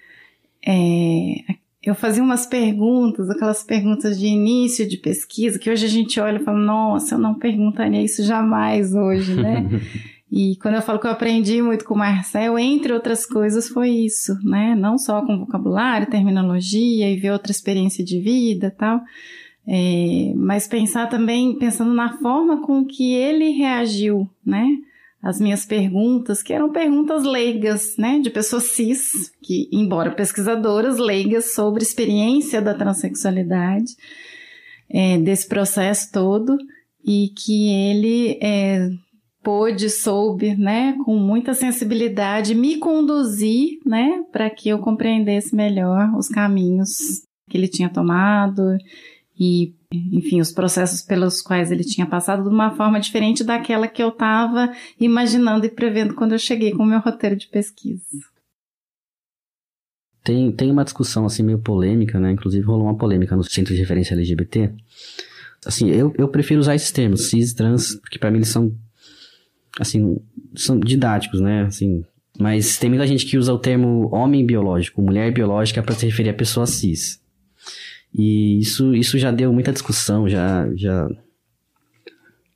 é, 0.67 1.57
eu 1.83 1.95
fazia 1.95 2.23
umas 2.23 2.47
perguntas, 2.47 3.31
aquelas 3.31 3.63
perguntas 3.63 4.19
de 4.19 4.27
início 4.27 4.89
de 4.89 4.97
pesquisa, 4.97 5.59
que 5.59 5.71
hoje 5.71 5.87
a 5.87 5.89
gente 5.89 6.19
olha 6.19 6.39
e 6.39 6.45
fala, 6.45 6.59
nossa, 6.59 7.15
eu 7.15 7.19
não 7.19 7.35
perguntaria 7.35 8.03
isso 8.03 8.25
jamais 8.25 8.95
hoje, 8.95 9.35
né? 9.35 9.67
E 10.31 10.57
quando 10.57 10.75
eu 10.75 10.83
falo 10.83 10.99
que 10.99 11.07
eu 11.07 11.13
aprendi 11.13 11.63
muito 11.63 11.85
com 11.85 11.95
o 11.95 11.99
Marcel, 11.99 12.59
entre 12.59 12.93
outras 12.93 13.25
coisas, 13.25 13.69
foi 13.69 13.91
isso, 13.91 14.37
né? 14.43 14.75
Não 14.75 14.99
só 14.99 15.25
com 15.25 15.39
vocabulário, 15.39 16.11
terminologia 16.11 17.09
e 17.09 17.17
ver 17.17 17.31
outra 17.31 17.53
experiência 17.53 18.05
de 18.05 18.21
vida 18.21 18.75
tal, 18.77 19.01
é, 19.69 20.33
mas 20.37 20.69
pensar 20.69 21.09
também, 21.09 21.59
pensando 21.59 21.93
na 21.93 22.17
forma 22.19 22.63
com 22.63 22.85
que 22.85 23.15
ele 23.15 23.51
reagiu, 23.51 24.29
né? 24.45 24.79
As 25.21 25.41
minhas 25.41 25.67
perguntas, 25.67 26.41
que 26.41 26.53
eram 26.53 26.71
perguntas 26.71 27.25
leigas, 27.25 27.97
né? 27.97 28.21
De 28.21 28.31
pessoas 28.31 28.65
cis, 28.65 29.33
que, 29.43 29.69
embora 29.73 30.13
pesquisadoras 30.13 30.99
leigas 30.99 31.53
sobre 31.53 31.83
experiência 31.83 32.63
da 32.63 32.75
transexualidade, 32.75 33.93
é, 34.89 35.19
desse 35.19 35.49
processo 35.49 36.13
todo, 36.13 36.57
e 37.05 37.33
que 37.37 37.69
ele 37.69 38.39
é, 38.41 38.89
pôde, 39.43 39.91
soube, 39.91 40.57
né, 40.57 40.97
com 41.05 41.17
muita 41.17 41.55
sensibilidade, 41.55 42.55
me 42.55 42.79
conduzir, 42.79 43.79
né, 43.85 44.23
para 44.31 44.51
que 44.51 44.69
eu 44.69 44.79
compreendesse 44.79 45.55
melhor 45.55 46.13
os 46.17 46.29
caminhos 46.29 46.89
que 47.49 47.57
ele 47.57 47.69
tinha 47.69 47.89
tomado 47.89 48.77
e, 49.39 49.75
enfim, 49.93 50.41
os 50.41 50.51
processos 50.51 51.03
pelos 51.03 51.43
quais 51.43 51.71
ele 51.71 51.85
tinha 51.85 52.07
passado 52.07 52.43
de 52.43 52.49
uma 52.49 52.75
forma 52.75 52.99
diferente 52.99 53.45
daquela 53.45 53.87
que 53.87 54.03
eu 54.03 54.09
estava 54.09 54.73
imaginando 54.99 55.67
e 55.67 55.71
prevendo 55.71 56.15
quando 56.15 56.33
eu 56.33 56.39
cheguei 56.39 56.73
com 56.73 56.83
o 56.83 56.87
meu 56.87 57.01
roteiro 57.01 57.37
de 57.37 57.47
pesquisa. 57.49 58.03
Tem, 60.25 60.51
tem 60.51 60.71
uma 60.71 60.85
discussão 60.85 61.27
assim 61.27 61.43
meio 61.43 61.59
polêmica, 61.59 62.19
né? 62.19 62.33
Inclusive 62.33 62.65
rolou 62.67 62.87
uma 62.87 62.97
polêmica 62.97 63.37
no 63.37 63.45
Centro 63.45 63.75
de 63.75 63.81
Referência 63.81 64.15
LGBT. 64.15 64.73
Assim, 65.65 65.89
eu, 65.91 66.13
eu 66.19 66.29
prefiro 66.29 66.61
usar 66.61 66.75
esses 66.75 66.91
termos, 66.91 67.29
cis, 67.29 67.53
trans, 67.53 67.95
porque 67.97 68.19
para 68.19 68.31
mim 68.31 68.39
eles 68.39 68.49
são 68.49 68.75
assim, 69.79 70.17
são 70.55 70.81
didáticos, 70.81 71.41
né? 71.41 71.65
Assim, 71.65 72.05
Mas 72.39 72.79
tem 72.79 72.89
muita 72.89 73.07
gente 73.07 73.27
que 73.27 73.37
usa 73.37 73.53
o 73.53 73.59
termo 73.59 74.09
homem 74.13 74.45
biológico, 74.45 75.03
mulher 75.03 75.33
biológica 75.33 75.83
para 75.83 75.95
se 75.95 76.07
referir 76.07 76.31
a 76.31 76.35
pessoa 76.35 76.67
cis. 76.67 77.21
E 78.13 78.59
isso, 78.61 78.95
isso 78.95 79.19
já 79.19 79.31
deu 79.31 79.53
muita 79.53 79.73
discussão, 79.73 80.29
já, 80.29 80.69
já, 80.75 81.09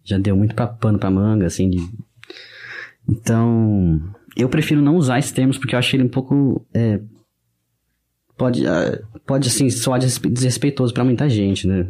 já 0.05 0.19
deu 0.19 0.37
muito 0.37 0.55
pra, 0.55 0.67
pano 0.67 0.99
pra 0.99 1.11
manga, 1.11 1.47
assim. 1.47 1.69
De... 1.69 1.79
Então, 3.09 4.01
eu 4.37 4.49
prefiro 4.49 4.81
não 4.81 4.97
usar 4.97 5.19
esses 5.19 5.33
termos 5.33 5.59
porque 5.59 5.75
eu 5.75 5.79
acho 5.79 5.95
ele 5.95 6.05
um 6.05 6.09
pouco. 6.09 6.67
É, 6.73 7.01
pode, 8.37 8.67
ah, 8.67 9.03
pode, 9.27 9.49
assim, 9.49 9.69
soar 9.69 10.01
desrespeitoso 10.01 10.95
para 10.95 11.05
muita 11.05 11.29
gente, 11.29 11.67
né? 11.67 11.87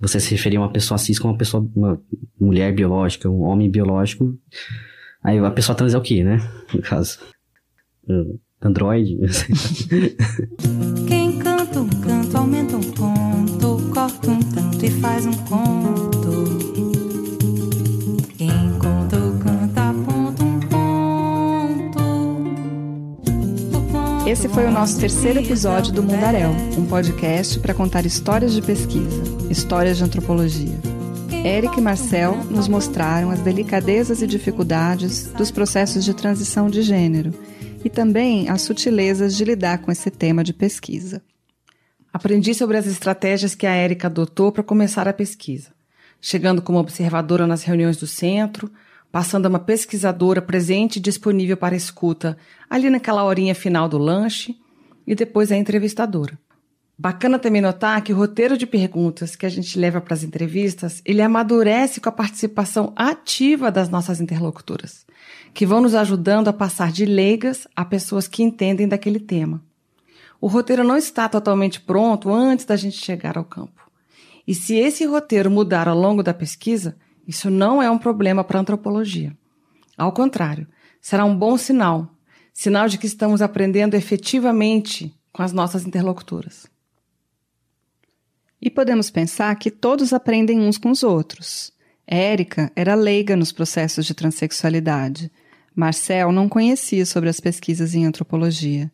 Você 0.00 0.18
se 0.18 0.30
referir 0.30 0.56
a 0.56 0.60
uma 0.60 0.72
pessoa 0.72 0.98
cis 0.98 1.18
como 1.18 1.32
uma 1.32 1.38
pessoa, 1.38 1.68
uma 1.74 2.00
mulher 2.40 2.74
biológica, 2.74 3.28
um 3.28 3.42
homem 3.42 3.70
biológico. 3.70 4.36
Aí 5.22 5.38
a 5.38 5.50
pessoa 5.50 5.76
trans 5.76 5.94
é 5.94 5.98
o 5.98 6.02
quê, 6.02 6.24
né? 6.24 6.38
No 6.72 6.82
caso. 6.82 7.18
Android. 8.60 9.18
Quem 11.06 11.38
canta 11.38 11.80
um 11.80 11.88
corta 14.04 14.30
um 14.30 14.38
tanto 14.38 14.84
e 14.84 14.90
faz 15.00 15.24
um 15.24 15.32
conto. 15.32 16.28
Um. 18.38 18.64
Esse 24.26 24.46
foi 24.48 24.66
o 24.66 24.70
nosso 24.70 25.00
terceiro 25.00 25.40
episódio 25.40 25.92
do 25.92 26.02
Mundaréu, 26.02 26.50
um 26.76 26.84
podcast 26.84 27.58
para 27.60 27.72
contar 27.72 28.04
histórias 28.04 28.52
de 28.52 28.60
pesquisa, 28.60 29.22
histórias 29.48 29.96
de 29.96 30.04
antropologia. 30.04 30.78
Eric 31.42 31.78
e 31.78 31.80
Marcel 31.80 32.36
nos 32.50 32.68
mostraram 32.68 33.30
as 33.30 33.40
delicadezas 33.40 34.20
e 34.20 34.26
dificuldades 34.26 35.28
dos 35.28 35.50
processos 35.50 36.04
de 36.04 36.12
transição 36.12 36.68
de 36.68 36.82
gênero 36.82 37.32
e 37.82 37.88
também 37.88 38.50
as 38.50 38.60
sutilezas 38.62 39.34
de 39.34 39.44
lidar 39.44 39.78
com 39.78 39.90
esse 39.90 40.10
tema 40.10 40.44
de 40.44 40.52
pesquisa. 40.52 41.22
Aprendi 42.14 42.54
sobre 42.54 42.76
as 42.76 42.86
estratégias 42.86 43.56
que 43.56 43.66
a 43.66 43.74
Érica 43.74 44.06
adotou 44.06 44.52
para 44.52 44.62
começar 44.62 45.08
a 45.08 45.12
pesquisa, 45.12 45.70
chegando 46.20 46.62
como 46.62 46.78
observadora 46.78 47.44
nas 47.44 47.64
reuniões 47.64 47.96
do 47.96 48.06
centro, 48.06 48.70
passando 49.10 49.46
a 49.46 49.48
uma 49.48 49.58
pesquisadora 49.58 50.40
presente 50.40 50.98
e 50.98 51.02
disponível 51.02 51.56
para 51.56 51.74
escuta 51.74 52.38
ali 52.70 52.88
naquela 52.88 53.24
horinha 53.24 53.52
final 53.52 53.88
do 53.88 53.98
lanche 53.98 54.56
e 55.04 55.12
depois 55.16 55.50
a 55.50 55.56
entrevistadora. 55.56 56.38
Bacana 56.96 57.36
também 57.36 57.60
notar 57.60 58.00
que 58.00 58.12
o 58.12 58.16
roteiro 58.16 58.56
de 58.56 58.64
perguntas 58.64 59.34
que 59.34 59.44
a 59.44 59.48
gente 59.48 59.76
leva 59.76 60.00
para 60.00 60.14
as 60.14 60.22
entrevistas, 60.22 61.02
ele 61.04 61.20
amadurece 61.20 62.00
com 62.00 62.10
a 62.10 62.12
participação 62.12 62.92
ativa 62.94 63.72
das 63.72 63.88
nossas 63.88 64.20
interlocutoras, 64.20 65.04
que 65.52 65.66
vão 65.66 65.80
nos 65.80 65.96
ajudando 65.96 66.46
a 66.46 66.52
passar 66.52 66.92
de 66.92 67.04
leigas 67.04 67.66
a 67.74 67.84
pessoas 67.84 68.28
que 68.28 68.44
entendem 68.44 68.86
daquele 68.86 69.18
tema. 69.18 69.60
O 70.44 70.46
roteiro 70.46 70.84
não 70.84 70.94
está 70.94 71.26
totalmente 71.26 71.80
pronto 71.80 72.30
antes 72.30 72.66
da 72.66 72.76
gente 72.76 72.98
chegar 72.98 73.38
ao 73.38 73.46
campo. 73.46 73.90
E 74.46 74.54
se 74.54 74.74
esse 74.74 75.06
roteiro 75.06 75.50
mudar 75.50 75.88
ao 75.88 75.96
longo 75.96 76.22
da 76.22 76.34
pesquisa, 76.34 76.98
isso 77.26 77.48
não 77.48 77.82
é 77.82 77.90
um 77.90 77.96
problema 77.96 78.44
para 78.44 78.58
a 78.58 78.60
antropologia. 78.60 79.34
Ao 79.96 80.12
contrário, 80.12 80.68
será 81.00 81.24
um 81.24 81.34
bom 81.34 81.56
sinal, 81.56 82.14
sinal 82.52 82.88
de 82.88 82.98
que 82.98 83.06
estamos 83.06 83.40
aprendendo 83.40 83.94
efetivamente 83.94 85.18
com 85.32 85.42
as 85.42 85.50
nossas 85.50 85.86
interlocutoras. 85.86 86.66
E 88.60 88.68
podemos 88.68 89.08
pensar 89.08 89.54
que 89.54 89.70
todos 89.70 90.12
aprendem 90.12 90.60
uns 90.60 90.76
com 90.76 90.90
os 90.90 91.02
outros. 91.02 91.72
Érica 92.06 92.70
era 92.76 92.94
leiga 92.94 93.34
nos 93.34 93.50
processos 93.50 94.04
de 94.04 94.12
transexualidade. 94.12 95.32
Marcel 95.74 96.30
não 96.30 96.50
conhecia 96.50 97.06
sobre 97.06 97.30
as 97.30 97.40
pesquisas 97.40 97.94
em 97.94 98.04
antropologia. 98.04 98.92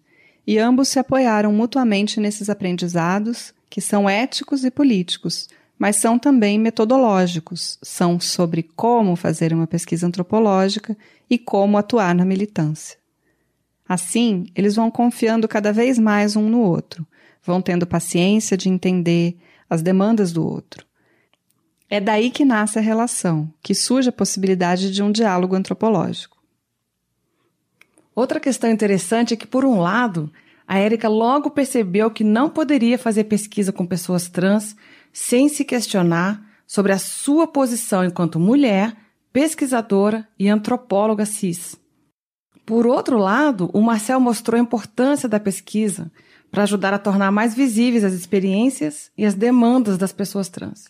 E 0.50 0.58
ambos 0.58 0.88
se 0.88 0.98
apoiaram 0.98 1.52
mutuamente 1.52 2.18
nesses 2.18 2.50
aprendizados, 2.50 3.54
que 3.70 3.80
são 3.80 4.10
éticos 4.10 4.64
e 4.64 4.70
políticos, 4.72 5.48
mas 5.78 5.94
são 5.94 6.18
também 6.18 6.58
metodológicos, 6.58 7.78
são 7.80 8.18
sobre 8.18 8.64
como 8.64 9.14
fazer 9.14 9.52
uma 9.52 9.68
pesquisa 9.68 10.08
antropológica 10.08 10.98
e 11.30 11.38
como 11.38 11.78
atuar 11.78 12.16
na 12.16 12.24
militância. 12.24 12.98
Assim, 13.88 14.46
eles 14.52 14.74
vão 14.74 14.90
confiando 14.90 15.46
cada 15.46 15.72
vez 15.72 16.00
mais 16.00 16.34
um 16.34 16.48
no 16.48 16.62
outro, 16.62 17.06
vão 17.44 17.62
tendo 17.62 17.86
paciência 17.86 18.56
de 18.56 18.68
entender, 18.68 19.38
as 19.70 19.82
demandas 19.82 20.32
do 20.32 20.44
outro. 20.44 20.84
É 21.88 22.00
daí 22.00 22.28
que 22.28 22.44
nasce 22.44 22.76
a 22.76 22.82
relação, 22.82 23.48
que 23.62 23.72
surge 23.72 24.08
a 24.08 24.12
possibilidade 24.12 24.90
de 24.90 25.00
um 25.00 25.12
diálogo 25.12 25.54
antropológico. 25.54 26.39
Outra 28.14 28.40
questão 28.40 28.70
interessante 28.70 29.34
é 29.34 29.36
que, 29.36 29.46
por 29.46 29.64
um 29.64 29.80
lado, 29.80 30.30
a 30.66 30.78
Érica 30.78 31.08
logo 31.08 31.50
percebeu 31.50 32.10
que 32.10 32.24
não 32.24 32.48
poderia 32.48 32.98
fazer 32.98 33.24
pesquisa 33.24 33.72
com 33.72 33.86
pessoas 33.86 34.28
trans 34.28 34.76
sem 35.12 35.48
se 35.48 35.64
questionar 35.64 36.40
sobre 36.66 36.92
a 36.92 36.98
sua 36.98 37.46
posição 37.46 38.04
enquanto 38.04 38.38
mulher, 38.38 38.96
pesquisadora 39.32 40.28
e 40.38 40.48
antropóloga 40.48 41.26
cis. 41.26 41.76
Por 42.64 42.86
outro 42.86 43.18
lado, 43.18 43.68
o 43.72 43.80
Marcel 43.80 44.20
mostrou 44.20 44.56
a 44.56 44.62
importância 44.62 45.28
da 45.28 45.40
pesquisa 45.40 46.10
para 46.50 46.62
ajudar 46.62 46.94
a 46.94 46.98
tornar 46.98 47.32
mais 47.32 47.54
visíveis 47.54 48.04
as 48.04 48.12
experiências 48.12 49.10
e 49.16 49.24
as 49.24 49.34
demandas 49.34 49.98
das 49.98 50.12
pessoas 50.12 50.48
trans. 50.48 50.88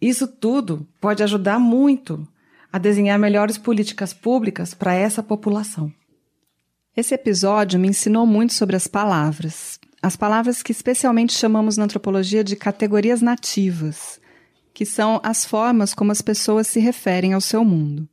Isso 0.00 0.26
tudo 0.26 0.86
pode 1.00 1.22
ajudar 1.22 1.58
muito 1.58 2.26
a 2.72 2.78
desenhar 2.78 3.18
melhores 3.18 3.56
políticas 3.56 4.12
públicas 4.12 4.74
para 4.74 4.94
essa 4.94 5.22
população. 5.22 5.92
Esse 6.96 7.12
episódio 7.12 7.80
me 7.80 7.88
ensinou 7.88 8.24
muito 8.24 8.54
sobre 8.54 8.76
as 8.76 8.86
palavras. 8.86 9.80
As 10.00 10.14
palavras 10.14 10.62
que 10.62 10.70
especialmente 10.70 11.32
chamamos 11.32 11.76
na 11.76 11.84
antropologia 11.84 12.44
de 12.44 12.54
categorias 12.54 13.20
nativas, 13.20 14.20
que 14.72 14.86
são 14.86 15.20
as 15.24 15.44
formas 15.44 15.92
como 15.92 16.12
as 16.12 16.22
pessoas 16.22 16.68
se 16.68 16.78
referem 16.78 17.32
ao 17.32 17.40
seu 17.40 17.64
mundo. 17.64 18.08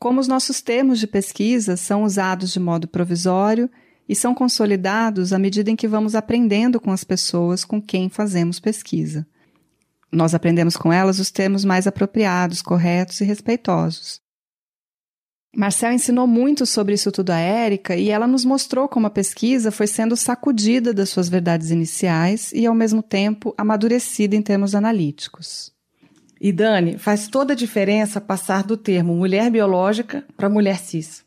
Como 0.00 0.18
os 0.18 0.26
nossos 0.26 0.60
termos 0.60 0.98
de 0.98 1.06
pesquisa 1.06 1.76
são 1.76 2.02
usados 2.02 2.52
de 2.52 2.58
modo 2.58 2.88
provisório 2.88 3.70
e 4.08 4.14
são 4.14 4.34
consolidados 4.34 5.32
à 5.32 5.38
medida 5.38 5.70
em 5.70 5.76
que 5.76 5.86
vamos 5.86 6.16
aprendendo 6.16 6.80
com 6.80 6.90
as 6.90 7.04
pessoas 7.04 7.64
com 7.64 7.80
quem 7.80 8.08
fazemos 8.08 8.58
pesquisa. 8.58 9.24
Nós 10.10 10.34
aprendemos 10.34 10.76
com 10.76 10.92
elas 10.92 11.20
os 11.20 11.30
termos 11.30 11.64
mais 11.64 11.86
apropriados, 11.86 12.60
corretos 12.60 13.20
e 13.20 13.24
respeitosos. 13.24 14.20
Marcel 15.58 15.90
ensinou 15.90 16.24
muito 16.24 16.64
sobre 16.64 16.94
isso 16.94 17.10
tudo 17.10 17.30
a 17.30 17.36
Érica 17.36 17.96
e 17.96 18.10
ela 18.10 18.28
nos 18.28 18.44
mostrou 18.44 18.86
como 18.86 19.08
a 19.08 19.10
pesquisa 19.10 19.72
foi 19.72 19.88
sendo 19.88 20.16
sacudida 20.16 20.94
das 20.94 21.08
suas 21.08 21.28
verdades 21.28 21.72
iniciais 21.72 22.52
e, 22.52 22.64
ao 22.64 22.76
mesmo 22.76 23.02
tempo, 23.02 23.52
amadurecida 23.58 24.36
em 24.36 24.40
termos 24.40 24.72
analíticos. 24.72 25.72
E 26.40 26.52
Dani, 26.52 26.96
faz 26.96 27.26
toda 27.26 27.54
a 27.54 27.56
diferença 27.56 28.20
passar 28.20 28.62
do 28.62 28.76
termo 28.76 29.16
mulher 29.16 29.50
biológica 29.50 30.24
para 30.36 30.48
mulher 30.48 30.78
cis. 30.78 31.24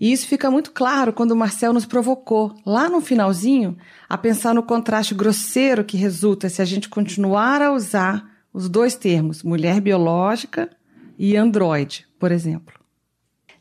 E 0.00 0.12
isso 0.12 0.26
fica 0.26 0.50
muito 0.50 0.70
claro 0.70 1.12
quando 1.12 1.32
o 1.32 1.36
Marcel 1.36 1.74
nos 1.74 1.84
provocou, 1.84 2.54
lá 2.64 2.88
no 2.88 3.02
finalzinho, 3.02 3.76
a 4.08 4.16
pensar 4.16 4.54
no 4.54 4.62
contraste 4.62 5.14
grosseiro 5.14 5.84
que 5.84 5.98
resulta 5.98 6.48
se 6.48 6.62
a 6.62 6.64
gente 6.64 6.88
continuar 6.88 7.60
a 7.60 7.70
usar 7.70 8.30
os 8.50 8.66
dois 8.66 8.94
termos, 8.94 9.42
mulher 9.42 9.78
biológica 9.78 10.70
e 11.18 11.36
androide, 11.36 12.06
por 12.18 12.32
exemplo. 12.32 12.77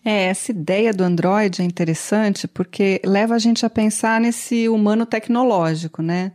É, 0.10 0.28
essa 0.28 0.52
ideia 0.52 0.94
do 0.94 1.04
androide 1.04 1.62
é 1.62 1.66
interessante 1.66 2.48
porque 2.48 3.02
leva 3.04 3.36
a 3.36 3.38
gente 3.38 3.66
a 3.66 3.70
pensar 3.70 4.22
nesse 4.22 4.70
humano 4.70 5.06
tecnológico, 5.06 6.02
né? 6.02 6.32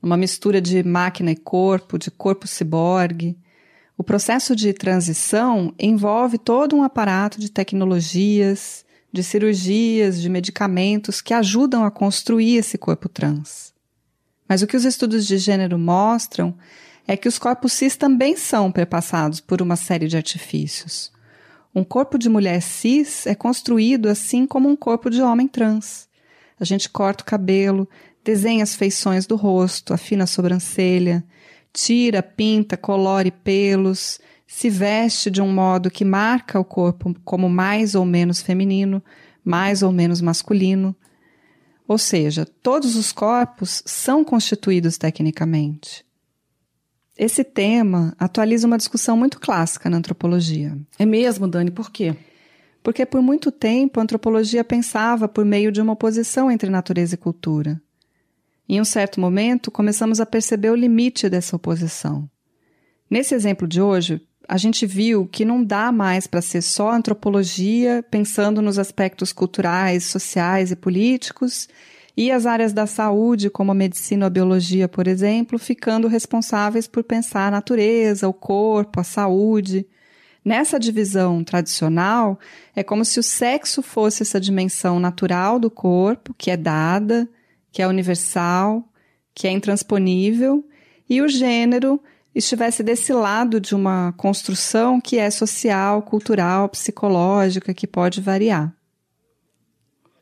Uma 0.00 0.16
mistura 0.16 0.60
de 0.60 0.84
máquina 0.84 1.32
e 1.32 1.34
corpo, 1.34 1.98
de 1.98 2.08
corpo 2.08 2.46
ciborgue. 2.46 3.36
O 3.98 4.04
processo 4.04 4.54
de 4.54 4.72
transição 4.72 5.74
envolve 5.76 6.38
todo 6.38 6.76
um 6.76 6.84
aparato 6.84 7.40
de 7.40 7.50
tecnologias, 7.50 8.84
de 9.12 9.24
cirurgias, 9.24 10.22
de 10.22 10.28
medicamentos 10.28 11.20
que 11.20 11.34
ajudam 11.34 11.84
a 11.84 11.90
construir 11.90 12.58
esse 12.58 12.78
corpo 12.78 13.08
trans. 13.08 13.74
Mas 14.48 14.62
o 14.62 14.68
que 14.68 14.76
os 14.76 14.84
estudos 14.84 15.26
de 15.26 15.36
gênero 15.36 15.76
mostram 15.76 16.56
é 17.08 17.16
que 17.16 17.26
os 17.26 17.40
corpos 17.40 17.72
cis 17.72 17.96
também 17.96 18.36
são 18.36 18.70
perpassados 18.70 19.40
por 19.40 19.60
uma 19.60 19.74
série 19.74 20.06
de 20.06 20.16
artifícios. 20.16 21.15
Um 21.76 21.84
corpo 21.84 22.16
de 22.16 22.30
mulher 22.30 22.62
cis 22.62 23.26
é 23.26 23.34
construído 23.34 24.08
assim 24.08 24.46
como 24.46 24.66
um 24.66 24.74
corpo 24.74 25.10
de 25.10 25.20
homem 25.20 25.46
trans. 25.46 26.08
A 26.58 26.64
gente 26.64 26.88
corta 26.88 27.22
o 27.22 27.26
cabelo, 27.26 27.86
desenha 28.24 28.62
as 28.62 28.74
feições 28.74 29.26
do 29.26 29.36
rosto, 29.36 29.92
afina 29.92 30.24
a 30.24 30.26
sobrancelha, 30.26 31.22
tira, 31.74 32.22
pinta, 32.22 32.78
colore 32.78 33.30
pelos, 33.30 34.18
se 34.46 34.70
veste 34.70 35.30
de 35.30 35.42
um 35.42 35.52
modo 35.52 35.90
que 35.90 36.02
marca 36.02 36.58
o 36.58 36.64
corpo 36.64 37.14
como 37.22 37.46
mais 37.46 37.94
ou 37.94 38.06
menos 38.06 38.40
feminino, 38.40 39.04
mais 39.44 39.82
ou 39.82 39.92
menos 39.92 40.22
masculino. 40.22 40.96
Ou 41.86 41.98
seja, 41.98 42.46
todos 42.62 42.96
os 42.96 43.12
corpos 43.12 43.82
são 43.84 44.24
constituídos 44.24 44.96
tecnicamente. 44.96 46.06
Esse 47.18 47.42
tema 47.42 48.14
atualiza 48.18 48.66
uma 48.66 48.76
discussão 48.76 49.16
muito 49.16 49.40
clássica 49.40 49.88
na 49.88 49.96
antropologia. 49.96 50.76
É 50.98 51.06
mesmo, 51.06 51.48
Dani? 51.48 51.70
Por 51.70 51.90
quê? 51.90 52.14
porque 52.86 53.04
por 53.04 53.20
muito 53.20 53.50
tempo 53.50 53.98
a 53.98 54.02
antropologia 54.04 54.62
pensava 54.62 55.26
por 55.26 55.44
meio 55.44 55.72
de 55.72 55.80
uma 55.80 55.94
oposição 55.94 56.48
entre 56.48 56.70
natureza 56.70 57.16
e 57.16 57.18
cultura. 57.18 57.82
Em 58.68 58.80
um 58.80 58.84
certo 58.84 59.20
momento, 59.20 59.72
começamos 59.72 60.20
a 60.20 60.24
perceber 60.24 60.70
o 60.70 60.76
limite 60.76 61.28
dessa 61.28 61.56
oposição. 61.56 62.30
Nesse 63.10 63.34
exemplo 63.34 63.66
de 63.66 63.82
hoje, 63.82 64.20
a 64.48 64.56
gente 64.56 64.86
viu 64.86 65.26
que 65.26 65.44
não 65.44 65.64
dá 65.64 65.90
mais 65.90 66.28
para 66.28 66.40
ser 66.40 66.62
só 66.62 66.92
antropologia 66.92 68.04
pensando 68.08 68.62
nos 68.62 68.78
aspectos 68.78 69.32
culturais, 69.32 70.04
sociais 70.04 70.70
e 70.70 70.76
políticos, 70.76 71.68
e 72.16 72.30
as 72.30 72.46
áreas 72.46 72.72
da 72.72 72.86
saúde, 72.86 73.50
como 73.50 73.72
a 73.72 73.74
medicina 73.74 74.24
ou 74.24 74.28
a 74.28 74.30
biologia, 74.30 74.88
por 74.88 75.06
exemplo, 75.06 75.58
ficando 75.58 76.08
responsáveis 76.08 76.86
por 76.86 77.04
pensar 77.04 77.48
a 77.48 77.50
natureza, 77.50 78.26
o 78.26 78.32
corpo, 78.32 79.00
a 79.00 79.04
saúde. 79.04 79.86
Nessa 80.42 80.80
divisão 80.80 81.44
tradicional, 81.44 82.38
é 82.74 82.82
como 82.82 83.04
se 83.04 83.20
o 83.20 83.22
sexo 83.22 83.82
fosse 83.82 84.22
essa 84.22 84.40
dimensão 84.40 84.98
natural 84.98 85.58
do 85.58 85.70
corpo, 85.70 86.32
que 86.32 86.50
é 86.50 86.56
dada, 86.56 87.28
que 87.70 87.82
é 87.82 87.86
universal, 87.86 88.88
que 89.34 89.46
é 89.46 89.50
intransponível, 89.50 90.64
e 91.10 91.20
o 91.20 91.28
gênero 91.28 92.00
estivesse 92.34 92.82
desse 92.82 93.12
lado 93.12 93.60
de 93.60 93.74
uma 93.74 94.14
construção 94.16 95.00
que 95.00 95.18
é 95.18 95.30
social, 95.30 96.00
cultural, 96.00 96.68
psicológica, 96.70 97.74
que 97.74 97.86
pode 97.86 98.22
variar. 98.22 98.74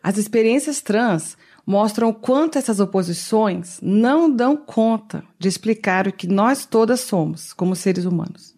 As 0.02 0.18
experiências 0.18 0.80
trans 0.82 1.36
mostram 1.66 2.08
o 2.08 2.14
quanto 2.14 2.58
essas 2.58 2.80
oposições 2.80 3.78
não 3.82 4.30
dão 4.30 4.56
conta 4.56 5.24
de 5.38 5.48
explicar 5.48 6.06
o 6.06 6.12
que 6.12 6.26
nós 6.26 6.66
todas 6.66 7.00
somos 7.00 7.52
como 7.52 7.74
seres 7.74 8.04
humanos. 8.04 8.54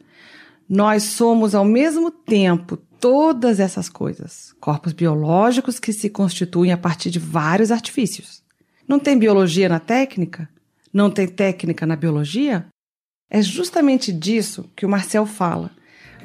Nós 0.68 1.04
somos 1.04 1.54
ao 1.54 1.64
mesmo 1.64 2.10
tempo 2.10 2.76
todas 3.00 3.60
essas 3.60 3.88
coisas, 3.88 4.52
corpos 4.60 4.92
biológicos 4.92 5.78
que 5.78 5.92
se 5.92 6.10
constituem 6.10 6.72
a 6.72 6.76
partir 6.76 7.10
de 7.10 7.18
vários 7.18 7.70
artifícios. 7.70 8.42
Não 8.88 8.98
tem 8.98 9.18
biologia 9.18 9.68
na 9.68 9.78
técnica? 9.78 10.48
Não 10.92 11.10
tem 11.10 11.28
técnica 11.28 11.86
na 11.86 11.94
biologia? 11.94 12.66
É 13.30 13.42
justamente 13.42 14.12
disso 14.12 14.70
que 14.74 14.86
o 14.86 14.88
Marcel 14.88 15.26
fala, 15.26 15.70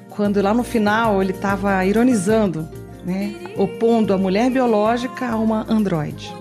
quando 0.09 0.41
lá 0.41 0.53
no 0.53 0.63
final 0.63 1.21
ele 1.21 1.31
estava 1.31 1.83
ironizando, 1.85 2.67
né, 3.03 3.35
opondo 3.57 4.13
a 4.13 4.17
mulher 4.17 4.49
biológica 4.49 5.27
a 5.27 5.35
uma 5.35 5.65
androide. 5.71 6.40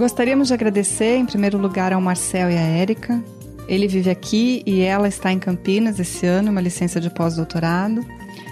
Gostaríamos 0.00 0.48
de 0.48 0.54
agradecer, 0.54 1.18
em 1.18 1.26
primeiro 1.26 1.58
lugar, 1.58 1.92
ao 1.92 2.00
Marcel 2.00 2.50
e 2.50 2.56
à 2.56 2.62
Érica. 2.62 3.22
Ele 3.68 3.86
vive 3.86 4.08
aqui 4.08 4.62
e 4.64 4.80
ela 4.80 5.06
está 5.06 5.30
em 5.30 5.38
Campinas 5.38 6.00
esse 6.00 6.24
ano, 6.24 6.50
uma 6.50 6.60
licença 6.62 6.98
de 6.98 7.10
pós-doutorado. 7.10 8.02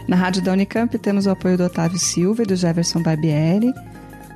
Na 0.07 0.15
rádio 0.15 0.43
da 0.43 0.53
Unicamp 0.53 0.99
temos 0.99 1.25
o 1.25 1.31
apoio 1.31 1.57
do 1.57 1.65
Otávio 1.65 1.99
Silva 1.99 2.43
e 2.43 2.47
do 2.47 2.55
Jefferson 2.55 3.01
Barbieri 3.01 3.73